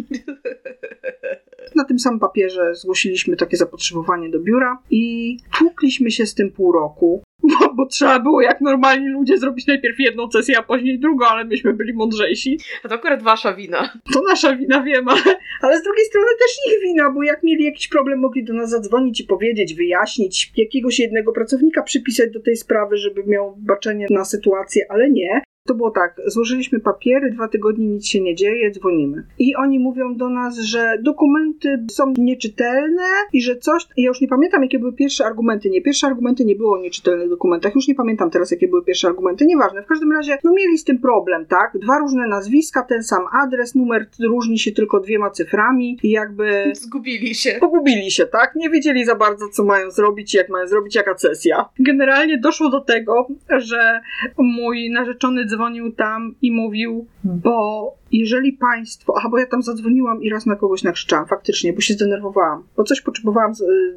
Na 1.76 1.84
tym 1.84 2.00
samym 2.00 2.20
papierze 2.20 2.76
zgłosiliśmy 2.76 3.36
takie 3.36 3.58
zapotrzebowanie 3.58 4.30
do 4.30 4.40
biura 4.40 4.78
i 4.90 5.38
tłukliśmy 5.58 6.12
się 6.12 6.26
z 6.26 6.34
tym 6.34 6.52
pół 6.52 6.72
roku. 6.72 7.24
Bo, 7.44 7.74
bo, 7.74 7.86
trzeba 7.86 8.20
było 8.20 8.42
jak 8.42 8.62
normalni 8.62 9.10
ludzie 9.10 9.38
zrobić 9.38 9.68
najpierw 9.68 10.00
jedną 10.00 10.32
sesję, 10.32 10.58
a 10.58 10.64
później 10.64 11.00
drugą, 11.00 11.26
ale 11.26 11.46
myśmy 11.46 11.74
byli 11.74 11.94
mądrzejsi. 11.94 12.60
A 12.84 12.90
to 12.90 12.96
akurat 12.96 13.24
wasza 13.24 13.54
wina. 13.54 13.94
To 14.14 14.22
nasza 14.22 14.56
wina, 14.56 14.84
wiem, 14.84 15.10
ale, 15.10 15.22
ale 15.62 15.80
z 15.80 15.84
drugiej 15.84 16.06
strony 16.06 16.28
też 16.40 16.74
ich 16.74 16.82
wina, 16.84 17.12
bo 17.12 17.24
jak 17.24 17.44
mieli 17.44 17.66
jakiś 17.66 17.88
problem, 17.88 18.20
mogli 18.20 18.44
do 18.44 18.54
nas 18.54 18.70
zadzwonić 18.70 19.22
i 19.22 19.24
powiedzieć, 19.24 19.74
wyjaśnić, 19.74 20.52
jakiegoś 20.58 21.00
jednego 21.00 21.32
pracownika 21.32 21.84
przypisać 21.84 22.32
do 22.32 22.40
tej 22.40 22.58
sprawy, 22.58 22.98
żeby 22.98 23.24
miał 23.28 23.56
baczenie 23.58 24.08
na 24.10 24.26
sytuację, 24.26 24.86
ale 24.90 25.12
nie. 25.12 25.42
To 25.68 25.76
było 25.76 25.92
tak, 25.92 26.16
złożyliśmy 26.26 26.80
papiery, 26.80 27.32
dwa 27.32 27.48
tygodnie 27.48 27.88
nic 27.88 28.08
się 28.08 28.22
nie 28.22 28.36
dzieje, 28.36 28.72
dzwonimy. 28.72 29.24
I 29.40 29.56
oni 29.56 29.80
mówią 29.80 30.16
do 30.16 30.30
nas, 30.30 30.60
że 30.60 30.98
dokumenty 31.02 31.86
są 31.92 32.14
nieczytelne 32.18 33.04
i 33.34 33.42
że 33.42 33.56
coś. 33.56 33.88
Ja 33.98 34.08
już 34.08 34.22
nie 34.22 34.28
pamiętam, 34.28 34.64
jakie 34.64 34.80
były 34.80 34.94
pierwsze 34.94 35.26
argumenty. 35.26 35.70
Nie, 35.70 35.82
pierwsze 35.82 36.08
argumenty 36.08 36.46
nie 36.46 36.56
było 36.56 36.76
o 36.78 36.82
nieczytelnych 36.82 37.30
dokumentach. 37.30 37.76
Już 37.76 37.88
nie 37.88 37.96
pamiętam 37.96 38.30
teraz, 38.30 38.52
jakie 38.52 38.68
były 38.68 38.84
pierwsze 38.84 39.08
argumenty. 39.08 39.46
Nieważne. 39.46 39.84
W 39.84 39.86
każdym 39.86 40.12
razie, 40.12 40.38
no 40.44 40.54
mieli 40.54 40.78
z 40.78 40.84
tym 40.84 41.00
problem, 41.00 41.46
tak? 41.46 41.72
Dwa 41.82 42.00
różne 42.00 42.28
nazwiska, 42.28 42.84
ten 42.84 43.04
sam 43.04 43.22
adres, 43.44 43.76
numer 43.76 44.08
różni 44.28 44.60
się 44.60 44.72
tylko 44.72 45.00
dwiema 45.00 45.30
cyframi 45.30 45.98
i 46.04 46.10
jakby. 46.10 46.72
Zgubili 46.76 47.36
się. 47.36 47.58
Pogubili 47.60 48.12
się, 48.12 48.26
tak? 48.26 48.56
Nie 48.56 48.70
wiedzieli 48.70 49.06
za 49.06 49.16
bardzo, 49.16 49.50
co 49.50 49.64
mają 49.64 49.92
zrobić, 49.92 50.34
jak 50.34 50.50
mają 50.50 50.68
zrobić, 50.68 50.96
jaka 50.96 51.18
sesja. 51.18 51.70
Generalnie 51.80 52.38
doszło 52.38 52.70
do 52.70 52.82
tego, 52.82 53.28
że 53.58 54.02
mój 54.38 54.90
narzeczony 54.90 55.53
dzwonił 55.54 55.92
tam 55.92 56.36
i 56.42 56.52
mówił, 56.52 57.06
bo 57.24 57.96
jeżeli 58.20 58.54
państwo, 58.54 59.14
aha, 59.18 59.30
bo 59.32 59.38
ja 59.38 59.46
tam 59.46 59.64
zadzwoniłam 59.64 60.24
i 60.24 60.30
raz 60.30 60.46
na 60.46 60.56
kogoś 60.56 60.84
nakrzyczałam, 60.84 61.28
faktycznie, 61.28 61.74
bo 61.74 61.82
się 61.82 61.94
zdenerwowałam, 61.94 62.64
bo 62.78 62.84
coś 62.84 63.02
potrzebowałam 63.02 63.52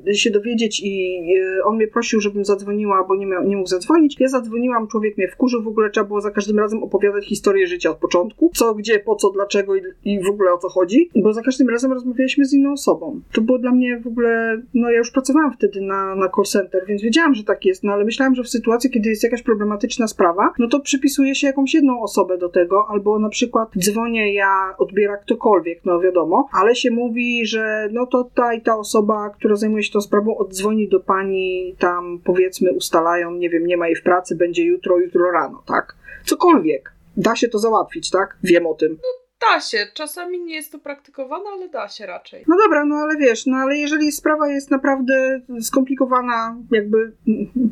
y, 0.09 0.14
się 0.14 0.31
dowiedzieć 0.31 0.81
i 0.85 1.21
y, 1.37 1.64
on 1.64 1.77
mnie 1.77 1.89
prosił, 1.89 2.21
żebym 2.21 2.45
zadzwoniła, 2.45 3.05
bo 3.09 3.17
nie, 3.17 3.27
miał, 3.27 3.49
nie 3.49 3.57
mógł 3.57 3.69
zadzwonić. 3.69 4.17
Ja 4.21 4.29
zadzwoniłam, 4.29 4.89
człowiek 4.89 5.19
mnie 5.19 5.29
wkurzył, 5.29 5.62
w 5.62 5.69
ogóle 5.69 5.91
trzeba 5.91 6.07
było 6.07 6.21
za 6.21 6.31
każdym 6.31 6.59
razem 6.59 6.83
opowiadać 6.83 7.27
historię 7.27 7.67
życia 7.67 7.91
od 7.91 7.97
początku, 7.97 8.51
co, 8.55 8.75
gdzie, 8.75 8.99
po 8.99 9.17
co, 9.17 9.31
dlaczego 9.31 9.77
i, 9.77 9.81
i 10.05 10.23
w 10.23 10.31
ogóle 10.31 10.53
o 10.53 10.59
co 10.59 10.69
chodzi, 10.69 11.11
bo 11.17 11.33
za 11.33 11.43
każdym 11.43 11.69
razem 11.69 11.93
rozmawialiśmy 11.93 12.45
z 12.45 12.53
inną 12.53 12.73
osobą. 12.73 13.21
To 13.33 13.41
było 13.41 13.59
dla 13.59 13.73
mnie 13.73 14.01
w 14.01 14.07
ogóle, 14.07 14.62
no 14.75 14.91
ja 14.91 14.99
już 14.99 15.11
pracowałam 15.11 15.53
wtedy 15.53 15.81
na, 15.81 16.14
na 16.14 16.29
call 16.29 16.45
center, 16.45 16.85
więc 16.89 17.03
wiedziałam, 17.03 17.35
że 17.35 17.45
tak 17.45 17.64
jest, 17.64 17.85
no 17.85 17.93
ale 17.93 18.05
myślałam, 18.05 18.35
że 18.35 18.43
w 18.43 18.49
sytuacji, 18.49 18.91
kiedy 18.91 19.09
jest 19.09 19.23
jakaś 19.23 19.43
problematyczna 19.43 20.07
sprawa, 20.07 20.53
no 20.59 20.69
to 20.69 20.81
przypisuje 20.81 21.35
się 21.35 21.47
jakąś 21.47 21.75
jedną 21.75 22.03
osobę 22.03 22.39
do 22.39 22.49
tego, 22.49 22.87
albo 22.89 23.19
na 23.19 23.29
przykład 23.29 23.69
dzwonię 23.79 24.06
ja, 24.15 24.75
odbiera 24.79 25.17
ktokolwiek, 25.17 25.85
no 25.85 26.01
wiadomo, 26.01 26.49
ale 26.53 26.75
się 26.75 26.91
mówi, 26.91 27.47
że 27.47 27.89
no 27.93 28.07
to 28.07 28.31
ta 28.35 28.55
i 28.55 28.61
ta 28.63 28.77
osoba, 28.77 29.31
która 29.31 29.57
zajmuje 29.57 29.83
się 29.83 29.93
tą 29.93 30.01
sprawą, 30.01 30.37
oddzwoni 30.37 30.89
do 30.89 31.01
pani, 31.01 31.77
tam 31.79 32.21
powiedzmy 32.25 32.73
ustalają, 32.73 33.31
nie 33.31 33.51
wiem, 33.51 33.67
nie 33.67 33.77
ma 33.77 33.87
jej 33.87 33.97
w 33.97 34.03
pracy, 34.03 34.37
będzie 34.37 34.65
jutro, 34.65 34.99
jutro 34.99 35.31
rano, 35.31 35.63
tak? 35.67 35.97
Cokolwiek. 36.25 36.93
Da 37.17 37.37
się 37.37 37.49
to 37.49 37.59
załatwić, 37.59 38.11
tak? 38.11 38.37
Wiem 38.43 38.67
o 38.67 38.75
tym. 38.75 38.99
Da 39.41 39.61
się. 39.61 39.87
Czasami 39.95 40.41
nie 40.41 40.55
jest 40.55 40.72
to 40.72 40.78
praktykowane, 40.78 41.45
ale 41.53 41.68
da 41.68 41.89
się 41.89 42.07
raczej. 42.07 42.45
No 42.49 42.57
dobra, 42.64 42.84
no 42.84 42.97
ale 42.97 43.16
wiesz, 43.16 43.47
no 43.47 43.57
ale 43.57 43.76
jeżeli 43.76 44.12
sprawa 44.12 44.49
jest 44.49 44.70
naprawdę 44.70 45.41
skomplikowana, 45.61 46.57
jakby 46.72 47.12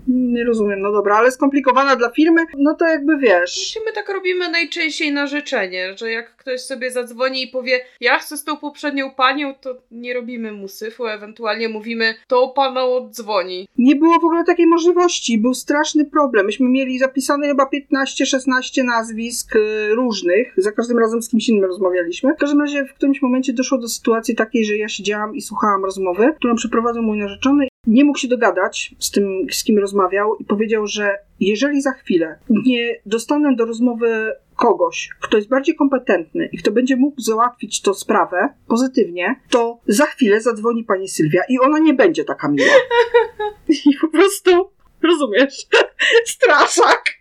nie 0.06 0.44
rozumiem, 0.44 0.80
no 0.80 0.92
dobra, 0.92 1.16
ale 1.16 1.30
skomplikowana 1.30 1.96
dla 1.96 2.10
firmy, 2.10 2.44
no 2.58 2.74
to 2.74 2.86
jakby 2.86 3.18
wiesz. 3.18 3.78
My 3.86 3.92
tak 3.92 4.08
robimy 4.08 4.50
najczęściej 4.50 5.12
na 5.12 5.26
życzenie, 5.26 5.96
że 5.96 6.10
jak 6.10 6.36
ktoś 6.36 6.60
sobie 6.60 6.90
zadzwoni 6.90 7.42
i 7.42 7.48
powie, 7.48 7.80
ja 8.00 8.18
chcę 8.18 8.36
z 8.36 8.44
tą 8.44 8.56
poprzednią 8.56 9.10
panią, 9.10 9.54
to 9.54 9.82
nie 9.90 10.14
robimy 10.14 10.52
mu 10.52 10.68
syfu, 10.68 11.06
ewentualnie 11.06 11.68
mówimy, 11.68 12.14
to 12.26 12.48
pana 12.48 12.84
oddzwoni. 12.84 13.68
Nie 13.78 13.96
było 13.96 14.20
w 14.20 14.24
ogóle 14.24 14.44
takiej 14.44 14.66
możliwości, 14.66 15.38
był 15.38 15.54
straszny 15.54 16.04
problem. 16.04 16.46
Myśmy 16.46 16.68
mieli 16.68 16.98
zapisane 16.98 17.46
chyba 17.46 17.64
15-16 17.64 18.84
nazwisk 18.84 19.56
y, 19.56 19.94
różnych, 19.94 20.54
za 20.56 20.72
każdym 20.72 20.98
razem 20.98 21.22
z 21.22 21.28
kimś 21.28 21.48
innym 21.48 21.63
rozmawialiśmy. 21.66 22.34
W 22.34 22.38
każdym 22.38 22.60
razie 22.60 22.84
w 22.84 22.94
którymś 22.94 23.22
momencie 23.22 23.52
doszło 23.52 23.78
do 23.78 23.88
sytuacji 23.88 24.34
takiej, 24.34 24.64
że 24.64 24.76
ja 24.76 24.88
siedziałam 24.88 25.34
i 25.36 25.40
słuchałam 25.40 25.84
rozmowy, 25.84 26.34
którą 26.36 26.54
przeprowadzał 26.54 27.02
mój 27.02 27.18
narzeczony 27.18 27.68
nie 27.86 28.04
mógł 28.04 28.18
się 28.18 28.28
dogadać 28.28 28.94
z 28.98 29.10
tym, 29.10 29.46
z 29.50 29.64
kim 29.64 29.78
rozmawiał 29.78 30.36
i 30.36 30.44
powiedział, 30.44 30.86
że 30.86 31.18
jeżeli 31.40 31.82
za 31.82 31.92
chwilę 31.92 32.38
nie 32.48 33.00
dostanę 33.06 33.56
do 33.56 33.64
rozmowy 33.64 34.32
kogoś, 34.56 35.08
kto 35.20 35.36
jest 35.36 35.48
bardziej 35.48 35.74
kompetentny 35.74 36.48
i 36.52 36.58
kto 36.58 36.70
będzie 36.72 36.96
mógł 36.96 37.20
załatwić 37.20 37.82
tę 37.82 37.94
sprawę 37.94 38.48
pozytywnie, 38.68 39.40
to 39.50 39.78
za 39.86 40.06
chwilę 40.06 40.40
zadzwoni 40.40 40.84
pani 40.84 41.08
Sylwia 41.08 41.42
i 41.48 41.58
ona 41.58 41.78
nie 41.78 41.94
będzie 41.94 42.24
taka 42.24 42.48
miła. 42.48 42.74
I 43.68 43.96
po 44.00 44.08
prostu, 44.08 44.70
rozumiesz, 45.02 45.66
straszak. 46.26 47.14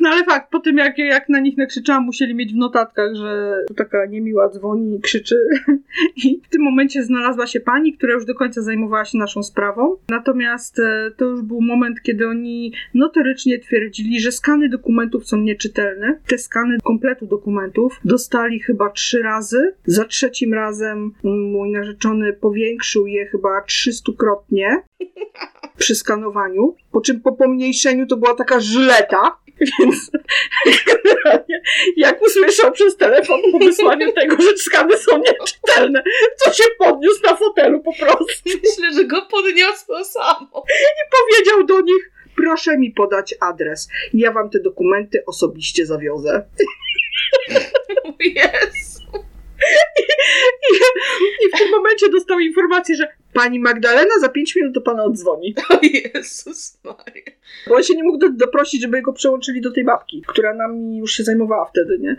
No 0.00 0.08
ale 0.08 0.24
fakt, 0.24 0.50
po 0.50 0.60
tym 0.60 0.76
jak, 0.76 0.98
jak 0.98 1.28
na 1.28 1.40
nich 1.40 1.56
nakrzyczałam, 1.56 2.04
musieli 2.04 2.34
mieć 2.34 2.52
w 2.52 2.56
notatkach, 2.56 3.14
że 3.14 3.56
taka 3.76 4.06
niemiła 4.06 4.48
dzwoni 4.48 4.96
i 4.96 5.00
krzyczy. 5.00 5.36
I 6.24 6.40
w 6.44 6.48
tym 6.48 6.62
momencie 6.62 7.04
znalazła 7.04 7.46
się 7.46 7.60
pani, 7.60 7.92
która 7.96 8.14
już 8.14 8.24
do 8.24 8.34
końca 8.34 8.62
zajmowała 8.62 9.04
się 9.04 9.18
naszą 9.18 9.42
sprawą. 9.42 9.96
Natomiast 10.08 10.78
e, 10.78 11.10
to 11.16 11.24
już 11.24 11.42
był 11.42 11.60
moment, 11.60 12.02
kiedy 12.02 12.28
oni 12.28 12.72
notorycznie 12.94 13.58
twierdzili, 13.58 14.20
że 14.20 14.32
skany 14.32 14.68
dokumentów 14.68 15.26
są 15.26 15.36
nieczytelne. 15.36 16.18
Te 16.26 16.38
skany 16.38 16.76
kompletu 16.84 17.26
dokumentów 17.26 18.00
dostali 18.04 18.60
chyba 18.60 18.90
trzy 18.90 19.22
razy. 19.22 19.74
Za 19.86 20.04
trzecim 20.04 20.54
razem 20.54 21.12
mój 21.22 21.70
narzeczony 21.70 22.32
powiększył 22.32 23.06
je 23.06 23.26
chyba 23.26 23.62
trzystukrotnie 23.66 24.82
przy 25.78 25.94
skanowaniu, 25.94 26.74
po 26.98 27.02
czym 27.02 27.20
po 27.20 27.32
pomniejszeniu 27.32 28.06
to 28.06 28.16
była 28.16 28.34
taka 28.34 28.60
żyleta 28.60 29.38
więc 29.78 30.10
generalnie, 30.86 31.62
jak 31.96 32.22
usłyszał 32.22 32.72
przez 32.72 32.96
telefon 32.96 33.40
po 33.52 33.58
wysłaniu 33.58 34.12
tego, 34.12 34.36
że 34.42 34.56
skany 34.56 34.96
są 34.96 35.18
nieczytelne, 35.18 36.02
to 36.44 36.52
się 36.52 36.64
podniósł 36.78 37.22
na 37.24 37.36
fotelu 37.36 37.80
po 37.80 37.92
prostu. 37.92 38.42
Myślę, 38.44 38.92
że 38.94 39.04
go 39.04 39.22
podniosło 39.22 40.04
samo. 40.04 40.64
I 40.64 41.02
powiedział 41.18 41.66
do 41.66 41.80
nich, 41.80 42.10
proszę 42.36 42.78
mi 42.78 42.90
podać 42.90 43.34
adres. 43.40 43.88
Ja 44.14 44.32
wam 44.32 44.50
te 44.50 44.60
dokumenty 44.60 45.22
osobiście 45.26 45.86
zawiozę. 45.86 46.46
Jezu. 48.20 49.02
I, 49.98 50.02
i, 50.72 50.76
I, 51.46 51.48
w 51.54 51.58
tym 51.58 51.70
momencie 51.70 52.08
dostał 52.08 52.38
informację, 52.40 52.96
że 52.96 53.08
Pani 53.38 53.60
Magdalena 53.60 54.18
za 54.20 54.28
pięć 54.28 54.56
minut 54.56 54.72
do 54.72 54.80
pana 54.80 55.04
odzwoni. 55.04 55.54
O 55.70 55.78
Jezus 55.82 56.78
Maria. 56.84 57.22
Bo 57.68 57.74
on 57.74 57.82
się 57.82 57.94
nie 57.94 58.02
mógł 58.02 58.18
do, 58.18 58.30
doprosić, 58.30 58.82
żeby 58.82 59.02
go 59.02 59.12
przełączyli 59.12 59.60
do 59.60 59.72
tej 59.72 59.84
babki, 59.84 60.22
która 60.26 60.54
nami 60.54 60.98
już 60.98 61.12
się 61.12 61.24
zajmowała 61.24 61.64
wtedy, 61.64 61.98
nie? 61.98 62.16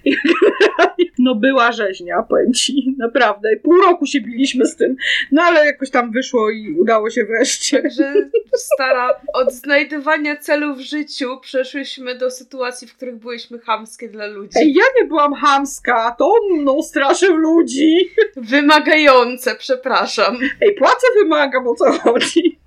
No 1.20 1.36
była 1.36 1.72
rzeźnia, 1.72 2.24
powiem 2.30 2.54
ci, 2.54 2.96
naprawdę. 2.98 3.50
Pół 3.64 3.82
roku 3.82 4.06
się 4.06 4.22
biliśmy 4.22 4.66
z 4.66 4.76
tym, 4.76 4.96
no 5.32 5.42
ale 5.42 5.66
jakoś 5.66 5.90
tam 5.90 6.12
wyszło 6.12 6.50
i 6.50 6.76
udało 6.80 7.10
się 7.10 7.24
wreszcie. 7.24 7.82
Także 7.82 8.14
stara, 8.54 9.22
od 9.34 9.54
znajdywania 9.54 10.38
celu 10.38 10.76
w 10.76 10.80
życiu 10.80 11.40
przeszłyśmy 11.42 12.16
do 12.16 12.32
sytuacji, 12.32 12.88
w 12.88 12.96
których 12.96 13.16
byliśmy 13.16 13.60
chamskie 13.60 14.10
dla 14.10 14.28
ludzi. 14.28 14.54
Ej, 14.56 14.74
ja 14.74 14.84
nie 15.02 15.08
byłam 15.08 15.34
hamska, 15.34 16.16
to 16.18 16.34
on 16.34 16.62
mną 16.62 16.84
straszył 16.84 17.36
ludzi. 17.36 18.10
Wymagające, 18.36 19.56
przepraszam. 19.56 20.38
Ej, 20.62 20.76
płacę 20.76 21.08
wymagam, 21.18 21.68
o 21.68 21.76
co 21.76 21.92
chodzi. 21.92 22.60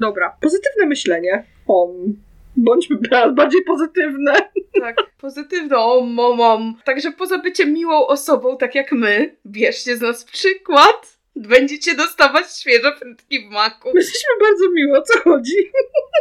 Dobra, 0.00 0.36
pozytywne 0.40 0.86
myślenie. 0.86 1.44
On. 1.66 2.14
Bądźmy 2.56 2.96
bardziej 3.34 3.64
pozytywne. 3.64 4.32
Tak, 4.80 4.96
pozytywną 5.20 6.00
momom. 6.00 6.74
Także 6.84 7.12
poza 7.12 7.38
byciem 7.38 7.72
miłą 7.72 8.06
osobą, 8.06 8.56
tak 8.56 8.74
jak 8.74 8.92
my, 8.92 9.36
bierzcie 9.46 9.96
z 9.96 10.00
nas 10.00 10.24
przykład. 10.24 11.17
Będziecie 11.38 11.94
dostawać 11.94 12.56
świeże 12.56 12.96
frytki 12.96 13.48
w 13.48 13.50
maku. 13.50 13.90
My 13.94 14.00
jesteśmy 14.00 14.28
bardzo 14.40 14.70
miło, 14.70 15.02
co 15.02 15.20
chodzi? 15.20 15.56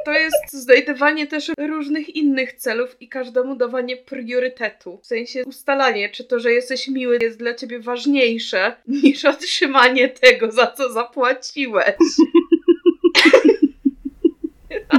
To 0.06 0.12
jest 0.12 0.54
znajdywanie 0.54 1.28
też 1.28 1.52
różnych 1.68 2.16
innych 2.16 2.54
celów 2.54 3.02
i 3.02 3.10
każdemu 3.10 3.56
dawanie 3.56 3.98
priorytetu. 3.98 5.00
W 5.04 5.06
sensie 5.06 5.44
ustalanie, 5.46 6.10
czy 6.10 6.24
to, 6.24 6.40
że 6.40 6.52
jesteś 6.52 6.88
miły 6.88 7.18
jest 7.22 7.40
dla 7.40 7.54
ciebie 7.54 7.80
ważniejsze 7.80 8.76
niż 9.04 9.26
otrzymanie 9.26 10.10
tego, 10.10 10.52
za 10.52 10.68
co 10.68 10.94
zapłaciłeś. 10.94 11.96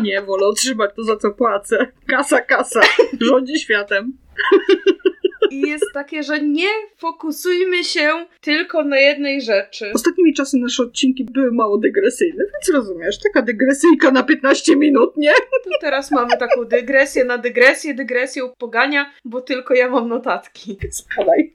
Nie, 0.02 0.22
wolę 0.22 0.46
otrzymać 0.46 0.90
to, 0.96 1.04
za 1.04 1.16
co 1.16 1.30
płacę. 1.30 1.92
Kasa, 2.06 2.40
kasa. 2.40 2.80
Rządzi 3.20 3.58
światem. 3.58 4.12
I 5.50 5.60
jest 5.60 5.84
takie, 5.94 6.22
że 6.22 6.40
nie 6.40 6.68
fokusujmy 6.96 7.84
się 7.84 8.26
tylko 8.40 8.84
na 8.84 8.98
jednej 8.98 9.40
rzeczy. 9.42 9.90
Ostatnimi 9.94 10.34
czasy 10.34 10.58
nasze 10.58 10.82
odcinki 10.82 11.24
były 11.24 11.52
mało 11.52 11.78
dygresyjne, 11.78 12.44
więc 12.52 12.76
rozumiesz, 12.76 13.18
taka 13.18 13.42
dygresyjka 13.42 14.10
na 14.10 14.22
15 14.22 14.76
minut, 14.76 15.16
nie? 15.16 15.32
To 15.64 15.70
teraz 15.80 16.10
mamy 16.10 16.36
taką 16.36 16.64
dygresję 16.64 17.24
na 17.24 17.38
dygresję, 17.38 17.94
dygresję 17.94 18.44
upogania, 18.44 19.12
bo 19.24 19.40
tylko 19.40 19.74
ja 19.74 19.90
mam 19.90 20.08
notatki. 20.08 20.78
Spadaj. 20.90 21.54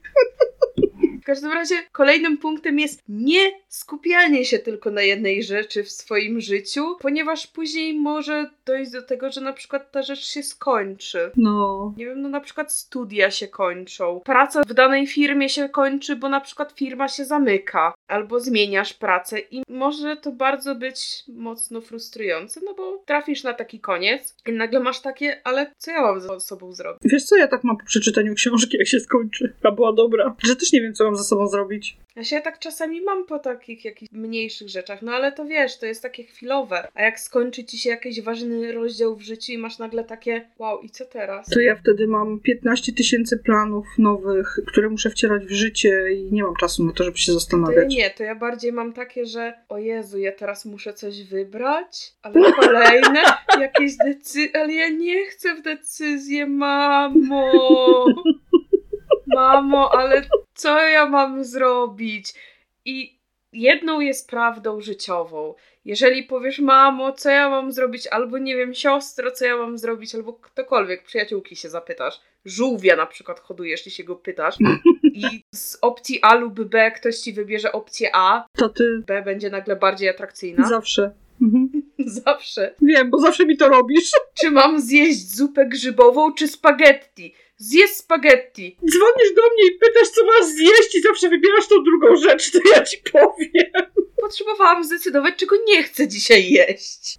W 1.22 1.26
każdym 1.26 1.52
razie 1.52 1.74
kolejnym 1.92 2.38
punktem 2.38 2.78
jest 2.78 3.02
nie 3.08 3.52
skupianie 3.74 4.44
się 4.44 4.58
tylko 4.58 4.90
na 4.90 5.02
jednej 5.02 5.42
rzeczy 5.42 5.84
w 5.84 5.90
swoim 5.90 6.40
życiu, 6.40 6.96
ponieważ 7.00 7.46
później 7.46 7.94
może 7.94 8.50
dojść 8.66 8.90
do 8.90 9.02
tego, 9.02 9.32
że 9.32 9.40
na 9.40 9.52
przykład 9.52 9.90
ta 9.90 10.02
rzecz 10.02 10.26
się 10.26 10.42
skończy. 10.42 11.30
No. 11.36 11.94
Nie 11.96 12.04
wiem, 12.04 12.22
no 12.22 12.28
na 12.28 12.40
przykład 12.40 12.72
studia 12.72 13.30
się 13.30 13.48
kończą, 13.48 14.20
praca 14.24 14.62
w 14.62 14.74
danej 14.74 15.06
firmie 15.06 15.48
się 15.48 15.68
kończy, 15.68 16.16
bo 16.16 16.28
na 16.28 16.40
przykład 16.40 16.72
firma 16.72 17.08
się 17.08 17.24
zamyka, 17.24 17.94
albo 18.08 18.40
zmieniasz 18.40 18.94
pracę 18.94 19.38
i 19.50 19.62
może 19.68 20.16
to 20.16 20.32
bardzo 20.32 20.74
być 20.74 21.24
mocno 21.28 21.80
frustrujące, 21.80 22.60
no 22.64 22.74
bo 22.74 23.02
trafisz 23.06 23.42
na 23.42 23.54
taki 23.54 23.80
koniec 23.80 24.34
i 24.46 24.52
nagle 24.52 24.80
masz 24.80 25.00
takie, 25.00 25.40
ale 25.44 25.72
co 25.78 25.90
ja 25.90 26.02
mam 26.02 26.20
ze 26.20 26.40
sobą 26.40 26.72
zrobić? 26.72 27.02
Wiesz 27.04 27.24
co, 27.24 27.36
ja 27.36 27.48
tak 27.48 27.64
mam 27.64 27.76
po 27.76 27.84
przeczytaniu 27.86 28.34
książki, 28.34 28.76
jak 28.78 28.88
się 28.88 29.00
skończy. 29.00 29.52
A 29.62 29.70
była 29.70 29.92
dobra. 29.92 30.36
Że 30.44 30.56
też 30.56 30.72
nie 30.72 30.82
wiem, 30.82 30.94
co 30.94 31.04
mam 31.04 31.16
ze 31.16 31.24
sobą 31.24 31.48
zrobić. 31.48 31.96
Ja 32.16 32.24
się 32.24 32.40
tak 32.40 32.58
czasami 32.58 33.00
mam 33.00 33.26
po 33.26 33.38
takich 33.38 33.84
jakichś 33.84 34.12
mniejszych 34.12 34.68
rzeczach, 34.68 35.02
no 35.02 35.12
ale 35.12 35.32
to 35.32 35.44
wiesz, 35.44 35.78
to 35.78 35.86
jest 35.86 36.02
takie 36.02 36.24
chwilowe. 36.24 36.88
A 36.94 37.02
jak 37.02 37.20
skończy 37.20 37.64
ci 37.64 37.78
się 37.78 37.90
jakiś 37.90 38.20
ważny 38.22 38.72
rozdział 38.72 39.16
w 39.16 39.20
życiu 39.22 39.52
i 39.52 39.58
masz 39.58 39.78
nagle 39.78 40.04
takie, 40.04 40.48
wow, 40.58 40.80
i 40.80 40.90
co 40.90 41.04
teraz? 41.04 41.46
To 41.46 41.60
ja 41.60 41.76
wtedy 41.76 42.06
mam 42.06 42.40
15 42.40 42.92
tysięcy 42.92 43.38
planów 43.38 43.86
nowych, 43.98 44.58
które 44.66 44.88
muszę 44.88 45.10
wcierać 45.10 45.44
w 45.44 45.50
życie 45.50 46.12
i 46.12 46.32
nie 46.32 46.42
mam 46.42 46.56
czasu 46.56 46.84
na 46.84 46.92
to, 46.92 47.04
żeby 47.04 47.18
się 47.18 47.26
To 47.26 47.32
ja 47.32 47.38
zastanawiać. 47.40 47.94
nie, 47.94 48.10
to 48.10 48.22
ja 48.22 48.34
bardziej 48.34 48.72
mam 48.72 48.92
takie, 48.92 49.26
że 49.26 49.54
o 49.68 49.78
Jezu, 49.78 50.18
ja 50.18 50.32
teraz 50.32 50.64
muszę 50.64 50.92
coś 50.92 51.22
wybrać, 51.24 52.12
ale 52.22 52.52
kolejne 52.60 53.22
jakieś 53.60 53.92
decyzje, 54.06 54.48
ale 54.54 54.72
ja 54.72 54.88
nie 54.88 55.26
chcę 55.26 55.54
w 55.54 55.62
decyzję, 55.62 56.46
mamo. 56.46 58.04
Mamo, 59.34 59.90
ale 59.94 60.22
co 60.54 60.80
ja 60.88 61.06
mam 61.08 61.44
zrobić? 61.44 62.34
I 62.84 63.18
jedną 63.52 64.00
jest 64.00 64.30
prawdą 64.30 64.80
życiową. 64.80 65.54
Jeżeli 65.84 66.22
powiesz, 66.22 66.58
mamo, 66.58 67.12
co 67.12 67.30
ja 67.30 67.48
mam 67.50 67.72
zrobić, 67.72 68.06
albo 68.06 68.38
nie 68.38 68.56
wiem, 68.56 68.74
siostro, 68.74 69.30
co 69.30 69.44
ja 69.44 69.56
mam 69.56 69.78
zrobić, 69.78 70.14
albo 70.14 70.32
ktokolwiek, 70.32 71.02
przyjaciółki 71.02 71.56
się 71.56 71.68
zapytasz, 71.68 72.20
żółwia 72.44 72.96
na 72.96 73.06
przykład 73.06 73.40
hodujesz, 73.40 73.80
jeśli 73.80 73.92
się 73.92 74.04
go 74.04 74.16
pytasz, 74.16 74.54
i 75.04 75.24
z 75.54 75.78
opcji 75.82 76.18
A 76.22 76.34
lub 76.34 76.60
B 76.64 76.90
ktoś 76.90 77.16
ci 77.18 77.32
wybierze 77.32 77.72
opcję 77.72 78.10
A, 78.14 78.46
To 78.56 78.68
ty 78.68 79.02
B 79.06 79.22
będzie 79.22 79.50
nagle 79.50 79.76
bardziej 79.76 80.08
atrakcyjna. 80.08 80.68
zawsze. 80.68 81.10
Mhm. 81.42 81.68
Zawsze. 82.06 82.74
Wiem, 82.82 83.10
bo 83.10 83.18
zawsze 83.18 83.46
mi 83.46 83.56
to 83.56 83.68
robisz. 83.68 84.10
Czy 84.34 84.50
mam 84.50 84.80
zjeść 84.80 85.36
zupę 85.36 85.66
grzybową, 85.66 86.32
czy 86.34 86.48
spaghetti? 86.48 87.34
Zjedz 87.68 87.96
spaghetti. 87.96 88.76
Dzwonisz 88.90 89.34
do 89.34 89.42
mnie 89.42 89.66
i 89.68 89.78
pytasz, 89.78 90.08
co 90.08 90.24
masz 90.26 90.44
zjeść 90.44 90.94
i 90.94 91.00
zawsze 91.02 91.28
wybierasz 91.28 91.68
tą 91.68 91.84
drugą 91.84 92.16
rzecz, 92.16 92.50
to 92.50 92.58
ja 92.74 92.84
ci 92.84 92.98
powiem. 93.12 93.92
Potrzebowałam 94.20 94.84
zdecydować, 94.84 95.36
czego 95.36 95.56
nie 95.66 95.82
chcę 95.82 96.08
dzisiaj 96.08 96.50
jeść. 96.50 97.18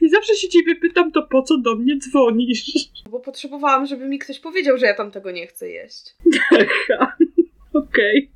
I 0.00 0.08
zawsze 0.08 0.34
się 0.34 0.48
ciebie 0.48 0.76
pytam, 0.76 1.12
to 1.12 1.22
po 1.22 1.42
co 1.42 1.58
do 1.58 1.76
mnie 1.76 1.98
dzwonisz? 1.98 2.64
Bo 3.10 3.20
potrzebowałam, 3.20 3.86
żeby 3.86 4.08
mi 4.08 4.18
ktoś 4.18 4.38
powiedział, 4.38 4.78
że 4.78 4.86
ja 4.86 4.94
tam 4.94 5.10
tego 5.10 5.30
nie 5.30 5.46
chcę 5.46 5.70
jeść. 5.70 6.14
Okej. 7.74 8.30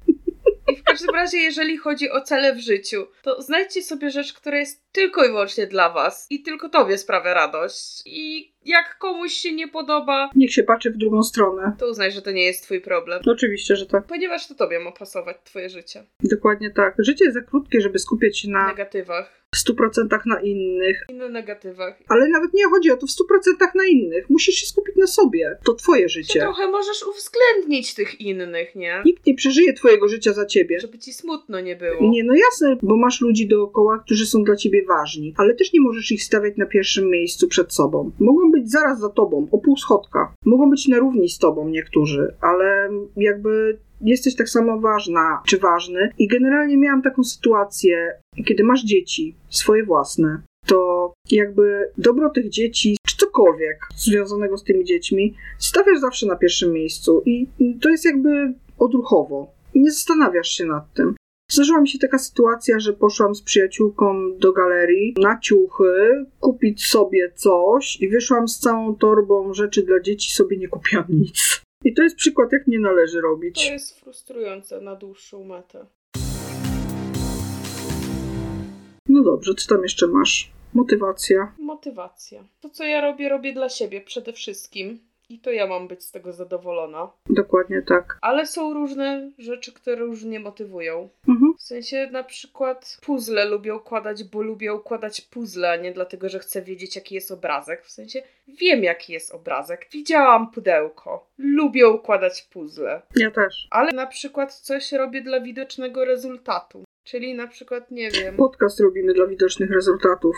I 0.72 0.76
w 0.76 0.82
każdym 0.82 1.14
razie, 1.14 1.38
jeżeli 1.38 1.76
chodzi 1.76 2.10
o 2.10 2.20
cele 2.20 2.54
w 2.54 2.60
życiu, 2.60 3.06
to 3.22 3.42
znajdźcie 3.42 3.82
sobie 3.82 4.10
rzecz, 4.10 4.32
która 4.32 4.58
jest 4.58 4.92
tylko 4.92 5.24
i 5.24 5.28
wyłącznie 5.28 5.66
dla 5.66 5.92
was 5.92 6.26
i 6.30 6.42
tylko 6.42 6.68
tobie 6.68 6.98
sprawia 6.98 7.34
radość. 7.34 8.02
I 8.06 8.52
jak 8.66 8.98
komuś 8.98 9.32
się 9.32 9.52
nie 9.52 9.68
podoba, 9.68 10.30
Niech 10.36 10.52
się 10.52 10.62
patrzy 10.62 10.90
w 10.90 10.96
drugą 10.96 11.22
stronę. 11.22 11.72
to 11.78 11.88
uznaj, 11.90 12.12
że 12.12 12.22
to 12.22 12.30
nie 12.30 12.44
jest 12.44 12.62
twój 12.62 12.80
problem. 12.80 13.20
Oczywiście, 13.26 13.76
że 13.76 13.86
tak. 13.86 14.06
Ponieważ 14.06 14.48
to 14.48 14.54
tobie 14.54 14.80
ma 14.80 14.92
pasować 14.92 15.36
twoje 15.44 15.68
życie. 15.70 16.04
Dokładnie 16.22 16.70
tak. 16.70 16.94
Życie 16.98 17.24
jest 17.24 17.34
za 17.36 17.42
krótkie, 17.42 17.80
żeby 17.80 17.98
skupiać 17.98 18.38
się 18.38 18.48
W 18.48 18.50
na 18.50 18.66
negatywach. 18.68 19.46
100% 19.68 20.26
na 20.26 20.40
innych. 20.40 21.04
I 21.08 21.14
na 21.14 21.28
negatywach. 21.28 21.98
Ale 22.08 22.28
nawet 22.28 22.54
nie 22.54 22.64
chodzi 22.64 22.90
o 22.90 22.96
to 22.96 23.06
w 23.06 23.10
100% 23.10 23.66
na 23.74 23.84
innych. 23.86 24.30
Musisz 24.30 24.54
się 24.54 24.66
skupić 24.66 24.96
na 24.96 25.06
sobie. 25.06 25.58
To 25.66 25.74
twoje 25.74 26.02
Ty 26.02 26.08
życie. 26.08 26.40
trochę 26.40 26.70
możesz 26.70 27.02
uwzględnić 27.02 27.94
tych 27.94 28.20
innych, 28.20 28.74
nie? 28.74 29.02
Nikt 29.04 29.26
nie 29.26 29.34
przeżyje 29.34 29.72
twojego 29.72 30.08
życia 30.08 30.32
za 30.32 30.46
ciebie. 30.46 30.80
Żeby 30.80 30.98
ci 30.98 31.12
smutno 31.12 31.60
nie 31.60 31.76
było. 31.76 32.10
Nie, 32.10 32.24
no 32.24 32.34
jasne, 32.34 32.76
bo 32.82 32.96
masz 32.96 33.20
ludzi 33.20 33.48
dookoła, 33.48 33.98
którzy 34.04 34.26
są 34.26 34.44
dla 34.44 34.56
ciebie 34.56 34.84
ważni, 34.88 35.34
ale 35.36 35.54
też 35.54 35.72
nie 35.72 35.80
możesz 35.80 36.12
ich 36.12 36.22
stawiać 36.22 36.56
na 36.56 36.66
pierwszym 36.66 37.10
miejscu 37.10 37.48
przed 37.48 37.74
sobą. 37.74 38.10
Mogą 38.20 38.52
być 38.56 38.70
zaraz 38.70 39.00
za 39.00 39.08
tobą, 39.08 39.48
o 39.50 39.58
pół 39.58 39.76
schodka. 39.76 40.34
Mogą 40.44 40.70
być 40.70 40.88
na 40.88 40.98
równi 40.98 41.28
z 41.28 41.38
tobą 41.38 41.68
niektórzy, 41.68 42.34
ale 42.40 42.88
jakby 43.16 43.78
jesteś 44.00 44.36
tak 44.36 44.48
samo 44.48 44.80
ważna 44.80 45.42
czy 45.46 45.58
ważny. 45.58 46.10
I 46.18 46.28
generalnie 46.28 46.76
miałam 46.76 47.02
taką 47.02 47.24
sytuację, 47.24 48.12
kiedy 48.44 48.64
masz 48.64 48.84
dzieci, 48.84 49.34
swoje 49.48 49.84
własne, 49.84 50.42
to 50.66 51.12
jakby 51.30 51.90
dobro 51.98 52.30
tych 52.30 52.48
dzieci, 52.48 52.96
czy 53.06 53.16
cokolwiek 53.16 53.78
związanego 53.96 54.56
z 54.56 54.64
tymi 54.64 54.84
dziećmi, 54.84 55.34
stawiasz 55.58 56.00
zawsze 56.00 56.26
na 56.26 56.36
pierwszym 56.36 56.72
miejscu 56.72 57.22
i 57.26 57.46
to 57.82 57.88
jest 57.88 58.04
jakby 58.04 58.54
odruchowo. 58.78 59.52
Nie 59.74 59.90
zastanawiasz 59.90 60.48
się 60.48 60.64
nad 60.64 60.94
tym. 60.94 61.16
Zdarzyła 61.50 61.80
mi 61.80 61.88
się 61.88 61.98
taka 61.98 62.18
sytuacja, 62.18 62.78
że 62.80 62.92
poszłam 62.92 63.34
z 63.34 63.42
przyjaciółką 63.42 64.38
do 64.38 64.52
galerii 64.52 65.14
na 65.22 65.38
ciuchy, 65.40 66.24
kupić 66.40 66.86
sobie 66.86 67.32
coś 67.34 68.00
i 68.00 68.08
wyszłam 68.08 68.48
z 68.48 68.58
całą 68.58 68.96
torbą 68.96 69.54
rzeczy 69.54 69.82
dla 69.82 70.00
dzieci, 70.00 70.34
sobie 70.34 70.56
nie 70.56 70.68
kupiłam 70.68 71.04
nic. 71.08 71.62
I 71.84 71.94
to 71.94 72.02
jest 72.02 72.16
przykład, 72.16 72.52
jak 72.52 72.66
nie 72.66 72.78
należy 72.80 73.16
To 73.16 73.22
robić. 73.22 73.70
jest 73.70 74.00
frustrujące 74.00 74.80
na 74.80 74.96
dłuższą 74.96 75.44
metę. 75.44 75.86
No 79.08 79.22
dobrze, 79.22 79.54
co 79.54 79.68
tam 79.74 79.82
jeszcze 79.82 80.06
masz? 80.06 80.52
Motywacja. 80.74 81.54
Motywacja. 81.58 82.44
To, 82.60 82.68
co 82.70 82.84
ja 82.84 83.00
robię, 83.00 83.28
robię 83.28 83.52
dla 83.52 83.68
siebie 83.68 84.00
przede 84.00 84.32
wszystkim. 84.32 84.98
I 85.28 85.40
to 85.40 85.50
ja 85.50 85.66
mam 85.66 85.88
być 85.88 86.02
z 86.04 86.10
tego 86.10 86.32
zadowolona. 86.32 87.12
Dokładnie 87.30 87.82
tak. 87.82 88.18
Ale 88.22 88.46
są 88.46 88.74
różne 88.74 89.30
rzeczy, 89.38 89.72
które 89.72 89.96
różnie 89.96 90.40
motywują. 90.40 91.08
Mhm. 91.28 91.35
W 91.66 91.68
sensie 91.68 92.08
na 92.12 92.24
przykład 92.24 92.98
puzzle 93.02 93.44
lubię 93.44 93.74
układać, 93.74 94.24
bo 94.24 94.42
lubię 94.42 94.74
układać 94.74 95.20
puzzle, 95.20 95.70
a 95.70 95.76
nie 95.76 95.92
dlatego, 95.92 96.28
że 96.28 96.38
chcę 96.38 96.62
wiedzieć, 96.62 96.96
jaki 96.96 97.14
jest 97.14 97.30
obrazek. 97.30 97.84
W 97.84 97.90
sensie 97.90 98.22
wiem, 98.48 98.84
jaki 98.84 99.12
jest 99.12 99.34
obrazek. 99.34 99.88
Widziałam 99.92 100.50
pudełko. 100.50 101.30
Lubię 101.38 101.88
układać 101.88 102.42
puzzle. 102.42 103.02
Ja 103.16 103.30
też. 103.30 103.68
Ale 103.70 103.92
na 103.92 104.06
przykład 104.06 104.54
coś 104.54 104.92
robię 104.92 105.22
dla 105.22 105.40
widocznego 105.40 106.04
rezultatu. 106.04 106.84
Czyli 107.04 107.34
na 107.34 107.46
przykład, 107.46 107.90
nie 107.90 108.10
wiem, 108.10 108.36
Podcast 108.36 108.80
robimy 108.80 109.14
dla 109.14 109.26
widocznych 109.26 109.70
rezultatów. 109.70 110.36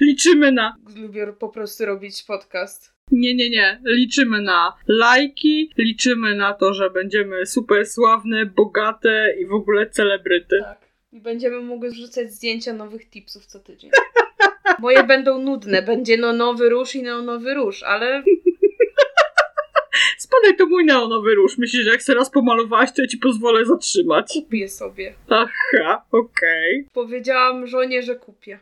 Liczymy 0.00 0.52
na. 0.52 0.76
lubię 0.96 1.32
po 1.38 1.48
prostu 1.48 1.86
robić 1.86 2.22
podcast. 2.22 2.92
Nie, 3.10 3.34
nie, 3.34 3.50
nie. 3.50 3.80
Liczymy 3.84 4.40
na 4.40 4.72
lajki, 4.88 5.70
liczymy 5.78 6.34
na 6.34 6.54
to, 6.54 6.74
że 6.74 6.90
będziemy 6.90 7.46
super 7.46 7.86
sławne, 7.86 8.46
bogate 8.46 9.34
i 9.40 9.46
w 9.46 9.52
ogóle 9.52 9.90
celebryty. 9.90 10.58
Tak. 10.60 10.78
I 11.12 11.20
będziemy 11.20 11.60
mogły 11.60 11.90
wrzucać 11.90 12.32
zdjęcia 12.32 12.72
nowych 12.72 13.10
tipsów 13.10 13.46
co 13.46 13.60
tydzień. 13.60 13.90
Moje 14.78 15.04
będą 15.04 15.38
nudne. 15.38 15.82
Będzie 15.82 16.16
no 16.16 16.32
nowy 16.32 16.68
róż 16.68 16.94
i 16.94 17.02
no 17.02 17.22
nowy 17.22 17.54
róż, 17.54 17.82
ale 17.82 18.22
Spadaj 20.18 20.56
to 20.56 20.66
mój 20.66 20.84
neonowy 20.84 21.34
róż. 21.34 21.58
Myślisz, 21.58 21.84
że 21.84 21.90
jak 21.90 22.02
se 22.02 22.14
raz 22.14 22.30
pomalowałaś, 22.30 22.92
to 22.92 23.02
ja 23.02 23.08
ci 23.08 23.18
pozwolę 23.18 23.64
zatrzymać. 23.64 24.32
kupię 24.32 24.68
sobie. 24.68 25.14
Aha, 25.28 26.04
okej. 26.12 26.88
Powiedziałam 26.92 27.66
żonie, 27.66 28.02
że 28.02 28.16
kupię. 28.16 28.58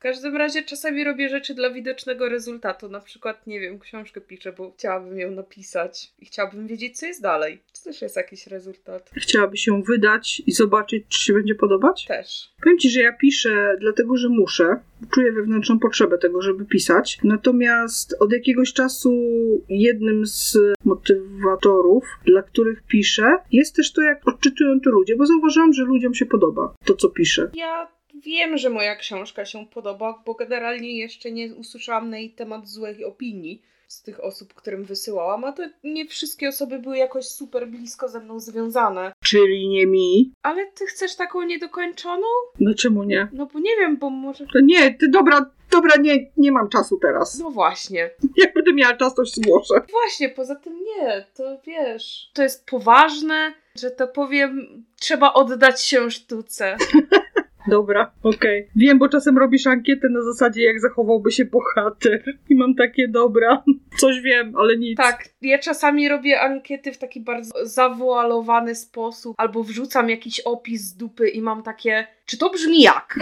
W 0.00 0.02
każdym 0.02 0.36
razie 0.36 0.62
czasami 0.62 1.04
robię 1.04 1.28
rzeczy 1.28 1.54
dla 1.54 1.70
widocznego 1.70 2.28
rezultatu. 2.28 2.88
Na 2.88 3.00
przykład, 3.00 3.46
nie 3.46 3.60
wiem, 3.60 3.78
książkę 3.78 4.20
piszę, 4.20 4.52
bo 4.52 4.70
chciałabym 4.70 5.18
ją 5.18 5.30
napisać 5.30 6.12
i 6.18 6.26
chciałabym 6.26 6.66
wiedzieć, 6.66 6.98
co 6.98 7.06
jest 7.06 7.22
dalej. 7.22 7.58
To 7.72 7.84
też 7.84 8.02
jest 8.02 8.16
jakiś 8.16 8.46
rezultat. 8.46 9.10
Chciałabyś 9.16 9.66
ją 9.66 9.82
wydać 9.82 10.42
i 10.46 10.52
zobaczyć, 10.52 11.04
czy 11.08 11.20
się 11.20 11.32
będzie 11.32 11.54
podobać? 11.54 12.04
Też. 12.08 12.50
Powiem 12.62 12.78
ci, 12.78 12.90
że 12.90 13.00
ja 13.00 13.12
piszę 13.12 13.76
dlatego, 13.80 14.16
że 14.16 14.28
muszę. 14.28 14.80
Czuję 15.10 15.32
wewnętrzną 15.32 15.78
potrzebę 15.78 16.18
tego, 16.18 16.42
żeby 16.42 16.64
pisać. 16.64 17.18
Natomiast 17.24 18.16
od 18.20 18.32
jakiegoś 18.32 18.72
czasu 18.72 19.12
jednym 19.68 20.26
z 20.26 20.58
motywatorów, 20.84 22.04
dla 22.24 22.42
których 22.42 22.82
piszę, 22.82 23.36
jest 23.52 23.76
też 23.76 23.92
to, 23.92 24.02
jak 24.02 24.28
odczytują 24.28 24.80
to 24.80 24.90
ludzie, 24.90 25.16
bo 25.16 25.26
zauważyłam, 25.26 25.72
że 25.72 25.84
ludziom 25.84 26.14
się 26.14 26.26
podoba 26.26 26.74
to, 26.84 26.94
co 26.94 27.08
piszę. 27.08 27.50
Ja 27.54 27.99
wiem, 28.24 28.58
że 28.58 28.70
moja 28.70 28.96
książka 28.96 29.44
się 29.44 29.66
podoba, 29.66 30.22
bo 30.26 30.34
generalnie 30.34 30.98
jeszcze 30.98 31.32
nie 31.32 31.54
usłyszałam 31.54 32.10
na 32.10 32.18
jej 32.18 32.30
temat 32.30 32.68
złych 32.68 32.96
opinii 33.06 33.62
z 33.90 34.02
tych 34.02 34.24
osób, 34.24 34.54
którym 34.54 34.84
wysyłałam, 34.84 35.44
a 35.44 35.52
to 35.52 35.62
nie 35.84 36.06
wszystkie 36.06 36.48
osoby 36.48 36.78
były 36.78 36.96
jakoś 36.96 37.26
super 37.26 37.68
blisko 37.68 38.08
ze 38.08 38.20
mną 38.20 38.40
związane. 38.40 39.12
Czyli 39.24 39.68
nie 39.68 39.86
mi. 39.86 40.32
Ale 40.42 40.66
ty 40.66 40.86
chcesz 40.86 41.16
taką 41.16 41.42
niedokończoną? 41.42 42.26
No 42.60 42.74
czemu 42.74 43.04
nie? 43.04 43.28
No 43.32 43.46
bo 43.46 43.58
nie 43.58 43.76
wiem, 43.76 43.96
bo 43.96 44.10
może... 44.10 44.46
To 44.52 44.60
nie, 44.62 44.94
ty 44.94 45.08
dobra, 45.08 45.50
dobra, 45.70 45.96
nie, 45.96 46.30
nie 46.36 46.52
mam 46.52 46.68
czasu 46.68 46.98
teraz. 47.02 47.38
No 47.38 47.50
właśnie. 47.50 48.10
Jak 48.42 48.54
będę 48.54 48.72
miała 48.72 48.96
czas, 48.96 49.14
to 49.14 49.24
się 49.24 49.32
zgłoszę. 49.34 49.74
Właśnie, 49.90 50.28
poza 50.28 50.54
tym 50.54 50.78
nie, 50.84 51.24
to 51.34 51.58
wiesz, 51.66 52.30
to 52.34 52.42
jest 52.42 52.66
poważne, 52.66 53.54
że 53.76 53.90
to 53.90 54.08
powiem, 54.08 54.84
trzeba 55.00 55.32
oddać 55.32 55.82
się 55.82 56.10
sztuce. 56.10 56.76
Dobra, 57.66 58.12
okej. 58.22 58.68
Wiem, 58.76 58.98
bo 58.98 59.08
czasem 59.08 59.38
robisz 59.38 59.66
ankietę 59.66 60.08
na 60.08 60.22
zasadzie, 60.22 60.62
jak 60.62 60.80
zachowałby 60.80 61.30
się 61.30 61.44
bohater. 61.44 62.22
I 62.48 62.54
mam 62.54 62.74
takie, 62.74 63.08
dobra, 63.08 63.62
coś 63.96 64.20
wiem, 64.20 64.56
ale 64.56 64.76
nic. 64.76 64.96
Tak, 64.96 65.24
ja 65.42 65.58
czasami 65.58 66.08
robię 66.08 66.40
ankiety 66.40 66.92
w 66.92 66.98
taki 66.98 67.20
bardzo 67.20 67.66
zawoalowany 67.66 68.74
sposób, 68.74 69.34
albo 69.38 69.64
wrzucam 69.64 70.10
jakiś 70.10 70.40
opis 70.40 70.82
z 70.82 70.96
dupy 70.96 71.28
i 71.28 71.42
mam 71.42 71.62
takie, 71.62 72.06
czy 72.26 72.38
to 72.38 72.50
brzmi 72.50 72.82
jak? 72.82 73.18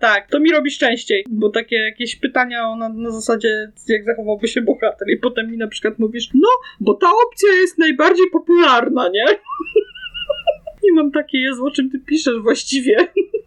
Tak, 0.00 0.26
to 0.30 0.40
mi 0.40 0.52
robisz 0.52 0.78
częściej, 0.78 1.24
bo 1.30 1.50
takie 1.50 1.76
jakieś 1.76 2.16
pytania 2.16 2.76
na, 2.76 2.88
na 2.88 3.10
zasadzie, 3.10 3.72
jak 3.88 4.04
zachowałby 4.04 4.48
się 4.48 4.62
bohater. 4.62 5.10
I 5.10 5.16
potem 5.16 5.50
mi 5.50 5.56
na 5.56 5.68
przykład 5.68 5.98
mówisz, 5.98 6.28
no, 6.34 6.48
bo 6.80 6.94
ta 6.94 7.06
opcja 7.26 7.48
jest 7.52 7.78
najbardziej 7.78 8.26
popularna, 8.32 9.08
nie? 9.08 9.24
I 10.90 10.92
mam 10.94 11.10
takie, 11.12 11.38
Jezu, 11.38 11.66
o 11.66 11.70
czym 11.70 11.90
ty 11.90 11.98
piszesz 11.98 12.38
właściwie? 12.42 12.96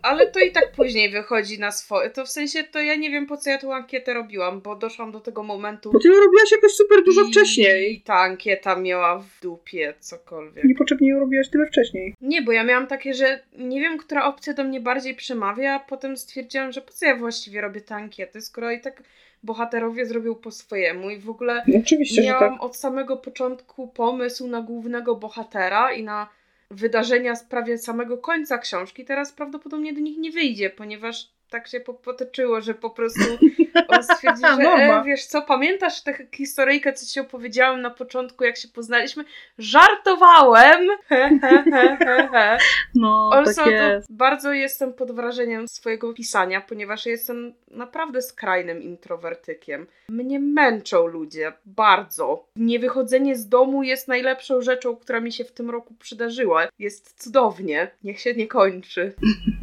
Ale 0.01 0.27
to 0.31 0.39
i 0.39 0.51
tak 0.51 0.71
później 0.71 1.11
wychodzi 1.11 1.59
na 1.59 1.71
swoje. 1.71 2.09
To 2.09 2.25
w 2.25 2.29
sensie, 2.29 2.63
to 2.63 2.79
ja 2.81 2.95
nie 2.95 3.09
wiem 3.11 3.25
po 3.27 3.37
co 3.37 3.49
ja 3.49 3.57
tą 3.57 3.73
ankietę 3.73 4.13
robiłam, 4.13 4.61
bo 4.61 4.75
doszłam 4.75 5.11
do 5.11 5.19
tego 5.19 5.43
momentu. 5.43 5.91
Bo 5.91 5.99
ty 5.99 6.07
ją 6.07 6.13
robiłaś 6.13 6.51
jakoś 6.51 6.71
super 6.71 7.03
dużo 7.05 7.21
i- 7.21 7.31
wcześniej. 7.31 7.93
I 7.95 8.01
ta 8.01 8.13
ankieta 8.15 8.75
miała 8.75 9.19
w 9.19 9.41
dupie 9.41 9.93
cokolwiek. 9.99 10.63
Niepotrzebnie 10.63 11.09
ją 11.09 11.19
robiłaś 11.19 11.49
tyle 11.49 11.65
wcześniej. 11.65 12.15
Nie, 12.21 12.41
bo 12.41 12.51
ja 12.51 12.63
miałam 12.63 12.87
takie, 12.87 13.13
że 13.13 13.39
nie 13.57 13.81
wiem, 13.81 13.97
która 13.97 14.25
opcja 14.25 14.53
do 14.53 14.63
mnie 14.63 14.79
bardziej 14.81 15.15
przemawia, 15.15 15.73
a 15.73 15.79
potem 15.79 16.17
stwierdziłam, 16.17 16.71
że 16.71 16.81
po 16.81 16.91
co 16.91 17.05
ja 17.05 17.15
właściwie 17.15 17.61
robię 17.61 17.81
te 17.81 17.95
ankiety, 17.95 18.41
skoro 18.41 18.71
i 18.71 18.81
tak 18.81 19.03
bohaterowie 19.43 20.05
zrobią 20.05 20.35
po 20.35 20.51
swojemu 20.51 21.09
i 21.09 21.17
w 21.17 21.29
ogóle 21.29 21.63
oczywiście, 21.83 22.21
że 22.21 22.27
miałam 22.27 22.53
tak. 22.53 22.63
od 22.63 22.77
samego 22.77 23.17
początku 23.17 23.87
pomysł 23.87 24.47
na 24.47 24.61
głównego 24.61 25.15
bohatera 25.15 25.93
i 25.93 26.03
na 26.03 26.29
wydarzenia 26.71 27.35
z 27.35 27.43
prawie 27.43 27.77
samego 27.77 28.17
końca 28.17 28.57
książki. 28.57 29.05
Teraz 29.05 29.33
prawdopodobnie 29.33 29.93
do 29.93 29.99
nich 29.99 30.17
nie 30.17 30.31
wyjdzie, 30.31 30.69
ponieważ 30.69 31.31
tak 31.53 31.67
się 31.67 31.79
po- 31.79 31.93
potoczyło, 31.93 32.61
że 32.61 32.73
po 32.73 32.89
prostu 32.89 33.21
on 33.87 34.03
stwierdził, 34.03 34.47
że 34.47 34.61
e, 34.63 35.03
wiesz 35.05 35.25
co, 35.25 35.41
pamiętasz 35.41 36.01
tę 36.01 36.13
historyjkę, 36.35 36.93
co 36.93 37.05
ci 37.05 37.19
opowiedziałem 37.19 37.81
na 37.81 37.89
początku, 37.89 38.43
jak 38.43 38.57
się 38.57 38.67
poznaliśmy? 38.67 39.23
Żartowałem! 39.57 40.87
He, 41.09 41.39
he, 41.41 41.63
he, 41.71 41.97
he, 41.97 42.29
he. 42.31 42.57
No, 42.95 43.29
Also, 43.33 43.63
tak 43.63 43.71
jest. 43.71 44.07
bardzo 44.13 44.53
jestem 44.53 44.93
pod 44.93 45.11
wrażeniem 45.11 45.67
swojego 45.67 46.13
pisania, 46.13 46.61
ponieważ 46.61 47.05
jestem 47.05 47.53
naprawdę 47.71 48.21
skrajnym 48.21 48.81
introwertykiem. 48.81 49.87
Mnie 50.09 50.39
męczą 50.39 51.07
ludzie, 51.07 51.53
bardzo. 51.65 52.45
Niewychodzenie 52.55 53.35
z 53.35 53.49
domu 53.49 53.83
jest 53.83 54.07
najlepszą 54.07 54.61
rzeczą, 54.61 54.95
która 54.95 55.19
mi 55.19 55.31
się 55.31 55.43
w 55.43 55.51
tym 55.51 55.69
roku 55.69 55.93
przydarzyła. 55.93 56.67
Jest 56.79 57.23
cudownie. 57.23 57.91
Niech 58.03 58.19
się 58.19 58.33
nie 58.33 58.47
kończy. 58.47 59.13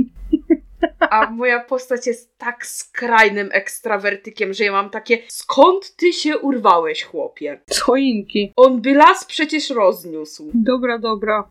A 1.10 1.30
moja 1.30 1.60
postać 1.60 2.06
jest 2.06 2.38
tak 2.38 2.66
skrajnym 2.66 3.48
ekstrawertykiem, 3.52 4.54
że 4.54 4.64
ja 4.64 4.72
mam 4.72 4.90
takie 4.90 5.18
skąd 5.28 5.96
ty 5.96 6.12
się 6.12 6.38
urwałeś, 6.38 7.04
chłopie? 7.04 7.60
Z 7.70 7.80
choinki. 7.80 8.52
On 8.56 8.80
by 8.80 8.94
las 8.94 9.24
przecież 9.24 9.70
rozniósł. 9.70 10.50
Dobra, 10.54 10.98
dobra. 10.98 11.48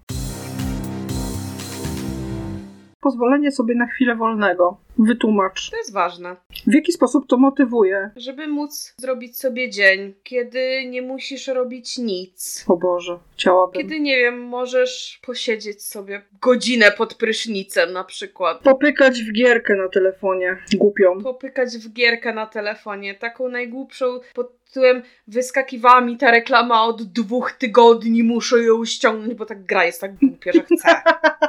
Pozwolenie 3.01 3.51
sobie 3.51 3.75
na 3.75 3.87
chwilę 3.87 4.15
wolnego. 4.15 4.77
Wytłumacz. 4.97 5.69
To 5.69 5.77
jest 5.77 5.93
ważne. 5.93 6.35
W 6.67 6.73
jaki 6.73 6.91
sposób 6.91 7.27
to 7.27 7.37
motywuje? 7.37 8.11
żeby 8.15 8.47
móc 8.47 8.93
zrobić 8.97 9.37
sobie 9.37 9.69
dzień, 9.69 10.13
kiedy 10.23 10.85
nie 10.85 11.01
musisz 11.01 11.47
robić 11.47 11.97
nic. 11.97 12.65
O 12.67 12.77
Boże, 12.77 13.19
chciałabym. 13.33 13.81
Kiedy, 13.81 13.99
nie 13.99 14.17
wiem, 14.17 14.41
możesz 14.41 15.19
posiedzieć 15.25 15.83
sobie 15.83 16.21
godzinę 16.41 16.91
pod 16.91 17.13
prysznicem 17.13 17.93
na 17.93 18.03
przykład. 18.03 18.59
Popykać 18.59 19.23
w 19.23 19.33
gierkę 19.33 19.75
na 19.75 19.89
telefonie. 19.89 20.57
Głupią. 20.73 21.21
Popykać 21.23 21.77
w 21.77 21.93
gierkę 21.93 22.33
na 22.33 22.45
telefonie. 22.45 23.15
Taką 23.15 23.49
najgłupszą 23.49 24.19
pod 24.33 24.63
tytułem 24.65 25.01
wyskakiwała 25.27 26.01
mi 26.01 26.17
ta 26.17 26.31
reklama 26.31 26.83
od 26.83 27.03
dwóch 27.03 27.51
tygodni, 27.51 28.23
muszę 28.23 28.63
ją 28.63 28.85
ściągnąć, 28.85 29.33
bo 29.33 29.45
ta 29.45 29.55
gra 29.55 29.85
jest 29.85 30.01
tak 30.01 30.15
głupia, 30.15 30.51
że 30.51 30.63
chcę. 30.63 31.01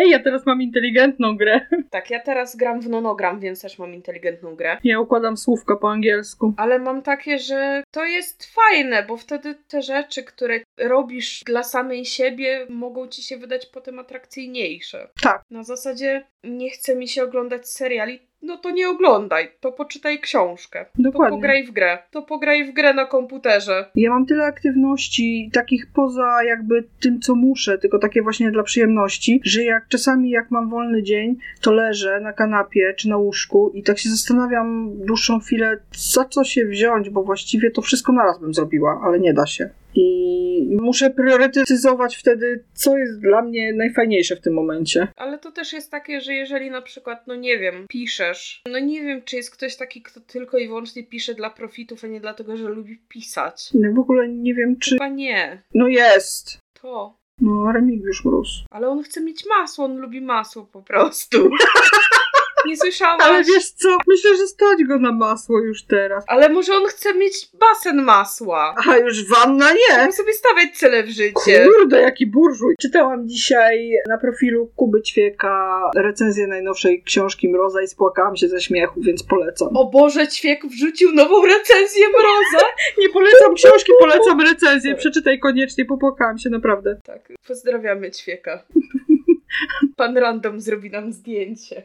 Hej, 0.00 0.10
ja 0.10 0.18
teraz 0.18 0.46
mam 0.46 0.62
inteligentną 0.62 1.36
grę. 1.36 1.60
Tak, 1.90 2.10
ja 2.10 2.20
teraz 2.20 2.56
gram 2.56 2.80
w 2.80 2.88
nonogram, 2.88 3.40
więc 3.40 3.62
też 3.62 3.78
mam 3.78 3.94
inteligentną 3.94 4.56
grę. 4.56 4.78
Ja 4.84 5.00
układam 5.00 5.36
słówka 5.36 5.76
po 5.76 5.90
angielsku. 5.90 6.54
Ale 6.56 6.78
mam 6.78 7.02
takie, 7.02 7.38
że 7.38 7.82
to 7.90 8.04
jest 8.04 8.54
fajne, 8.54 9.02
bo 9.02 9.16
wtedy 9.16 9.54
te 9.68 9.82
rzeczy, 9.82 10.22
które 10.22 10.60
robisz 10.78 11.42
dla 11.46 11.62
samej 11.62 12.04
siebie, 12.04 12.66
mogą 12.68 13.08
ci 13.08 13.22
się 13.22 13.36
wydać 13.36 13.66
potem 13.66 13.98
atrakcyjniejsze. 13.98 15.08
Tak. 15.22 15.42
Na 15.50 15.62
zasadzie 15.62 16.26
nie 16.44 16.70
chce 16.70 16.96
mi 16.96 17.08
się 17.08 17.24
oglądać 17.24 17.68
seriali, 17.68 18.29
no 18.42 18.56
to 18.56 18.70
nie 18.70 18.88
oglądaj, 18.88 19.48
to 19.60 19.72
poczytaj 19.72 20.20
książkę. 20.20 20.86
To 20.96 21.02
Dokładnie. 21.02 21.36
pograj 21.36 21.64
w 21.64 21.70
grę. 21.70 21.98
To 22.10 22.22
pograj 22.22 22.64
w 22.64 22.74
grę 22.74 22.94
na 22.94 23.06
komputerze. 23.06 23.90
Ja 23.94 24.10
mam 24.10 24.26
tyle 24.26 24.44
aktywności, 24.44 25.50
takich 25.52 25.86
poza 25.94 26.44
jakby 26.44 26.84
tym, 27.00 27.20
co 27.20 27.34
muszę, 27.34 27.78
tylko 27.78 27.98
takie 27.98 28.22
właśnie 28.22 28.50
dla 28.50 28.62
przyjemności, 28.62 29.40
że 29.44 29.64
jak 29.64 29.88
czasami 29.88 30.30
jak 30.30 30.50
mam 30.50 30.70
wolny 30.70 31.02
dzień, 31.02 31.36
to 31.60 31.72
leżę 31.72 32.20
na 32.20 32.32
kanapie 32.32 32.94
czy 32.96 33.08
na 33.08 33.16
łóżku 33.16 33.70
i 33.74 33.82
tak 33.82 33.98
się 33.98 34.08
zastanawiam 34.08 34.90
dłuższą 35.06 35.40
chwilę, 35.40 35.78
za 35.92 36.24
co 36.24 36.44
się 36.44 36.64
wziąć, 36.64 37.10
bo 37.10 37.22
właściwie 37.22 37.70
to 37.70 37.82
wszystko 37.82 38.12
naraz 38.12 38.40
bym 38.40 38.54
zrobiła, 38.54 39.00
ale 39.04 39.20
nie 39.20 39.34
da 39.34 39.46
się. 39.46 39.70
I 39.94 40.76
muszę 40.80 41.10
priorytetyzować 41.10 42.16
wtedy, 42.16 42.64
co 42.74 42.98
jest 42.98 43.20
dla 43.20 43.42
mnie 43.42 43.72
najfajniejsze 43.72 44.36
w 44.36 44.40
tym 44.40 44.54
momencie. 44.54 45.08
Ale 45.16 45.38
to 45.38 45.52
też 45.52 45.72
jest 45.72 45.90
takie, 45.90 46.20
że 46.20 46.34
jeżeli 46.34 46.70
na 46.70 46.82
przykład, 46.82 47.26
no 47.26 47.34
nie 47.34 47.58
wiem, 47.58 47.86
piszesz, 47.88 48.62
no 48.72 48.78
nie 48.78 49.02
wiem, 49.02 49.22
czy 49.24 49.36
jest 49.36 49.50
ktoś 49.50 49.76
taki, 49.76 50.02
kto 50.02 50.20
tylko 50.20 50.58
i 50.58 50.68
wyłącznie 50.68 51.04
pisze 51.04 51.34
dla 51.34 51.50
profitów, 51.50 52.04
a 52.04 52.06
nie 52.06 52.20
dlatego, 52.20 52.56
że 52.56 52.68
lubi 52.68 52.98
pisać. 53.08 53.70
No 53.74 53.92
w 53.92 53.98
ogóle 53.98 54.28
nie 54.28 54.54
wiem, 54.54 54.78
czy. 54.78 54.90
Chyba 54.90 55.08
nie. 55.08 55.62
No 55.74 55.88
jest. 55.88 56.58
To. 56.82 57.20
No, 57.40 57.72
Remigiusz 57.72 58.24
Mróz. 58.24 58.64
Ale 58.70 58.88
on 58.88 59.02
chce 59.02 59.20
mieć 59.20 59.44
masło, 59.46 59.84
on 59.84 59.96
lubi 59.96 60.20
masło 60.20 60.64
po 60.72 60.82
prostu. 60.82 61.50
Nie 62.66 62.76
słyszałaś? 62.76 63.22
Ale 63.26 63.44
wiesz 63.44 63.70
co? 63.70 63.98
Myślę, 64.08 64.36
że 64.36 64.46
stać 64.46 64.84
go 64.84 64.98
na 64.98 65.12
masło 65.12 65.60
już 65.60 65.82
teraz. 65.82 66.24
Ale 66.26 66.48
może 66.48 66.74
on 66.74 66.86
chce 66.86 67.14
mieć 67.14 67.34
basen 67.60 68.02
masła. 68.02 68.74
A 68.88 68.96
już 68.96 69.28
wanna 69.28 69.72
nie! 69.72 69.78
Trzeba 69.88 70.12
sobie 70.12 70.32
stawiać 70.32 70.78
cele 70.78 71.02
w 71.02 71.08
życie. 71.08 71.66
Kurde, 71.78 72.00
jaki 72.00 72.26
burżuj. 72.26 72.74
Czytałam 72.80 73.28
dzisiaj 73.28 73.90
na 74.08 74.18
profilu 74.18 74.70
Kuby 74.76 75.02
Ćwieka 75.02 75.80
recenzję 75.96 76.46
najnowszej 76.46 77.02
książki 77.02 77.48
Mroza 77.48 77.82
i 77.82 77.88
spłakałam 77.88 78.36
się 78.36 78.48
ze 78.48 78.60
śmiechu, 78.60 79.00
więc 79.00 79.22
polecam. 79.22 79.68
O 79.76 79.90
Boże, 79.90 80.28
Ćwiek 80.28 80.66
wrzucił 80.66 81.12
nową 81.12 81.46
recenzję 81.46 82.08
Mroza. 82.08 82.66
Nie 83.00 83.08
polecam 83.08 83.54
książki, 83.54 83.92
polecam 84.00 84.40
recenzję. 84.40 84.94
Przeczytaj 84.94 85.38
koniecznie, 85.38 85.84
popłakałam 85.84 86.38
się 86.38 86.50
naprawdę. 86.50 86.96
Tak, 87.04 87.28
pozdrawiamy 87.48 88.10
Ćwieka. 88.10 88.62
Pan 89.96 90.16
Random 90.16 90.60
zrobi 90.60 90.90
nam 90.90 91.12
zdjęcie. 91.12 91.82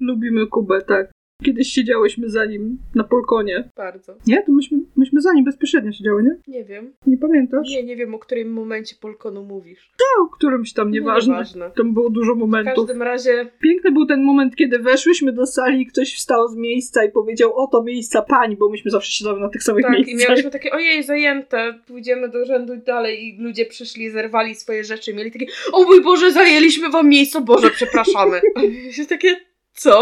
Lubimy 0.00 0.46
Kubę, 0.46 0.82
tak. 0.82 1.12
Kiedyś 1.42 1.68
siedziałyśmy 1.68 2.28
za 2.28 2.44
nim 2.44 2.78
na 2.94 3.04
polkonie. 3.04 3.70
Bardzo. 3.76 4.14
Nie? 4.26 4.42
To 4.42 4.52
myśmy, 4.52 4.78
myśmy 4.96 5.20
za 5.20 5.32
nim 5.32 5.44
bezpośrednio 5.44 5.92
siedziały, 5.92 6.22
nie? 6.22 6.36
Nie 6.48 6.64
wiem. 6.64 6.92
Nie 7.06 7.18
pamiętasz? 7.18 7.68
Nie, 7.70 7.82
nie 7.82 7.96
wiem, 7.96 8.14
o 8.14 8.18
którym 8.18 8.52
momencie 8.52 8.96
Polkonu 9.00 9.44
mówisz. 9.44 9.90
O 10.20 10.26
którymś 10.28 10.72
tam, 10.72 10.90
nieważne. 10.90 11.32
Nieważne. 11.32 11.70
Tam 11.76 11.94
było 11.94 12.10
dużo 12.10 12.34
W 12.34 12.38
momentów. 12.38 12.86
każdym 12.86 13.02
razie 13.02 13.46
Piękny 13.60 13.92
był 13.92 14.06
ten 14.06 14.22
moment, 14.24 14.56
kiedy 14.56 14.78
weszłyśmy 14.78 15.32
do 15.32 15.46
sali 15.46 15.82
i 15.82 15.86
ktoś 15.86 16.14
wstał 16.14 16.48
z 16.48 16.56
miejsca 16.56 17.04
i 17.04 17.10
powiedział, 17.12 17.52
oto 17.56 17.82
miejsca 17.82 18.22
pań, 18.22 18.56
bo 18.56 18.68
myśmy 18.68 18.90
zawsze 18.90 19.12
siedziały 19.12 19.40
na 19.40 19.48
tych 19.48 19.62
samych 19.62 19.82
tak, 19.84 19.92
i 19.92 20.06
miejscach. 20.06 20.28
miałyśmy 20.28 20.50
takie, 20.50 20.70
ojej, 20.70 21.02
zajęte, 21.02 21.78
pójdziemy 21.86 22.28
do 22.28 22.44
rzędu 22.44 22.76
dalej 22.76 23.24
i 23.28 23.42
ludzie 23.42 23.66
przyszli, 23.66 24.10
zerwali 24.10 24.54
swoje 24.54 24.84
rzeczy, 24.84 25.14
mieli 25.14 25.32
takie, 25.32 25.46
o 25.72 25.84
mój 25.84 26.02
Boże, 26.02 26.32
zajęliśmy 26.32 26.90
wam 26.90 27.08
miejsce, 27.08 27.40
Boże, 27.40 27.70
przepraszamy. 27.70 28.40
I 29.02 29.06
takie, 29.06 29.36
co? 29.72 30.00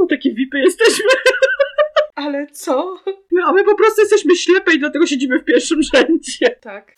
O, 0.00 0.06
takie 0.08 0.34
vipy 0.34 0.58
jesteśmy. 0.58 1.10
Ale 2.14 2.46
co? 2.46 2.98
No, 3.32 3.42
a 3.46 3.52
my 3.52 3.64
po 3.64 3.74
prostu 3.74 4.00
jesteśmy 4.00 4.36
ślepe 4.36 4.74
i 4.74 4.78
dlatego 4.78 5.06
siedzimy 5.06 5.38
w 5.38 5.44
pierwszym 5.44 5.82
rzędzie. 5.82 6.56
Tak. 6.60 6.92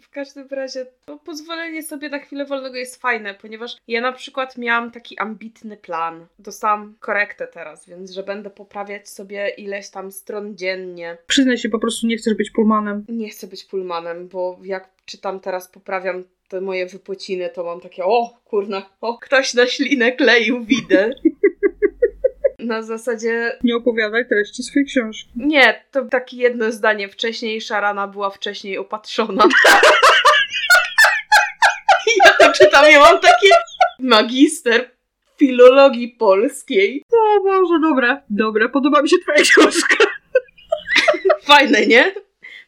W 0.00 0.10
każdym 0.10 0.48
razie 0.50 0.86
to 1.04 1.18
pozwolenie 1.18 1.82
sobie 1.82 2.08
na 2.08 2.18
chwilę 2.18 2.44
wolnego 2.44 2.76
jest 2.76 3.00
fajne, 3.00 3.34
ponieważ 3.34 3.76
ja 3.88 4.00
na 4.00 4.12
przykład 4.12 4.58
miałam 4.58 4.90
taki 4.90 5.18
ambitny 5.18 5.76
plan. 5.76 6.26
Dostałam 6.38 6.94
korektę 7.00 7.46
teraz, 7.46 7.88
więc 7.88 8.10
że 8.10 8.22
będę 8.22 8.50
poprawiać 8.50 9.08
sobie 9.08 9.48
ileś 9.48 9.90
tam 9.90 10.12
stron 10.12 10.56
dziennie. 10.56 11.18
Przyznaj 11.26 11.58
się, 11.58 11.68
po 11.68 11.78
prostu 11.78 12.06
nie 12.06 12.16
chcesz 12.16 12.34
być 12.34 12.50
pulmanem. 12.50 13.04
Nie 13.08 13.28
chcę 13.28 13.46
być 13.46 13.64
pulmanem, 13.64 14.28
bo 14.28 14.58
jak 14.62 14.88
czytam 15.04 15.40
teraz, 15.40 15.68
poprawiam 15.68 16.24
te 16.48 16.60
moje 16.60 16.86
wypociny, 16.86 17.48
to 17.54 17.64
mam 17.64 17.80
takie, 17.80 18.04
o 18.04 18.38
kurna, 18.44 18.90
o, 19.00 19.18
ktoś 19.18 19.54
na 19.54 19.66
ślinę 19.66 20.12
kleił, 20.12 20.64
widzę. 20.64 21.10
Na 22.58 22.82
zasadzie, 22.82 23.58
Nie 23.64 23.76
opowiadaj 23.76 24.28
treści 24.28 24.62
swojej 24.62 24.86
książki. 24.86 25.30
nie, 25.36 25.84
to 25.90 26.04
takie 26.04 26.36
jedno 26.36 26.72
zdanie, 26.72 27.08
wcześniejsza 27.08 27.80
rana 27.80 28.08
była 28.08 28.30
wcześniej 28.30 28.78
opatrzona. 28.78 29.48
ja 32.24 32.30
to 32.38 32.52
czytam, 32.52 32.84
ja 32.90 33.00
mam 33.00 33.20
takie 33.20 33.48
magister 33.98 34.90
filologii 35.38 36.08
polskiej. 36.08 37.02
O 37.12 37.40
Boże, 37.44 37.74
dobra, 37.82 38.22
dobra, 38.30 38.68
podoba 38.68 39.02
mi 39.02 39.08
się 39.08 39.16
twoja 39.22 39.42
książka. 39.42 39.96
Fajne, 41.42 41.86
nie? 41.86 42.14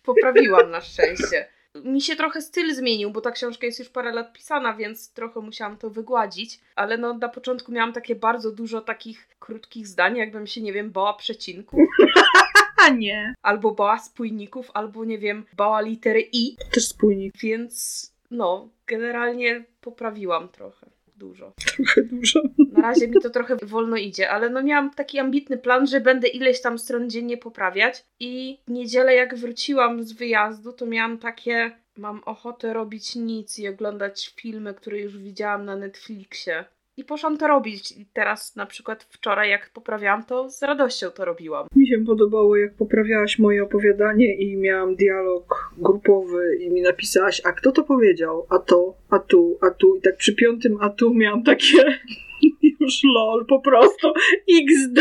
Poprawiłam 0.05 0.70
na 0.70 0.81
szczęście. 0.81 1.49
Mi 1.85 2.01
się 2.01 2.16
trochę 2.16 2.43
styl 2.43 2.74
zmienił, 2.74 3.11
bo 3.11 3.20
ta 3.20 3.31
książka 3.31 3.66
jest 3.66 3.78
już 3.78 3.89
parę 3.89 4.12
lat 4.12 4.33
pisana, 4.33 4.74
więc 4.74 5.12
trochę 5.12 5.41
musiałam 5.41 5.76
to 5.76 5.91
wygładzić. 5.91 6.61
Ale 6.74 6.99
no 6.99 7.14
na 7.14 7.28
początku 7.28 7.72
miałam 7.72 7.93
takie 7.93 8.14
bardzo 8.14 8.53
dużo 8.53 8.81
takich 8.81 9.28
krótkich 9.39 9.87
zdań, 9.87 10.16
jakbym 10.16 10.47
się, 10.47 10.61
nie 10.61 10.72
wiem, 10.72 10.91
bała 10.91 11.14
przecinków, 11.14 11.81
A 12.87 12.89
nie. 12.89 13.35
albo 13.43 13.70
bała 13.70 13.99
spójników, 13.99 14.70
albo 14.74 15.05
nie 15.05 15.18
wiem, 15.18 15.47
bała 15.57 15.81
litery 15.81 16.28
I, 16.33 16.57
Też 16.72 16.89
spójnik, 16.89 17.35
więc 17.43 18.07
no, 18.31 18.68
generalnie 18.87 19.64
poprawiłam 19.81 20.49
trochę. 20.49 20.91
Dużo. 21.21 21.53
trochę 21.77 22.03
dużo. 22.03 22.41
Na 22.73 22.83
razie 22.83 23.09
mi 23.09 23.21
to 23.23 23.31
trochę 23.31 23.57
wolno 23.62 23.97
idzie, 23.97 24.31
ale 24.31 24.51
no 24.51 24.62
miałam 24.62 24.91
taki 24.91 25.18
ambitny 25.18 25.59
plan, 25.59 25.87
że 25.87 26.01
będę 26.01 26.29
ileś 26.29 26.61
tam 26.61 26.79
stron 26.79 27.11
dziennie 27.11 27.37
poprawiać 27.37 28.05
i 28.21 28.59
w 28.68 28.71
niedzielę 28.71 29.14
jak 29.14 29.35
wróciłam 29.35 30.03
z 30.03 30.12
wyjazdu, 30.12 30.73
to 30.73 30.87
miałam 30.87 31.18
takie 31.18 31.71
mam 31.97 32.21
ochotę 32.25 32.73
robić 32.73 33.14
nic 33.14 33.59
i 33.59 33.68
oglądać 33.68 34.33
filmy, 34.37 34.75
które 34.75 34.99
już 34.99 35.18
widziałam 35.18 35.64
na 35.64 35.77
Netflixie. 35.77 36.64
I 37.01 37.05
poszłam 37.05 37.36
to 37.36 37.46
robić. 37.46 37.92
I 37.92 38.07
teraz 38.07 38.57
na 38.57 38.66
przykład 38.66 39.03
wczoraj 39.03 39.51
jak 39.51 39.70
poprawiałam 39.70 40.24
to, 40.24 40.51
z 40.51 40.62
radością 40.62 41.11
to 41.11 41.24
robiłam. 41.24 41.66
Mi 41.76 41.86
się 41.86 42.05
podobało, 42.07 42.57
jak 42.57 42.74
poprawiałaś 42.74 43.38
moje 43.38 43.62
opowiadanie 43.62 44.34
i 44.34 44.57
miałam 44.57 44.96
dialog 44.96 45.72
grupowy 45.78 46.57
i 46.61 46.70
mi 46.70 46.82
napisałaś, 46.82 47.42
a 47.44 47.53
kto 47.53 47.72
to 47.72 47.82
powiedział? 47.84 48.46
A 48.51 48.59
to, 48.59 48.94
a 49.11 49.18
tu, 49.18 49.59
a 49.61 49.70
tu. 49.70 49.96
I 49.96 50.01
tak 50.01 50.16
przy 50.16 50.34
piątym 50.34 50.78
a 50.80 50.90
tu 50.90 51.14
miałam 51.14 51.42
takie 51.42 51.98
już 52.80 53.01
lol, 53.05 53.46
po 53.46 53.61
prostu 53.61 54.12
XD. 54.48 55.01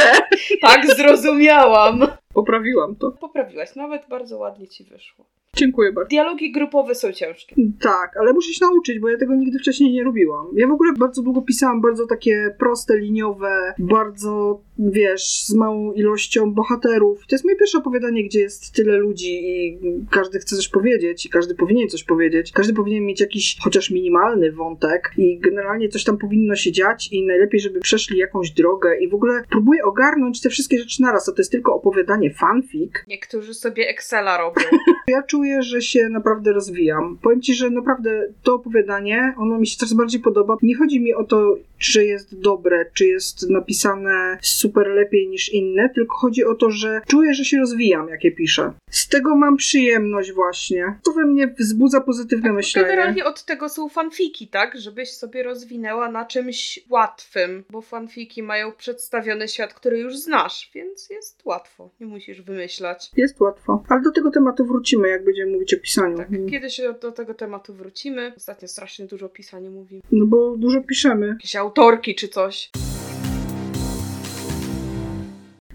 Tak, 0.62 0.86
zrozumiałam! 0.96 2.08
Poprawiłam 2.34 2.96
to. 2.96 3.12
Poprawiłaś, 3.12 3.76
nawet 3.76 4.02
bardzo 4.10 4.38
ładnie 4.38 4.68
ci 4.68 4.84
wyszło. 4.84 5.26
Dziękuję 5.60 5.94
bardzo. 5.94 6.10
Dialogi 6.10 6.52
grupowe 6.52 6.96
są 6.96 7.12
ciężkie. 7.12 7.56
Tak, 7.82 8.18
ale 8.18 8.34
muszę 8.34 8.54
się 8.54 8.66
nauczyć, 8.66 9.00
bo 9.00 9.10
ja 9.10 9.18
tego 9.18 9.36
nigdy 9.36 9.60
wcześniej 9.60 9.94
nie 9.94 10.04
robiłam. 10.04 10.48
Ja 10.54 10.68
w 10.68 10.72
ogóle 10.72 10.94
bardzo 10.94 11.22
długo 11.22 11.42
pisałam 11.42 11.82
bardzo 11.82 12.08
takie 12.08 12.56
proste, 12.60 12.98
liniowe, 12.98 13.74
bardzo, 13.80 14.62
wiesz, 14.80 15.44
z 15.44 15.54
małą 15.54 15.94
ilością 15.94 16.54
bohaterów. 16.54 17.20
To 17.28 17.36
jest 17.36 17.46
moje 17.46 17.58
pierwsze 17.58 17.78
opowiadanie, 17.78 18.24
gdzie 18.24 18.40
jest 18.40 18.74
tyle 18.74 18.98
ludzi 18.98 19.32
i 19.32 19.80
każdy 20.12 20.40
chce 20.40 20.56
coś 20.56 20.68
powiedzieć 20.68 21.26
i 21.26 21.30
każdy 21.30 21.56
powinien 21.56 21.90
coś 21.90 22.04
powiedzieć. 22.04 22.52
Każdy 22.52 22.74
powinien 22.74 23.06
mieć 23.06 23.22
jakiś 23.22 23.58
chociaż 23.62 23.92
minimalny 23.92 24.52
wątek 24.52 25.12
i 25.18 25.40
generalnie 25.40 25.90
coś 25.90 26.04
tam 26.04 26.18
powinno 26.18 26.56
się 26.56 26.72
dziać 26.72 27.10
i 27.12 27.26
najlepiej, 27.28 27.60
żeby 27.60 27.80
przeszli 27.80 28.18
jakąś 28.18 28.52
drogę 28.52 29.00
i 29.00 29.10
w 29.10 29.14
ogóle 29.14 29.44
próbuję 29.50 29.84
ogarnąć 29.84 30.42
te 30.42 30.50
wszystkie 30.50 30.80
rzeczy 30.80 31.02
naraz, 31.02 31.30
a 31.30 31.32
to 31.32 31.38
jest 31.38 31.52
tylko 31.52 31.76
opowiadanie 31.76 32.34
fanfic. 32.34 32.92
Niektórzy 33.08 33.54
sobie 33.54 33.88
Excela 33.88 34.38
robią. 34.38 34.62
Ja 35.08 35.24
czuję, 35.40 35.62
że 35.64 35.82
się 35.82 36.10
naprawdę 36.10 36.54
rozwijam. 36.54 37.18
Powiem 37.22 37.42
ci, 37.42 37.54
że 37.54 37.70
naprawdę 37.70 38.28
to 38.44 38.54
opowiadanie, 38.56 39.34
ono 39.38 39.60
mi 39.60 39.68
się 39.68 39.78
coraz 39.78 39.94
bardziej 39.94 40.22
podoba. 40.22 40.58
Nie 40.62 40.76
chodzi 40.76 41.02
mi 41.02 41.14
o 41.14 41.24
to, 41.24 41.58
czy 41.78 42.06
jest 42.06 42.40
dobre, 42.40 42.86
czy 42.94 43.08
jest 43.08 43.50
napisane 43.50 44.38
super 44.42 44.88
lepiej 44.88 45.28
niż 45.28 45.54
inne, 45.54 45.90
tylko 45.90 46.16
chodzi 46.16 46.46
o 46.46 46.56
to, 46.56 46.70
że 46.72 47.02
czuję, 47.08 47.34
że 47.34 47.46
się 47.46 47.58
rozwijam, 47.58 48.10
jak 48.10 48.24
je 48.24 48.32
piszę. 48.32 48.74
Z 48.90 49.08
tego 49.08 49.36
mam 49.36 49.58
przyjemność 49.58 50.32
właśnie. 50.32 51.00
To 51.04 51.12
we 51.12 51.26
mnie 51.26 51.48
wzbudza 51.60 52.02
pozytywne 52.02 52.54
myślenie. 52.54 52.88
Generalnie 52.88 53.26
od 53.26 53.46
tego 53.46 53.70
są 53.70 53.90
fanfiki, 53.90 54.48
tak? 54.48 54.78
Żebyś 54.80 55.12
sobie 55.12 55.44
rozwinęła 55.44 56.12
na 56.12 56.26
czymś 56.26 56.80
łatwym, 56.90 57.64
bo 57.70 57.82
fanfiki 57.82 58.44
mają 58.44 58.72
przedstawiony 58.72 59.48
świat, 59.48 59.74
który 59.74 60.00
już 60.00 60.18
znasz, 60.18 60.72
więc 60.76 61.10
jest 61.10 61.42
łatwo. 61.46 61.90
Nie 62.00 62.08
musisz 62.08 62.42
wymyślać. 62.42 63.12
Jest 63.18 63.40
łatwo. 63.42 63.84
Ale 63.90 64.02
do 64.02 64.12
tego 64.12 64.32
tematu 64.32 64.66
wrócimy, 64.66 65.08
jak 65.08 65.24
będziemy 65.30 65.52
mówić 65.52 65.74
o 65.74 65.78
pisaniu. 65.78 66.18
Tak, 66.18 66.28
kiedyś 66.50 66.82
do 67.02 67.12
tego 67.12 67.34
tematu 67.34 67.74
wrócimy. 67.74 68.34
Ostatnio 68.38 68.68
strasznie 68.68 69.06
dużo 69.06 69.26
o 69.26 69.30
pisaniu 69.30 69.72
mówimy. 69.72 70.02
No 70.12 70.26
bo 70.26 70.58
dużo 70.58 70.82
piszemy. 70.82 71.28
Jakieś 71.28 71.56
autorki 71.56 72.16
czy 72.16 72.28
coś. 72.28 72.70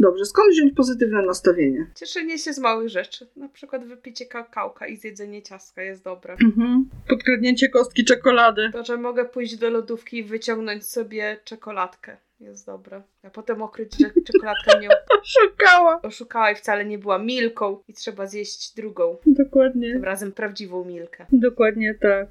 Dobrze, 0.04 0.24
skąd 0.24 0.52
wziąć 0.52 0.72
pozytywne 0.74 1.22
nastawienie? 1.22 1.86
Cieszenie 1.94 2.38
się 2.38 2.52
z 2.52 2.58
małych 2.58 2.88
rzeczy. 2.88 3.26
Na 3.36 3.48
przykład 3.48 3.84
wypicie 3.84 4.26
kakałka 4.26 4.86
i 4.86 4.96
zjedzenie 4.96 5.42
ciastka 5.42 5.82
jest 5.82 6.04
dobre. 6.04 6.36
Mhm. 6.44 6.90
Podkradnięcie 7.08 7.68
kostki 7.68 8.04
czekolady. 8.04 8.70
To, 8.72 8.84
że 8.84 8.96
mogę 8.96 9.24
pójść 9.24 9.56
do 9.56 9.70
lodówki 9.70 10.18
i 10.18 10.24
wyciągnąć 10.24 10.86
sobie 10.86 11.36
czekoladkę. 11.44 12.16
Jest 12.40 12.66
dobre. 12.66 13.02
A 13.22 13.30
potem 13.30 13.62
okryć, 13.62 13.98
że 13.98 14.10
czekoladka 14.32 14.78
mnie 14.78 14.88
Szukała. 15.24 16.02
oszukała 16.02 16.50
i 16.50 16.54
wcale 16.54 16.84
nie 16.84 16.98
była 16.98 17.18
milką 17.18 17.82
i 17.88 17.94
trzeba 17.94 18.26
zjeść 18.26 18.74
drugą. 18.76 19.16
Dokładnie. 19.26 19.92
Tym 19.92 20.04
razem 20.04 20.32
prawdziwą 20.32 20.84
milkę. 20.84 21.26
Dokładnie 21.32 21.94
tak. 22.00 22.28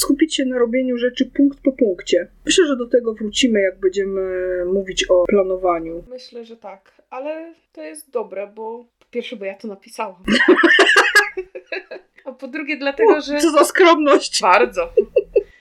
Skupić 0.00 0.34
się 0.34 0.44
na 0.44 0.58
robieniu 0.58 0.98
rzeczy 0.98 1.26
punkt 1.26 1.60
po 1.60 1.72
punkcie. 1.72 2.28
Myślę, 2.46 2.66
że 2.66 2.76
do 2.76 2.86
tego 2.86 3.14
wrócimy, 3.14 3.60
jak 3.60 3.80
będziemy 3.80 4.64
mówić 4.64 5.10
o 5.10 5.24
planowaniu. 5.28 6.04
Myślę, 6.08 6.44
że 6.44 6.56
tak. 6.56 7.02
Ale 7.10 7.54
to 7.72 7.82
jest 7.82 8.10
dobre, 8.10 8.46
bo 8.46 8.84
po 8.98 9.06
pierwsze, 9.10 9.36
bo 9.36 9.44
ja 9.44 9.54
to 9.54 9.68
napisałam. 9.68 10.22
A 12.24 12.32
po 12.32 12.48
drugie, 12.48 12.76
dlatego, 12.76 13.20
że. 13.20 13.38
Co 13.38 13.50
za 13.50 13.64
skromność! 13.64 14.42
Bardzo. 14.42 14.92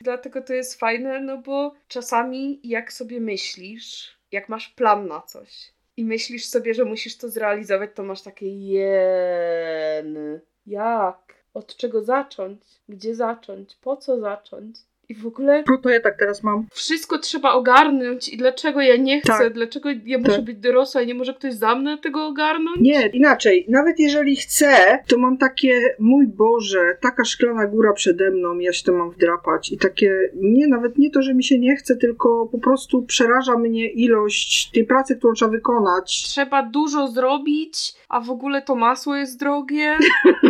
Dlatego 0.01 0.41
to 0.41 0.53
jest 0.53 0.79
fajne, 0.79 1.21
no 1.21 1.37
bo 1.37 1.73
czasami 1.87 2.59
jak 2.63 2.93
sobie 2.93 3.19
myślisz, 3.19 4.17
jak 4.31 4.49
masz 4.49 4.69
plan 4.69 5.07
na 5.07 5.21
coś 5.21 5.71
i 5.97 6.05
myślisz 6.05 6.45
sobie, 6.45 6.73
że 6.73 6.85
musisz 6.85 7.17
to 7.17 7.29
zrealizować, 7.29 7.89
to 7.95 8.03
masz 8.03 8.21
takie 8.21 8.47
jen. 8.47 10.39
Jak? 10.65 11.38
Od 11.59 11.75
czego 11.75 12.01
zacząć? 12.03 12.59
Gdzie 12.89 13.15
zacząć? 13.15 13.75
Po 13.81 13.97
co 13.97 14.19
zacząć? 14.19 14.75
I 15.09 15.15
w 15.15 15.27
ogóle 15.27 15.63
No 15.69 15.77
to 15.77 15.89
ja 15.89 15.99
tak 15.99 16.19
teraz 16.19 16.43
mam. 16.43 16.67
wszystko 16.71 17.17
trzeba 17.19 17.51
ogarnąć 17.53 18.29
i 18.29 18.37
dlaczego 18.37 18.81
ja 18.81 18.95
nie 18.95 19.21
chcę, 19.21 19.27
Tak. 19.37 19.53
dlaczego 19.53 19.89
ja 20.05 20.17
muszę 20.17 20.31
Tak. 20.35 20.43
być 20.45 20.57
dorosła 20.57 21.01
i 21.01 21.07
nie 21.07 21.13
może 21.15 21.33
ktoś 21.33 21.53
za 21.53 21.75
mną 21.75 21.97
tego 21.97 22.25
ogarnąć? 22.27 22.77
Nie, 22.81 23.07
inaczej. 23.07 23.65
Nawet 23.69 23.99
jeżeli 23.99 24.35
chcę, 24.35 24.99
to 25.07 25.17
mam 25.17 25.37
takie, 25.37 25.95
mój 25.99 26.27
Boże, 26.27 26.97
taka 27.01 27.25
szklana 27.25 27.67
góra 27.67 27.93
przede 27.93 28.31
mną, 28.31 28.59
ja 28.59 28.73
się 28.73 28.83
to 28.83 28.93
mam 28.93 29.11
wdrapać. 29.11 29.71
I 29.71 29.77
takie, 29.77 30.29
nie, 30.35 30.67
nawet 30.67 30.97
nie 30.97 31.11
to, 31.11 31.21
że 31.21 31.33
mi 31.33 31.43
się 31.43 31.59
nie 31.59 31.75
chce, 31.75 31.95
tylko 31.95 32.47
po 32.51 32.57
prostu 32.59 33.01
przeraża 33.03 33.57
mnie 33.57 33.89
ilość 33.91 34.71
tej 34.71 34.85
pracy, 34.85 35.15
którą 35.15 35.33
trzeba 35.33 35.51
wykonać. 35.51 36.23
Trzeba 36.23 36.63
dużo 36.63 37.07
zrobić, 37.07 37.93
a 38.09 38.19
w 38.21 38.29
ogóle 38.31 38.61
to 38.61 38.75
masło 38.75 39.15
jest 39.15 39.39
drogie. 39.39 39.97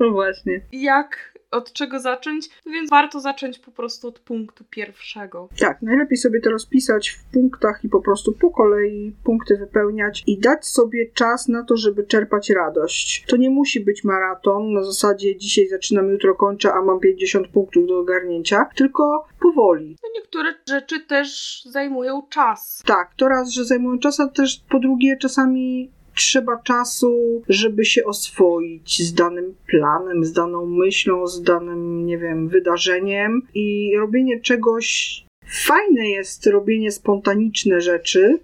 No 0.00 0.10
właśnie. 0.10 0.60
Jak, 0.72 1.38
od 1.50 1.72
czego 1.72 2.00
zacząć? 2.00 2.48
Więc 2.66 2.90
warto 2.90 3.20
zacząć 3.20 3.58
po 3.58 3.70
prostu 3.70 4.08
od 4.08 4.18
punktu 4.18 4.64
pierwszego. 4.70 5.48
Tak, 5.60 5.82
najlepiej 5.82 6.16
sobie 6.16 6.40
to 6.40 6.50
rozpisać 6.50 7.08
w 7.08 7.24
punktach 7.32 7.84
i 7.84 7.88
po 7.88 8.00
prostu 8.00 8.32
po 8.32 8.50
kolei 8.50 9.16
punkty 9.24 9.56
wypełniać 9.56 10.24
i 10.26 10.38
dać 10.38 10.66
sobie 10.66 11.10
czas 11.14 11.48
na 11.48 11.64
to, 11.64 11.76
żeby 11.76 12.04
czerpać 12.04 12.50
radość. 12.50 13.24
To 13.28 13.36
nie 13.36 13.50
musi 13.50 13.80
być 13.80 14.04
maraton 14.04 14.72
na 14.72 14.82
zasadzie 14.82 15.36
dzisiaj 15.36 15.68
zaczynam, 15.68 16.10
jutro 16.10 16.34
kończę, 16.34 16.72
a 16.72 16.82
mam 16.82 17.00
50 17.00 17.48
punktów 17.48 17.88
do 17.88 17.98
ogarnięcia, 17.98 18.68
tylko 18.76 19.26
powoli. 19.40 19.96
No 20.02 20.08
niektóre 20.14 20.54
rzeczy 20.68 21.00
też 21.00 21.62
zajmują 21.66 22.22
czas. 22.30 22.82
Tak, 22.86 23.14
to 23.16 23.28
raz, 23.28 23.50
że 23.50 23.64
zajmują 23.64 23.98
czas, 23.98 24.20
a 24.20 24.28
też 24.28 24.64
po 24.70 24.78
drugie 24.78 25.16
czasami 25.16 25.90
trzeba 26.18 26.62
czasu, 26.62 27.42
żeby 27.48 27.84
się 27.84 28.04
oswoić 28.04 29.02
z 29.02 29.14
danym 29.14 29.54
planem, 29.66 30.24
z 30.24 30.32
daną 30.32 30.66
myślą, 30.66 31.26
z 31.26 31.42
danym, 31.42 32.06
nie 32.06 32.18
wiem, 32.18 32.48
wydarzeniem 32.48 33.42
i 33.54 33.92
robienie 33.98 34.40
czegoś. 34.40 35.18
Fajne 35.66 36.08
jest 36.08 36.46
robienie 36.46 36.90
spontaniczne 36.92 37.80
rzeczy, 37.80 38.38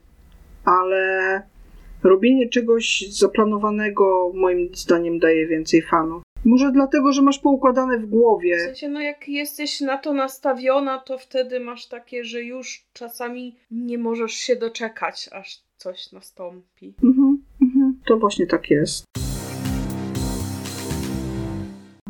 ale 0.64 1.42
robienie 2.02 2.48
czegoś 2.48 3.04
zaplanowanego 3.10 4.32
moim 4.34 4.68
zdaniem 4.74 5.18
daje 5.18 5.46
więcej 5.46 5.82
fanu. 5.82 6.22
Może 6.44 6.72
dlatego, 6.72 7.12
że 7.12 7.22
masz 7.22 7.38
poukładane 7.38 7.98
w 7.98 8.02
W 8.06 8.06
głowie. 8.10 8.58
sensie, 8.60 8.88
no 8.88 9.00
jak 9.00 9.28
jesteś 9.28 9.80
na 9.80 9.98
to 9.98 10.12
nastawiona, 10.12 10.98
to 10.98 11.18
wtedy 11.18 11.60
masz 11.60 11.86
takie, 11.86 12.24
że 12.24 12.42
już 12.42 12.84
czasami 12.92 13.56
nie 13.70 13.98
możesz 13.98 14.32
się 14.32 14.56
doczekać, 14.56 15.28
aż 15.32 15.62
coś 15.76 16.12
nastąpi. 16.12 16.94
Mhm. 17.04 17.43
To 18.06 18.16
właśnie 18.16 18.46
tak 18.46 18.70
jest. 18.70 19.04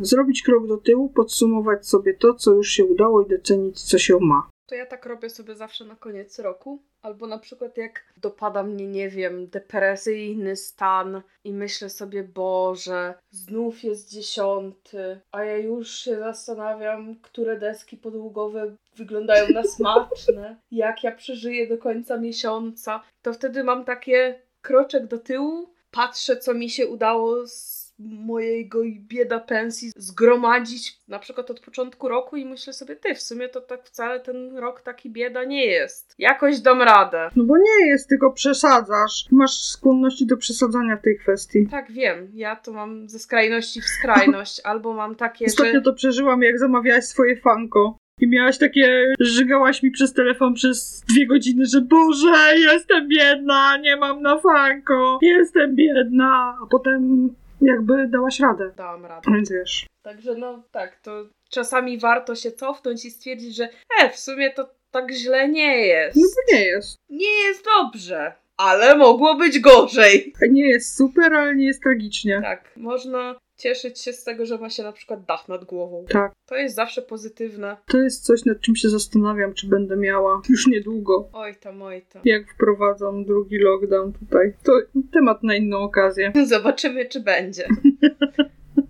Zrobić 0.00 0.42
krok 0.42 0.66
do 0.66 0.76
tyłu, 0.76 1.08
podsumować 1.08 1.88
sobie 1.88 2.14
to, 2.14 2.34
co 2.34 2.52
już 2.52 2.68
się 2.68 2.84
udało 2.84 3.22
i 3.22 3.28
docenić, 3.28 3.82
co 3.82 3.98
się 3.98 4.18
ma. 4.20 4.48
To 4.66 4.74
ja 4.74 4.86
tak 4.86 5.06
robię 5.06 5.30
sobie 5.30 5.54
zawsze 5.54 5.84
na 5.84 5.96
koniec 5.96 6.38
roku. 6.38 6.82
Albo 7.02 7.26
na 7.26 7.38
przykład 7.38 7.76
jak 7.76 8.04
dopada 8.16 8.62
mnie, 8.62 8.86
nie 8.86 9.08
wiem, 9.08 9.48
depresyjny 9.48 10.56
stan 10.56 11.22
i 11.44 11.52
myślę 11.52 11.90
sobie, 11.90 12.24
Boże, 12.24 13.14
znów 13.30 13.84
jest 13.84 14.10
dziesiąty, 14.10 15.20
a 15.32 15.44
ja 15.44 15.58
już 15.58 15.90
się 15.90 16.18
zastanawiam, 16.18 17.16
które 17.22 17.58
deski 17.58 17.96
podłogowe 17.96 18.76
wyglądają 18.96 19.48
na 19.48 19.62
smaczne, 19.62 20.56
jak 20.70 21.04
ja 21.04 21.12
przeżyję 21.12 21.66
do 21.66 21.78
końca 21.78 22.16
miesiąca. 22.16 23.02
To 23.22 23.32
wtedy 23.32 23.64
mam 23.64 23.84
takie 23.84 24.40
kroczek 24.62 25.06
do 25.06 25.18
tyłu, 25.18 25.73
patrzę, 25.94 26.36
co 26.36 26.54
mi 26.54 26.70
się 26.70 26.86
udało 26.86 27.46
z 27.46 27.84
mojego 27.98 28.82
bieda 28.98 29.40
pensji 29.40 29.90
zgromadzić 29.96 30.98
na 31.08 31.18
przykład 31.18 31.50
od 31.50 31.60
początku 31.60 32.08
roku 32.08 32.36
i 32.36 32.46
myślę 32.46 32.72
sobie, 32.72 32.96
ty, 32.96 33.14
w 33.14 33.22
sumie 33.22 33.48
to 33.48 33.60
tak 33.60 33.84
wcale 33.84 34.20
ten 34.20 34.56
rok 34.56 34.82
taki 34.82 35.10
bieda 35.10 35.44
nie 35.44 35.66
jest. 35.66 36.14
Jakoś 36.18 36.60
dam 36.60 36.82
radę. 36.82 37.30
No 37.36 37.44
bo 37.44 37.56
nie 37.56 37.86
jest, 37.86 38.08
tylko 38.08 38.32
przesadzasz. 38.32 39.26
Masz 39.30 39.58
skłonności 39.58 40.26
do 40.26 40.36
przesadzania 40.36 40.96
w 40.96 41.02
tej 41.02 41.18
kwestii. 41.18 41.68
Tak, 41.70 41.92
wiem. 41.92 42.30
Ja 42.34 42.56
to 42.56 42.72
mam 42.72 43.08
ze 43.08 43.18
skrajności 43.18 43.80
w 43.80 43.84
skrajność. 43.84 44.60
Albo 44.64 44.92
mam 44.92 45.14
takie, 45.14 45.46
Ostatnio 45.46 45.74
że... 45.74 45.82
to 45.82 45.92
przeżyłam, 45.92 46.42
jak 46.42 46.58
zamawiałaś 46.58 47.04
swoje 47.04 47.36
fanko. 47.36 47.96
I 48.20 48.28
miałaś 48.28 48.58
takie, 48.58 49.14
żygałaś 49.20 49.82
mi 49.82 49.90
przez 49.90 50.12
telefon 50.12 50.54
przez 50.54 51.04
dwie 51.08 51.26
godziny, 51.26 51.66
że 51.66 51.80
Boże, 51.80 52.58
jestem 52.58 53.08
biedna, 53.08 53.76
nie 53.76 53.96
mam 53.96 54.22
na 54.22 54.38
fanko, 54.38 55.18
jestem 55.22 55.76
biedna. 55.76 56.58
A 56.62 56.66
potem 56.70 57.28
jakby 57.60 58.08
dałaś 58.08 58.40
radę. 58.40 58.72
Dałam 58.76 59.06
radę. 59.06 59.30
Więc 59.32 59.52
wiesz. 59.52 59.86
Także 60.02 60.34
no 60.34 60.62
tak, 60.72 61.00
to 61.00 61.28
czasami 61.50 61.98
warto 61.98 62.34
się 62.34 62.52
cofnąć 62.52 63.04
i 63.04 63.10
stwierdzić, 63.10 63.56
że 63.56 63.68
e, 64.00 64.10
w 64.10 64.18
sumie 64.18 64.50
to 64.50 64.68
tak 64.90 65.12
źle 65.12 65.48
nie 65.48 65.86
jest. 65.86 66.16
No 66.16 66.22
bo 66.22 66.56
nie 66.56 66.64
jest. 66.64 66.96
Nie 67.10 67.42
jest 67.46 67.64
dobrze. 67.64 68.32
Ale 68.56 68.96
mogło 68.96 69.34
być 69.34 69.60
gorzej. 69.60 70.32
Nie 70.50 70.68
jest 70.68 70.96
super, 70.96 71.34
ale 71.34 71.54
nie 71.54 71.66
jest 71.66 71.82
tragicznie. 71.82 72.40
Tak, 72.42 72.72
można 72.76 73.36
cieszyć 73.56 74.00
się 74.00 74.12
z 74.12 74.24
tego, 74.24 74.46
że 74.46 74.58
ma 74.58 74.70
się 74.70 74.82
na 74.82 74.92
przykład 74.92 75.24
dach 75.24 75.48
nad 75.48 75.64
głową. 75.64 76.04
Tak. 76.08 76.32
To 76.46 76.56
jest 76.56 76.74
zawsze 76.74 77.02
pozytywne. 77.02 77.76
To 77.86 77.98
jest 77.98 78.24
coś, 78.24 78.44
nad 78.44 78.60
czym 78.60 78.76
się 78.76 78.88
zastanawiam, 78.88 79.54
czy 79.54 79.66
będę 79.66 79.96
miała 79.96 80.42
już 80.48 80.66
niedługo. 80.66 81.28
Oj 81.32 81.54
tam, 81.56 81.82
oj 81.82 82.02
tam. 82.02 82.22
Jak 82.24 82.54
wprowadzam 82.54 83.24
drugi 83.24 83.58
lockdown 83.58 84.12
tutaj. 84.12 84.54
To 84.62 84.72
temat 85.12 85.42
na 85.42 85.54
inną 85.54 85.78
okazję. 85.78 86.32
Zobaczymy, 86.46 87.06
czy 87.06 87.20
będzie. 87.20 87.68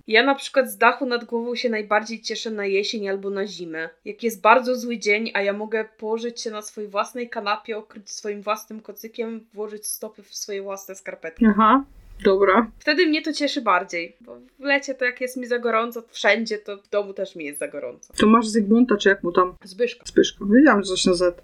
Ja 0.07 0.23
na 0.23 0.35
przykład 0.35 0.71
z 0.71 0.77
dachu 0.77 1.07
nad 1.07 1.25
głową 1.25 1.55
się 1.55 1.71
najbardziej 1.71 2.21
cieszę 2.21 2.51
na 2.51 2.67
jesień 2.67 3.09
albo 3.09 3.31
na 3.31 3.47
zimę. 3.47 3.89
Jak 4.05 4.23
jest 4.23 4.41
bardzo 4.41 4.77
zły 4.77 4.99
dzień, 4.99 5.31
a 5.35 5.43
ja 5.43 5.53
mogę 5.53 5.85
położyć 5.99 6.41
się 6.41 6.51
na 6.51 6.63
swojej 6.63 6.91
własnej 6.91 7.29
kanapie, 7.29 7.79
okryć 7.79 8.11
swoim 8.11 8.43
własnym 8.43 8.81
kocykiem, 8.81 9.47
włożyć 9.55 9.87
stopy 9.87 10.23
w 10.23 10.35
swoje 10.35 10.63
własne 10.63 10.95
skarpetki. 10.95 11.47
Aha, 11.47 11.85
dobra. 12.23 12.71
Wtedy 12.79 13.07
mnie 13.07 13.23
to 13.23 13.33
cieszy 13.33 13.63
bardziej, 13.63 14.17
bo 14.21 14.41
w 14.59 14.65
lecie 14.65 14.95
to 14.95 15.05
jak 15.05 15.21
jest 15.21 15.37
mi 15.37 15.47
za 15.47 15.59
gorąco 15.59 16.03
wszędzie, 16.09 16.59
to 16.59 16.77
w 16.77 16.89
domu 16.89 17.15
też 17.15 17.37
mi 17.37 17.45
jest 17.45 17.59
za 17.59 17.69
gorąco. 17.69 18.13
To 18.17 18.27
masz 18.27 18.49
Zygmunta, 18.49 18.97
czy 18.97 19.09
jak 19.09 19.23
mu 19.23 19.33
tam? 19.33 19.55
Zbyszka. 19.65 20.05
Zbyszko. 20.07 20.47
Wiedziałam, 20.47 20.83
że 20.83 20.89
coś 20.89 21.05
na 21.05 21.15
Z. 21.15 21.43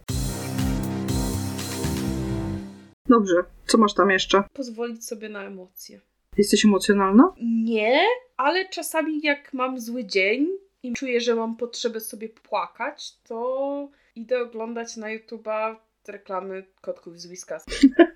Dobrze, 3.09 3.35
co 3.67 3.79
masz 3.79 3.95
tam 3.95 4.11
jeszcze? 4.11 4.43
Pozwolić 4.53 5.07
sobie 5.07 5.29
na 5.29 5.45
emocje. 5.45 6.01
Jesteś 6.37 6.65
emocjonalna? 6.65 7.35
Nie, 7.43 8.07
ale 8.37 8.69
czasami 8.69 9.21
jak 9.23 9.55
mam 9.55 9.81
zły 9.81 10.05
dzień 10.05 10.49
i 10.83 10.93
czuję, 10.93 11.21
że 11.21 11.35
mam 11.35 11.57
potrzebę 11.57 12.01
sobie 12.01 12.29
płakać, 12.29 13.19
to 13.29 13.89
idę 14.15 14.43
oglądać 14.43 14.97
na 14.97 15.07
YouTube'a 15.07 15.77
reklamy 16.09 16.65
kotków 16.81 17.21
z 17.21 17.27
Whiskas. 17.27 17.65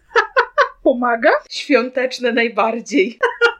Pomaga? 0.84 1.30
Świąteczne 1.50 2.32
najbardziej. 2.32 3.18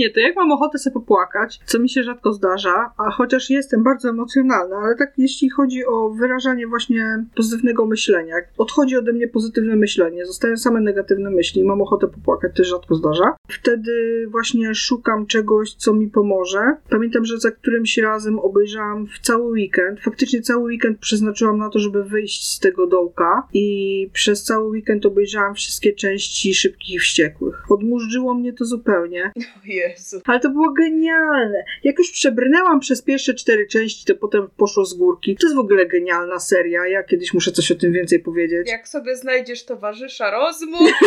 Nie, 0.00 0.10
to 0.10 0.20
jak 0.20 0.36
mam 0.36 0.52
ochotę 0.52 0.78
sobie 0.78 0.94
popłakać, 0.94 1.60
co 1.64 1.78
mi 1.78 1.88
się 1.88 2.02
rzadko 2.02 2.32
zdarza, 2.32 2.92
a 2.96 3.10
chociaż 3.10 3.50
jestem 3.50 3.82
bardzo 3.82 4.08
emocjonalna, 4.08 4.76
ale 4.76 4.96
tak 4.96 5.12
jeśli 5.18 5.50
chodzi 5.50 5.86
o 5.86 6.10
wyrażanie 6.10 6.66
właśnie 6.66 7.24
pozytywnego 7.36 7.86
myślenia, 7.86 8.34
odchodzi 8.58 8.96
ode 8.96 9.12
mnie 9.12 9.28
pozytywne 9.28 9.76
myślenie, 9.76 10.26
zostają 10.26 10.56
same 10.56 10.80
negatywne 10.80 11.30
myśli, 11.30 11.64
mam 11.64 11.82
ochotę 11.82 12.08
popłakać, 12.08 12.52
to 12.56 12.64
rzadko 12.64 12.94
zdarza. 12.94 13.36
Wtedy 13.48 14.26
właśnie 14.30 14.74
szukam 14.74 15.26
czegoś, 15.26 15.74
co 15.74 15.94
mi 15.94 16.08
pomoże. 16.08 16.76
Pamiętam, 16.90 17.24
że 17.24 17.38
za 17.38 17.50
którymś 17.50 17.98
razem 17.98 18.38
obejrzałam 18.38 19.06
w 19.06 19.18
cały 19.18 19.50
weekend, 19.50 20.00
faktycznie 20.00 20.42
cały 20.42 20.62
weekend 20.62 20.98
przeznaczyłam 20.98 21.58
na 21.58 21.70
to, 21.70 21.78
żeby 21.78 22.04
wyjść 22.04 22.50
z 22.50 22.60
tego 22.60 22.86
dołka 22.86 23.48
i 23.52 24.08
przez 24.12 24.44
cały 24.44 24.68
weekend 24.68 25.06
obejrzałam 25.06 25.54
wszystkie 25.54 25.92
części 25.92 26.54
Szybkich 26.54 26.94
i 26.94 26.98
Wściekłych. 26.98 27.70
Odmurzyło 27.70 28.34
mnie 28.34 28.52
to 28.52 28.64
zupełnie. 28.64 29.32
O 29.60 29.62
Jezu. 29.90 30.20
Ale 30.24 30.40
to 30.40 30.50
było 30.50 30.72
genialne. 30.72 31.64
Jak 31.84 31.98
już 31.98 32.10
przebrnęłam 32.10 32.80
przez 32.80 33.02
pierwsze 33.02 33.34
cztery 33.34 33.66
części, 33.66 34.04
to 34.06 34.14
potem 34.14 34.48
poszło 34.56 34.84
z 34.84 34.94
górki. 34.94 35.36
To 35.36 35.46
jest 35.46 35.56
w 35.56 35.60
ogóle 35.60 35.86
genialna 35.86 36.38
seria. 36.38 36.86
Ja 36.86 37.02
kiedyś 37.02 37.34
muszę 37.34 37.52
coś 37.52 37.70
o 37.70 37.74
tym 37.74 37.92
więcej 37.92 38.20
powiedzieć. 38.20 38.68
Jak 38.68 38.88
sobie 38.88 39.16
znajdziesz 39.16 39.64
towarzysza 39.64 40.30
rozmów, 40.30 40.90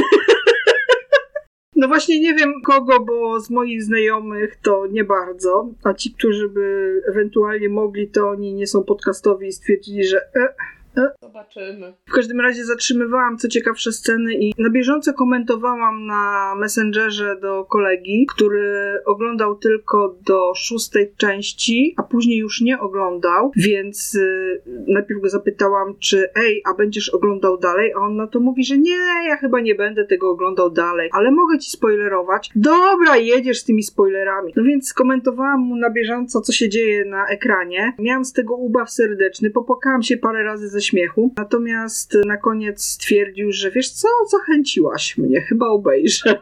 No 1.76 1.88
właśnie 1.88 2.20
nie 2.20 2.34
wiem 2.34 2.54
kogo, 2.66 3.00
bo 3.00 3.40
z 3.40 3.50
moich 3.50 3.84
znajomych 3.84 4.56
to 4.56 4.88
nie 4.88 5.04
bardzo. 5.04 5.70
A 5.84 5.94
ci, 5.94 6.14
którzy 6.14 6.50
by 6.50 7.02
ewentualnie 7.10 7.70
mogli, 7.70 8.08
to 8.08 8.30
oni 8.30 8.54
nie 8.54 8.68
są 8.68 8.84
podcastowi 8.84 9.48
i 9.48 9.54
stwierdzili, 9.54 10.04
że 10.04 10.18
e, 10.18 10.54
Zobaczymy. 11.22 11.94
W 12.06 12.12
każdym 12.12 12.40
razie 12.40 12.66
zatrzymywałam 12.66 13.38
co 13.38 13.48
ciekawsze 13.48 13.92
sceny 13.92 14.34
i 14.34 14.54
na 14.58 14.70
bieżąco 14.70 15.14
komentowałam 15.14 16.06
na 16.06 16.54
Messengerze 16.56 17.36
do 17.42 17.66
kolegi, 17.66 18.26
który 18.36 19.00
oglądał 19.06 19.56
tylko 19.56 20.16
do 20.28 20.54
szóstej 20.56 21.14
części, 21.18 21.94
a 21.98 22.04
później 22.04 22.38
już 22.38 22.62
nie 22.62 22.80
oglądał, 22.80 23.52
więc 23.56 24.16
y, 24.16 24.62
najpierw 24.88 25.22
go 25.22 25.30
zapytałam, 25.30 25.96
czy 26.00 26.30
ej, 26.36 26.62
a 26.66 26.74
będziesz 26.74 27.10
oglądał 27.10 27.58
dalej? 27.58 27.94
A 27.94 28.00
on 28.00 28.16
na 28.16 28.28
to 28.28 28.40
mówi, 28.40 28.66
że 28.66 28.78
nie, 28.78 28.98
ja 29.28 29.38
chyba 29.38 29.60
nie 29.60 29.76
będę 29.76 30.06
tego 30.06 30.30
oglądał 30.30 30.70
dalej, 30.70 31.10
ale 31.14 31.32
mogę 31.32 31.60
ci 31.60 31.72
spoilerować. 31.72 32.50
Dobra, 32.56 33.18
jedziesz 33.18 33.60
z 33.60 33.64
tymi 33.64 33.84
spoilerami. 33.84 34.54
No 34.56 34.64
więc 34.64 34.88
skomentowałam 34.88 35.60
mu 35.60 35.76
na 35.76 35.90
bieżąco, 35.90 36.42
co 36.42 36.52
się 36.52 36.70
dzieje 36.70 37.06
na 37.06 37.28
ekranie. 37.28 37.94
Miałam 38.00 38.26
z 38.26 38.34
tego 38.34 38.56
ubaw 38.56 38.92
serdeczny, 38.92 39.50
popłakałam 39.50 40.04
się 40.04 40.18
parę 40.18 40.44
razy 40.44 40.68
ze 40.68 40.82
śmiechu, 40.86 41.34
natomiast 41.38 42.18
na 42.26 42.38
koniec 42.38 42.86
stwierdził, 42.86 43.52
że 43.52 43.72
wiesz 43.72 43.90
co, 43.90 44.08
zachęciłaś 44.32 45.18
mnie, 45.18 45.42
chyba 45.42 45.68
obejrzę. 45.68 46.42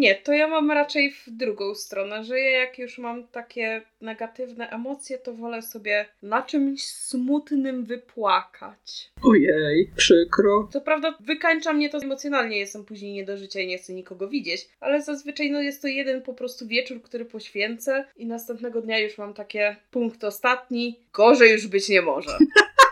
Nie, 0.00 0.14
to 0.14 0.32
ja 0.32 0.48
mam 0.48 0.70
raczej 0.70 1.12
w 1.12 1.30
drugą 1.30 1.74
stronę, 1.74 2.24
że 2.24 2.40
ja 2.40 2.60
jak 2.60 2.78
już 2.78 2.98
mam 2.98 3.26
takie 3.26 3.82
negatywne 4.00 4.70
emocje, 4.70 5.18
to 5.18 5.34
wolę 5.34 5.62
sobie 5.62 6.06
na 6.22 6.42
czymś 6.42 6.84
smutnym 6.84 7.84
wypłakać. 7.84 9.10
Ojej, 9.22 9.90
przykro. 9.96 10.68
Co 10.72 10.80
prawda 10.80 11.14
wykańcza 11.20 11.72
mnie 11.72 11.90
to 11.90 11.98
emocjonalnie, 11.98 12.58
jestem 12.58 12.84
później 12.84 13.12
nie 13.12 13.24
do 13.24 13.36
życia 13.36 13.60
i 13.60 13.66
nie 13.66 13.78
chcę 13.78 13.92
nikogo 13.92 14.28
widzieć, 14.28 14.68
ale 14.80 15.02
zazwyczaj 15.02 15.50
no 15.50 15.60
jest 15.60 15.82
to 15.82 15.88
jeden 15.88 16.22
po 16.22 16.34
prostu 16.34 16.66
wieczór, 16.66 17.02
który 17.02 17.24
poświęcę 17.24 18.04
i 18.16 18.26
następnego 18.26 18.82
dnia 18.82 18.98
już 18.98 19.18
mam 19.18 19.34
takie 19.34 19.76
punkt 19.90 20.24
ostatni, 20.24 21.00
gorzej 21.12 21.52
już 21.52 21.66
być 21.66 21.88
nie 21.88 22.02
może. 22.02 22.38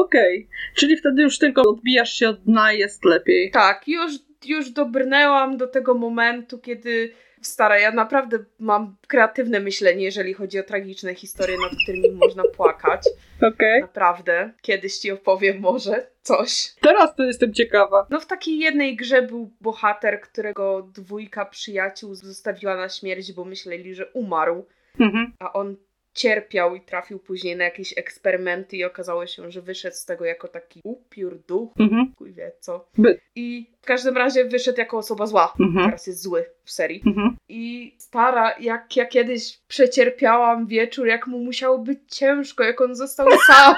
Okej, 0.00 0.48
czyli 0.74 0.96
wtedy 0.96 1.22
już 1.22 1.38
tylko 1.38 1.62
odbijasz 1.62 2.12
się 2.12 2.28
od 2.28 2.42
dna 2.44 2.72
jest 2.72 3.04
lepiej. 3.04 3.50
Tak, 3.50 3.88
już, 3.88 4.12
już 4.46 4.70
dobrnęłam 4.70 5.56
do 5.56 5.66
tego 5.66 5.94
momentu, 5.94 6.58
kiedy 6.58 7.12
stara, 7.40 7.78
ja 7.78 7.92
naprawdę 7.92 8.38
mam 8.58 8.96
kreatywne 9.08 9.60
myślenie, 9.60 10.04
jeżeli 10.04 10.34
chodzi 10.34 10.58
o 10.58 10.62
tragiczne 10.62 11.14
historie, 11.14 11.56
nad 11.56 11.70
którymi 11.82 12.10
można 12.10 12.42
płakać. 12.56 13.02
Okej. 13.42 13.80
Naprawdę. 13.80 14.50
Kiedyś 14.62 14.98
ci 14.98 15.10
opowiem 15.10 15.60
może 15.60 16.06
coś. 16.22 16.74
Teraz 16.80 17.16
to 17.16 17.22
jestem 17.22 17.54
ciekawa. 17.54 18.06
No 18.10 18.20
w 18.20 18.26
takiej 18.26 18.58
jednej 18.58 18.96
grze 18.96 19.22
był 19.22 19.50
bohater, 19.60 20.20
którego 20.20 20.90
dwójka 20.94 21.44
przyjaciół 21.44 22.14
zostawiła 22.14 22.76
na 22.76 22.88
śmierć, 22.88 23.32
bo 23.32 23.44
myśleli, 23.44 23.94
że 23.94 24.06
umarł, 24.06 24.66
Mhm. 25.00 25.32
a 25.38 25.52
on 25.52 25.76
cierpiał 26.16 26.74
i 26.76 26.80
trafił 26.80 27.18
później 27.18 27.56
na 27.56 27.64
jakieś 27.64 27.98
eksperymenty 27.98 28.76
i 28.76 28.84
okazało 28.84 29.26
się, 29.26 29.50
że 29.50 29.62
wyszedł 29.62 29.96
z 29.96 30.04
tego 30.04 30.24
jako 30.24 30.48
taki 30.48 30.80
upiór, 30.84 31.38
duch, 31.48 31.70
Mhm. 31.78 32.12
chuj 32.18 32.32
wie 32.32 32.52
co. 32.60 32.88
I 33.34 33.66
w 33.82 33.86
każdym 33.86 34.16
razie 34.16 34.44
wyszedł 34.44 34.78
jako 34.78 34.98
osoba 34.98 35.26
zła. 35.26 35.54
Mhm. 35.60 35.84
Teraz 35.86 36.06
jest 36.06 36.22
zły 36.22 36.44
w 36.64 36.70
serii. 36.70 37.02
Mhm. 37.06 37.36
I 37.48 37.94
stara, 37.98 38.54
jak 38.60 38.96
ja 38.96 39.06
kiedyś 39.06 39.58
przecierpiałam 39.68 40.66
wieczór, 40.66 41.06
jak 41.06 41.26
mu 41.26 41.38
musiało 41.38 41.78
być 41.78 41.98
ciężko, 42.08 42.64
jak 42.64 42.80
on 42.80 42.94
został 42.94 43.26
sam. 43.46 43.74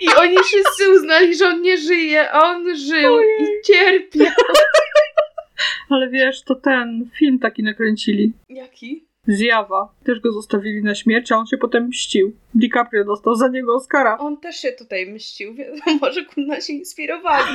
I 0.00 0.06
oni 0.20 0.36
wszyscy 0.44 0.90
uznali, 0.90 1.34
że 1.36 1.46
on 1.46 1.62
nie 1.62 1.76
żyje, 1.78 2.30
a 2.30 2.42
on 2.42 2.76
żył 2.76 3.20
i 3.20 3.46
cierpiał. 3.66 4.26
Ale 5.90 6.08
wiesz, 6.08 6.42
to 6.42 6.54
ten 6.54 7.10
film 7.18 7.38
taki 7.38 7.62
nakręcili. 7.62 8.32
Jaki? 8.48 9.04
Zjawa. 9.26 9.94
Też 10.04 10.20
go 10.20 10.32
zostawili 10.32 10.82
na 10.82 10.94
śmierć, 10.94 11.32
a 11.32 11.36
on 11.36 11.46
się 11.46 11.58
potem 11.58 11.88
mścił. 11.88 12.32
DiCaprio 12.54 13.04
dostał 13.04 13.34
za 13.34 13.48
niego 13.48 13.74
Oscara. 13.74 14.18
On 14.18 14.36
też 14.36 14.56
się 14.56 14.72
tutaj 14.72 15.12
mścił, 15.12 15.54
więc 15.58 15.80
może 16.00 16.24
kurna 16.24 16.60
się 16.60 16.72
inspirowali. 16.72 17.54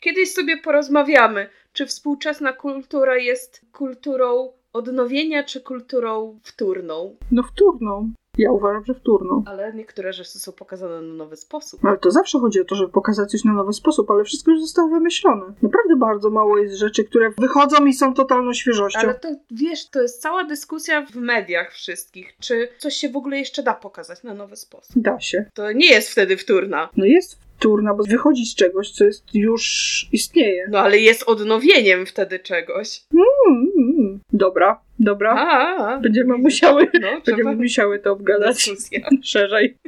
Kiedyś 0.00 0.32
sobie 0.32 0.56
porozmawiamy, 0.56 1.48
czy 1.72 1.86
współczesna 1.86 2.52
kultura 2.52 3.16
jest 3.16 3.66
kulturą 3.72 4.52
odnowienia, 4.72 5.44
czy 5.44 5.60
kulturą 5.60 6.38
wtórną. 6.42 7.16
No 7.32 7.42
wtórną. 7.42 8.12
Ja 8.38 8.52
uważam, 8.52 8.84
że 8.84 8.94
wtórną. 8.94 9.42
Ale 9.46 9.74
niektóre 9.74 10.12
rzeczy 10.12 10.38
są 10.38 10.52
pokazane 10.52 11.02
na 11.02 11.14
nowy 11.14 11.36
sposób. 11.36 11.84
Ale 11.84 11.98
to 11.98 12.10
zawsze 12.10 12.38
chodzi 12.38 12.60
o 12.60 12.64
to, 12.64 12.74
żeby 12.74 12.92
pokazać 12.92 13.30
coś 13.30 13.44
na 13.44 13.52
nowy 13.52 13.72
sposób, 13.72 14.10
ale 14.10 14.24
wszystko 14.24 14.50
już 14.50 14.60
zostało 14.60 14.88
wymyślone. 14.88 15.44
Naprawdę 15.62 15.96
bardzo 15.96 16.30
mało 16.30 16.58
jest 16.58 16.74
rzeczy, 16.74 17.04
które 17.04 17.30
wychodzą 17.30 17.86
i 17.86 17.92
są 17.92 18.14
totalną 18.14 18.52
świeżością. 18.52 19.00
Ale 19.00 19.14
to 19.14 19.28
wiesz, 19.50 19.88
to 19.88 20.02
jest 20.02 20.22
cała 20.22 20.44
dyskusja 20.44 21.06
w 21.06 21.14
mediach 21.14 21.72
wszystkich, 21.72 22.36
czy 22.40 22.68
coś 22.78 22.94
się 22.94 23.08
w 23.08 23.16
ogóle 23.16 23.38
jeszcze 23.38 23.62
da 23.62 23.74
pokazać 23.74 24.22
na 24.22 24.34
nowy 24.34 24.56
sposób. 24.56 24.96
Da 24.96 25.20
się. 25.20 25.44
To 25.54 25.72
nie 25.72 25.86
jest 25.86 26.10
wtedy 26.10 26.36
wtórna. 26.36 26.88
No 26.96 27.04
jest 27.04 27.38
wtórna, 27.64 27.94
bo 27.94 28.04
wychodzi 28.04 28.46
z 28.46 28.54
czegoś, 28.54 28.90
co 28.90 29.04
jest 29.04 29.34
już 29.34 29.64
istnieje. 30.12 30.66
No 30.70 30.78
ale 30.78 30.98
jest 30.98 31.22
odnowieniem 31.26 32.06
wtedy 32.06 32.38
czegoś. 32.38 33.00
Mm. 33.14 34.20
Dobra, 34.32 34.80
dobra. 34.98 35.30
A, 35.34 35.98
Będziemy 35.98 36.38
musiały, 36.38 36.88
No, 37.00 37.20
będziemy 37.26 37.56
musiały 37.56 37.98
to 37.98 38.12
obgadać 38.12 38.56
dyskusja. 38.56 39.00
szerzej. 39.24 39.78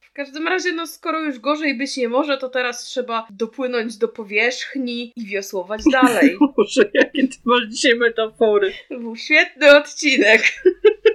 W 0.00 0.12
każdym 0.12 0.48
razie, 0.48 0.72
no 0.72 0.86
skoro 0.86 1.20
już 1.20 1.38
gorzej 1.38 1.78
być 1.78 1.96
nie 1.96 2.08
może, 2.08 2.38
to 2.38 2.48
teraz 2.48 2.84
trzeba 2.84 3.26
dopłynąć 3.30 3.96
do 3.96 4.08
powierzchni 4.08 5.12
i 5.16 5.26
wiosłować 5.26 5.82
dalej. 5.92 6.36
Boże, 6.56 6.90
jakie 6.94 7.28
ty 7.28 7.36
masz 7.44 7.64
dzisiaj 7.68 7.94
metafory. 7.94 8.72
To 8.88 8.98
był 8.98 9.16
świetny 9.16 9.76
odcinek. 9.76 10.42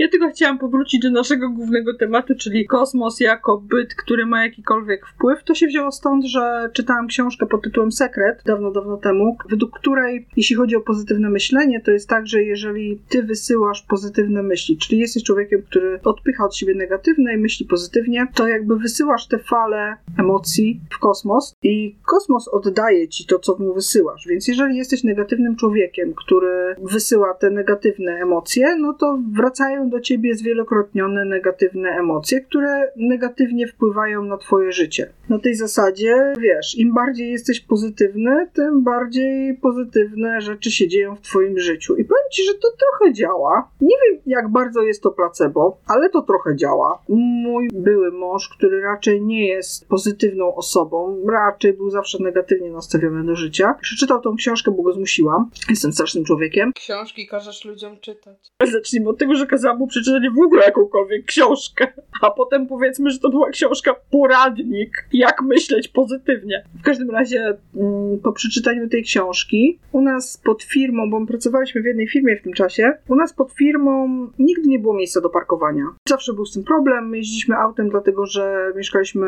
Ja 0.00 0.08
tylko 0.08 0.30
chciałam 0.30 0.58
powrócić 0.58 1.02
do 1.02 1.10
naszego 1.10 1.50
głównego 1.50 1.94
tematu, 1.94 2.34
czyli 2.34 2.66
kosmos 2.66 3.20
jako 3.20 3.58
byt, 3.58 3.94
który 3.94 4.26
ma 4.26 4.44
jakikolwiek 4.44 5.06
wpływ. 5.06 5.44
To 5.44 5.54
się 5.54 5.66
wzięło 5.66 5.92
stąd, 5.92 6.24
że 6.24 6.70
czytałam 6.72 7.06
książkę 7.06 7.46
pod 7.46 7.62
tytułem 7.62 7.92
Sekret 7.92 8.42
dawno, 8.46 8.70
dawno 8.70 8.96
temu, 8.96 9.36
według 9.50 9.78
której, 9.78 10.26
jeśli 10.36 10.56
chodzi 10.56 10.76
o 10.76 10.80
pozytywne 10.80 11.30
myślenie, 11.30 11.80
to 11.80 11.90
jest 11.90 12.08
tak, 12.08 12.26
że 12.26 12.42
jeżeli 12.42 13.00
ty 13.08 13.22
wysyłasz 13.22 13.82
pozytywne 13.82 14.42
myśli, 14.42 14.78
czyli 14.78 15.00
jesteś 15.00 15.22
człowiekiem, 15.22 15.62
który 15.62 16.00
odpycha 16.04 16.44
od 16.44 16.56
siebie 16.56 16.74
negatywne 16.74 17.34
i 17.34 17.38
myśli 17.38 17.66
pozytywnie, 17.66 18.26
to 18.34 18.48
jakby 18.48 18.76
wysyłasz 18.76 19.26
te 19.26 19.38
fale 19.38 19.96
emocji 20.18 20.80
w 20.90 20.98
kosmos 20.98 21.56
i 21.62 21.96
kosmos 22.06 22.48
oddaje 22.48 23.08
ci 23.08 23.26
to, 23.26 23.38
co 23.38 23.56
mu 23.58 23.74
wysyłasz. 23.74 24.26
Więc 24.28 24.48
jeżeli 24.48 24.76
jesteś 24.76 25.04
negatywnym 25.04 25.56
człowiekiem, 25.56 26.14
który 26.14 26.74
wysyła 26.82 27.34
te 27.34 27.50
negatywne 27.50 28.12
emocje, 28.12 28.76
no 28.76 28.92
to 28.92 29.18
wracają 29.32 29.89
do 29.90 30.00
ciebie 30.00 30.34
zwielokrotnione 30.34 31.24
negatywne 31.24 31.90
emocje, 31.90 32.40
które 32.40 32.92
negatywnie 32.96 33.66
wpływają 33.66 34.24
na 34.24 34.36
twoje 34.36 34.72
życie. 34.72 35.12
Na 35.28 35.38
tej 35.38 35.54
zasadzie, 35.54 36.32
wiesz, 36.40 36.78
im 36.78 36.94
bardziej 36.94 37.30
jesteś 37.30 37.60
pozytywny, 37.60 38.48
tym 38.52 38.84
bardziej 38.84 39.54
pozytywne 39.54 40.40
rzeczy 40.40 40.70
się 40.70 40.88
dzieją 40.88 41.16
w 41.16 41.20
twoim 41.20 41.58
życiu. 41.58 41.96
I 41.96 42.04
powiem 42.04 42.24
ci, 42.32 42.44
że 42.44 42.54
to 42.54 42.68
trochę 42.78 43.14
działa. 43.14 43.70
Nie 43.80 43.96
wiem, 44.04 44.20
jak 44.26 44.48
bardzo 44.48 44.82
jest 44.82 45.02
to 45.02 45.10
placebo, 45.10 45.80
ale 45.86 46.10
to 46.10 46.22
trochę 46.22 46.56
działa. 46.56 47.02
Mój 47.08 47.68
były 47.72 48.12
mąż, 48.12 48.48
który 48.48 48.80
raczej 48.80 49.22
nie 49.22 49.46
jest 49.46 49.88
pozytywną 49.88 50.54
osobą, 50.54 51.24
raczej 51.30 51.72
był 51.72 51.90
zawsze 51.90 52.22
negatywnie 52.22 52.70
nastawiony 52.70 53.24
do 53.24 53.34
życia, 53.34 53.74
przeczytał 53.80 54.20
tą 54.20 54.36
książkę, 54.36 54.70
bo 54.70 54.82
go 54.82 54.92
zmusiłam. 54.92 55.50
Jestem 55.68 55.92
strasznym 55.92 56.24
człowiekiem. 56.24 56.72
Książki 56.72 57.26
każesz 57.26 57.64
ludziom 57.64 58.00
czytać. 58.00 58.52
Zacznijmy 58.72 59.08
od 59.08 59.18
tego, 59.18 59.34
że 59.34 59.46
kazałam 59.46 59.79
mu 59.80 59.86
przeczytać 59.86 60.22
w 60.36 60.40
ogóle 60.40 60.64
jakąkolwiek 60.64 61.24
książkę. 61.24 61.86
A 62.22 62.30
potem 62.30 62.66
powiedzmy, 62.66 63.10
że 63.10 63.18
to 63.18 63.30
była 63.30 63.50
książka 63.50 63.94
poradnik, 64.10 65.08
jak 65.12 65.42
myśleć 65.42 65.88
pozytywnie. 65.88 66.64
W 66.80 66.82
każdym 66.82 67.10
razie 67.10 67.56
mm, 67.76 68.18
po 68.18 68.32
przeczytaniu 68.32 68.88
tej 68.88 69.02
książki 69.02 69.78
u 69.92 70.00
nas 70.00 70.40
pod 70.44 70.62
firmą, 70.62 71.10
bo 71.10 71.20
my 71.20 71.26
pracowaliśmy 71.26 71.82
w 71.82 71.84
jednej 71.84 72.08
firmie 72.08 72.36
w 72.36 72.42
tym 72.42 72.52
czasie, 72.52 72.92
u 73.08 73.14
nas 73.14 73.32
pod 73.32 73.52
firmą 73.52 74.08
nigdy 74.38 74.68
nie 74.68 74.78
było 74.78 74.94
miejsca 74.94 75.20
do 75.20 75.30
parkowania. 75.30 75.84
Zawsze 76.08 76.32
był 76.32 76.46
z 76.46 76.52
tym 76.52 76.64
problem. 76.64 77.08
My 77.08 77.16
jeździliśmy 77.16 77.56
autem, 77.56 77.90
dlatego 77.90 78.26
że 78.26 78.72
mieszkaliśmy 78.76 79.26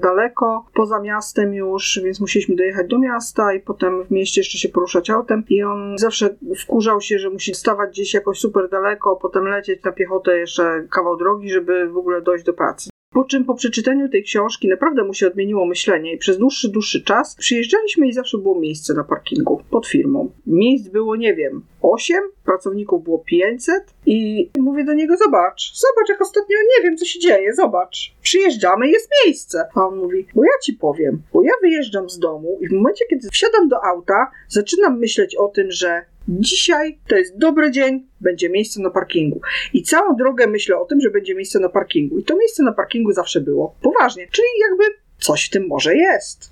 daleko, 0.00 0.66
poza 0.74 1.00
miastem 1.00 1.54
już, 1.54 2.00
więc 2.04 2.20
musieliśmy 2.20 2.56
dojechać 2.56 2.86
do 2.86 2.98
miasta 2.98 3.54
i 3.54 3.60
potem 3.60 4.04
w 4.04 4.10
mieście 4.10 4.40
jeszcze 4.40 4.58
się 4.58 4.68
poruszać 4.68 5.10
autem. 5.10 5.44
I 5.48 5.62
on 5.62 5.98
zawsze 5.98 6.36
wkurzał 6.58 7.00
się, 7.00 7.18
że 7.18 7.30
musi 7.30 7.54
stawać 7.54 7.90
gdzieś 7.90 8.14
jakoś 8.14 8.38
super 8.38 8.68
daleko, 8.68 9.16
potem 9.16 9.44
lecieć 9.44 9.80
na 9.90 9.94
piechotę 9.94 10.38
jeszcze 10.38 10.86
kawał 10.90 11.16
drogi, 11.16 11.50
żeby 11.50 11.88
w 11.88 11.96
ogóle 11.96 12.22
dojść 12.22 12.44
do 12.44 12.52
pracy. 12.52 12.90
Po 13.12 13.24
czym 13.24 13.44
po 13.44 13.54
przeczytaniu 13.54 14.08
tej 14.08 14.22
książki 14.22 14.68
naprawdę 14.68 15.04
mu 15.04 15.14
się 15.14 15.26
odmieniło 15.26 15.66
myślenie 15.66 16.14
i 16.14 16.18
przez 16.18 16.38
dłuższy, 16.38 16.68
dłuższy 16.68 17.04
czas 17.04 17.34
przyjeżdżaliśmy 17.34 18.08
i 18.08 18.12
zawsze 18.12 18.38
było 18.38 18.60
miejsce 18.60 18.94
na 18.94 19.04
parkingu 19.04 19.62
pod 19.70 19.86
firmą. 19.86 20.30
Miejsc 20.46 20.88
było, 20.88 21.16
nie 21.16 21.34
wiem, 21.34 21.62
8, 21.82 22.16
pracowników 22.44 23.04
było 23.04 23.18
500 23.18 23.94
i 24.06 24.50
mówię 24.58 24.84
do 24.84 24.94
niego, 24.94 25.16
zobacz, 25.16 25.72
zobacz 25.74 26.08
jak 26.08 26.20
ostatnio, 26.20 26.56
nie 26.76 26.84
wiem 26.84 26.96
co 26.96 27.04
się 27.04 27.18
dzieje, 27.18 27.54
zobacz. 27.54 28.14
Przyjeżdżamy, 28.22 28.88
jest 28.88 29.10
miejsce. 29.24 29.64
A 29.74 29.86
on 29.86 29.96
mówi, 29.96 30.26
bo 30.34 30.44
ja 30.44 30.58
ci 30.62 30.72
powiem, 30.72 31.22
bo 31.32 31.42
ja 31.42 31.52
wyjeżdżam 31.62 32.10
z 32.10 32.18
domu 32.18 32.58
i 32.60 32.68
w 32.68 32.72
momencie, 32.72 33.04
kiedy 33.10 33.28
wsiadam 33.32 33.68
do 33.68 33.84
auta, 33.84 34.30
zaczynam 34.48 34.98
myśleć 34.98 35.36
o 35.36 35.48
tym, 35.48 35.70
że 35.70 36.04
dzisiaj 36.28 36.98
to 37.08 37.16
jest 37.16 37.38
dobry 37.38 37.70
dzień, 37.70 38.06
będzie 38.20 38.50
miejsce 38.50 38.80
na 38.80 38.90
parkingu. 38.90 39.40
I 39.72 39.82
całą 39.82 40.16
drogę 40.16 40.46
myślę 40.46 40.78
o 40.78 40.84
tym, 40.84 41.00
że 41.00 41.10
będzie 41.10 41.34
miejsce 41.34 41.60
na 41.60 41.68
parkingu. 41.68 42.18
I 42.18 42.24
to 42.24 42.36
miejsce 42.36 42.62
na 42.62 42.72
parkingu 42.72 43.12
zawsze 43.12 43.40
było. 43.40 43.76
Poważnie. 43.82 44.26
Czyli 44.30 44.48
jakby 44.70 44.84
coś 45.18 45.46
w 45.46 45.50
tym 45.50 45.66
może 45.66 45.94
jest. 45.96 46.50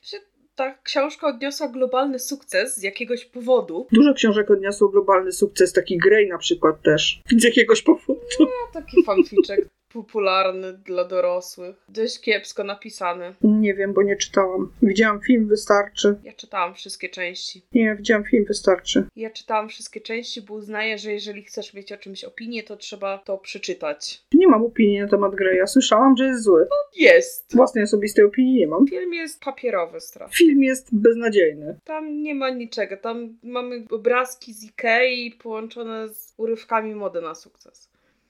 Ta 0.54 0.78
książka 0.82 1.26
odniosła 1.26 1.68
globalny 1.68 2.18
sukces 2.18 2.76
z 2.76 2.82
jakiegoś 2.82 3.24
powodu. 3.24 3.86
Dużo 3.92 4.14
książek 4.14 4.50
odniosło 4.50 4.88
globalny 4.88 5.32
sukces, 5.32 5.72
taki 5.72 5.98
Grey 5.98 6.28
na 6.28 6.38
przykład 6.38 6.82
też. 6.82 7.22
Z 7.38 7.44
jakiegoś 7.44 7.82
powodu. 7.82 8.20
No, 8.40 8.46
taki 8.72 9.04
fanficzek 9.04 9.68
popularny 9.92 10.72
dla 10.72 11.04
dorosłych. 11.04 11.76
Dość 11.88 12.20
kiepsko 12.20 12.64
napisany. 12.64 13.34
Nie 13.42 13.74
wiem, 13.74 13.92
bo 13.92 14.02
nie 14.02 14.16
czytałam. 14.16 14.72
Widziałam 14.82 15.20
film, 15.20 15.48
wystarczy. 15.48 16.16
Ja 16.24 16.32
czytałam 16.32 16.74
wszystkie 16.74 17.08
części. 17.08 17.62
Nie, 17.72 17.94
widziałam 17.94 18.24
film, 18.24 18.44
wystarczy. 18.48 19.04
Ja 19.16 19.30
czytałam 19.30 19.68
wszystkie 19.68 20.00
części, 20.00 20.42
bo 20.42 20.54
uznaję, 20.54 20.98
że 20.98 21.12
jeżeli 21.12 21.44
chcesz 21.44 21.74
mieć 21.74 21.92
o 21.92 21.96
czymś 21.96 22.24
opinię, 22.24 22.62
to 22.62 22.76
trzeba 22.76 23.18
to 23.18 23.38
przeczytać. 23.38 24.22
Nie 24.34 24.48
mam 24.48 24.64
opinii 24.64 25.00
na 25.00 25.08
temat 25.08 25.34
Greya. 25.34 25.66
Słyszałam, 25.66 26.16
że 26.16 26.24
jest 26.24 26.42
zły. 26.42 26.68
Jest. 26.96 27.56
Własnej 27.56 27.84
osobistej 27.84 28.24
opinii 28.24 28.60
nie 28.60 28.66
mam. 28.66 28.86
Film 28.86 29.14
jest 29.14 29.40
papierowy 29.40 30.00
strasznie. 30.00 30.36
Film 30.36 30.62
jest 30.62 30.88
beznadziejny. 30.92 31.78
Tam 31.84 32.22
nie 32.22 32.34
ma 32.34 32.50
niczego. 32.50 32.96
Tam 32.96 33.38
mamy 33.42 33.84
obrazki 33.90 34.52
z 34.52 34.64
Ikei 34.64 35.32
połączone 35.32 36.08
z 36.08 36.34
urywkami 36.36 36.94
mody 36.94 37.20
na 37.20 37.34
sukces. 37.34 37.88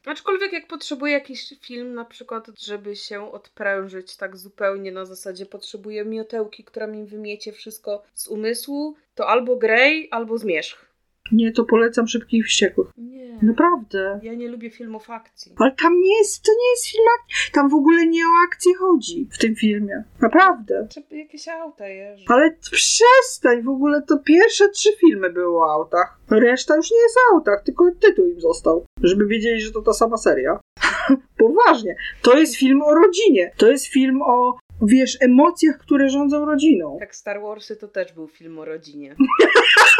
Aczkolwiek 0.08 0.52
jak 0.52 0.66
potrzebuję 0.66 1.12
jakiś 1.12 1.54
film 1.60 1.94
na 1.94 2.04
przykład, 2.04 2.46
żeby 2.58 2.96
się 2.96 3.32
odprężyć 3.32 4.16
tak 4.16 4.36
zupełnie 4.36 4.92
na 4.92 5.04
zasadzie 5.04 5.46
potrzebuję 5.46 6.04
miotełki, 6.04 6.64
która 6.64 6.86
mi 6.86 7.04
wymiecie 7.04 7.52
wszystko 7.52 8.02
z 8.14 8.28
umysłu, 8.28 8.96
to 9.14 9.28
albo 9.28 9.56
Grey, 9.56 10.08
albo 10.10 10.38
Zmierzch. 10.38 10.87
Nie, 11.32 11.52
to 11.52 11.64
polecam 11.64 12.08
Szybkich 12.08 12.46
Wściekłych. 12.46 12.88
Nie. 12.96 13.38
Naprawdę. 13.42 14.20
Ja 14.22 14.34
nie 14.34 14.48
lubię 14.48 14.70
filmów 14.70 15.10
akcji. 15.10 15.52
Ale 15.58 15.72
tam 15.72 16.00
nie 16.00 16.18
jest, 16.18 16.42
to 16.42 16.52
nie 16.52 16.70
jest 16.70 16.86
film 16.86 17.04
akcji. 17.20 17.52
Tam 17.52 17.68
w 17.68 17.74
ogóle 17.74 18.06
nie 18.06 18.24
o 18.24 18.30
akcję 18.46 18.74
chodzi 18.74 19.28
w 19.32 19.38
tym 19.38 19.54
filmie. 19.54 20.04
Naprawdę. 20.20 20.86
Trzeba 20.90 21.06
jakieś 21.10 21.48
auta 21.48 21.88
jeżdżą. 21.88 22.34
Ale 22.34 22.50
przestań, 22.70 23.62
w 23.62 23.68
ogóle 23.68 24.02
to 24.02 24.18
pierwsze 24.18 24.68
trzy 24.68 24.88
filmy 25.00 25.30
były 25.30 25.58
o 25.58 25.72
autach. 25.72 26.20
Reszta 26.30 26.76
już 26.76 26.90
nie 26.90 26.98
jest 26.98 27.16
o 27.16 27.34
autach, 27.34 27.62
tylko 27.64 27.84
tytuł 28.00 28.26
im 28.26 28.40
został. 28.40 28.84
Żeby 29.02 29.26
wiedzieli, 29.26 29.60
że 29.60 29.72
to 29.72 29.82
ta 29.82 29.92
sama 29.92 30.16
seria. 30.16 30.60
Poważnie. 31.38 31.96
To 32.22 32.38
jest 32.38 32.56
film 32.56 32.82
o 32.82 32.94
rodzinie. 32.94 33.52
To 33.56 33.70
jest 33.70 33.86
film 33.86 34.22
o, 34.22 34.58
wiesz, 34.82 35.16
emocjach, 35.20 35.78
które 35.78 36.08
rządzą 36.08 36.44
rodziną. 36.44 36.96
Tak, 37.00 37.14
Star 37.14 37.42
Warsy 37.42 37.76
to 37.76 37.88
też 37.88 38.12
był 38.12 38.28
film 38.28 38.58
o 38.58 38.64
rodzinie. 38.64 39.16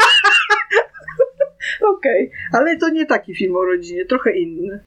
Okej, 1.81 2.31
ale 2.53 2.77
to 2.77 2.89
nie 2.89 3.05
taki 3.05 3.35
film 3.35 3.55
o 3.55 3.65
rodzinie, 3.65 4.05
trochę 4.05 4.37
inny. 4.37 4.79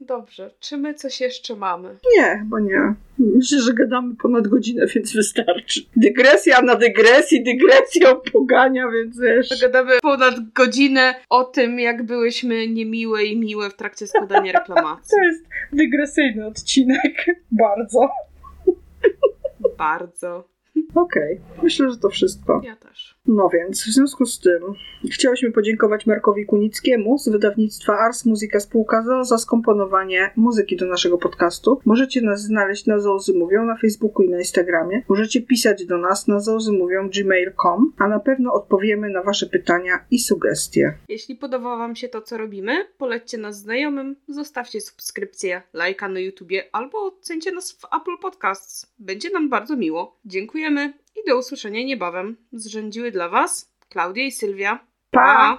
Dobrze, 0.00 0.50
czy 0.60 0.76
my 0.76 0.94
coś 0.94 1.20
jeszcze 1.20 1.56
mamy? 1.56 1.96
Nie, 2.16 2.38
chyba 2.38 2.60
nie. 2.60 2.94
Myślę, 3.18 3.60
że 3.60 3.72
gadamy 3.74 4.14
ponad 4.22 4.48
godzinę, 4.48 4.86
więc 4.94 5.14
wystarczy. 5.14 5.80
Dygresja 5.96 6.62
na 6.62 6.74
dygresji, 6.74 7.44
dygresją 7.44 8.20
pogania, 8.32 8.90
więc 8.90 9.20
wiesz. 9.20 9.60
Gadamy 9.60 9.92
ponad 10.02 10.34
godzinę 10.54 11.14
o 11.28 11.44
tym, 11.44 11.80
jak 11.80 12.02
byłyśmy 12.02 12.68
niemiłe 12.68 13.24
i 13.24 13.38
miłe 13.38 13.70
w 13.70 13.76
trakcie 13.76 14.06
składania 14.06 14.52
reklamacji. 14.58 15.10
To 15.10 15.24
jest 15.24 15.44
dygresyjny 15.72 16.46
odcinek. 16.46 17.26
Bardzo. 17.50 18.08
Bardzo. 19.78 20.55
Okej, 20.94 21.40
myślę, 21.62 21.90
że 21.90 21.96
to 21.96 22.08
wszystko. 22.08 22.60
Ja 22.64 22.76
też. 22.76 23.16
No 23.26 23.48
więc, 23.48 23.82
w 23.82 23.86
związku 23.86 24.26
z 24.26 24.40
tym, 24.40 24.62
chciałyśmy 25.12 25.52
podziękować 25.52 26.06
Markowi 26.06 26.46
Kunickiemu 26.46 27.18
z 27.18 27.28
wydawnictwa 27.28 27.98
Ars 27.98 28.24
Musica 28.24 28.60
Spółka 28.60 29.02
ZOO 29.02 29.24
za 29.24 29.38
skomponowanie 29.38 30.30
muzyki 30.36 30.76
do 30.76 30.86
naszego 30.86 31.18
podcastu. 31.18 31.80
Możecie 31.84 32.22
nas 32.22 32.42
znaleźć 32.42 32.86
na 32.86 32.98
Zoozy 32.98 33.34
Mówią 33.38 33.64
na 33.64 33.76
Facebooku 33.76 34.22
i 34.22 34.28
na 34.28 34.38
Instagramie. 34.38 35.02
Możecie 35.08 35.42
pisać 35.42 35.86
do 35.86 35.98
nas 35.98 36.28
na 36.28 36.40
zoozymówią.gmail.com, 36.40 37.92
a 37.98 38.08
na 38.08 38.20
pewno 38.20 38.52
odpowiemy 38.52 39.10
na 39.10 39.22
wasze 39.22 39.46
pytania 39.46 40.04
i 40.10 40.18
sugestie. 40.18 40.98
Jeśli 41.08 41.36
podoba 41.36 41.76
Wam 41.76 41.96
się 41.96 42.08
to, 42.08 42.22
co 42.22 42.38
robimy, 42.38 42.72
polećcie 42.98 43.38
nas 43.38 43.58
znajomym, 43.58 44.16
zostawcie 44.28 44.80
subskrypcję, 44.80 45.62
lajka 45.72 46.08
na 46.08 46.20
YouTubie 46.20 46.64
albo 46.72 47.06
ocencie 47.06 47.52
nas 47.52 47.72
w 47.72 47.84
Apple 47.84 48.22
Podcasts. 48.22 48.94
Będzie 48.98 49.30
nam 49.30 49.48
bardzo 49.48 49.76
miło. 49.76 50.16
Dziękujemy 50.66 50.92
i 51.16 51.28
do 51.28 51.38
usłyszenia 51.38 51.84
niebawem. 51.84 52.36
Zrzędziły 52.52 53.10
dla 53.10 53.28
Was 53.28 53.72
Klaudia 53.88 54.24
i 54.24 54.32
Sylwia. 54.32 54.86
Pa! 55.10 55.54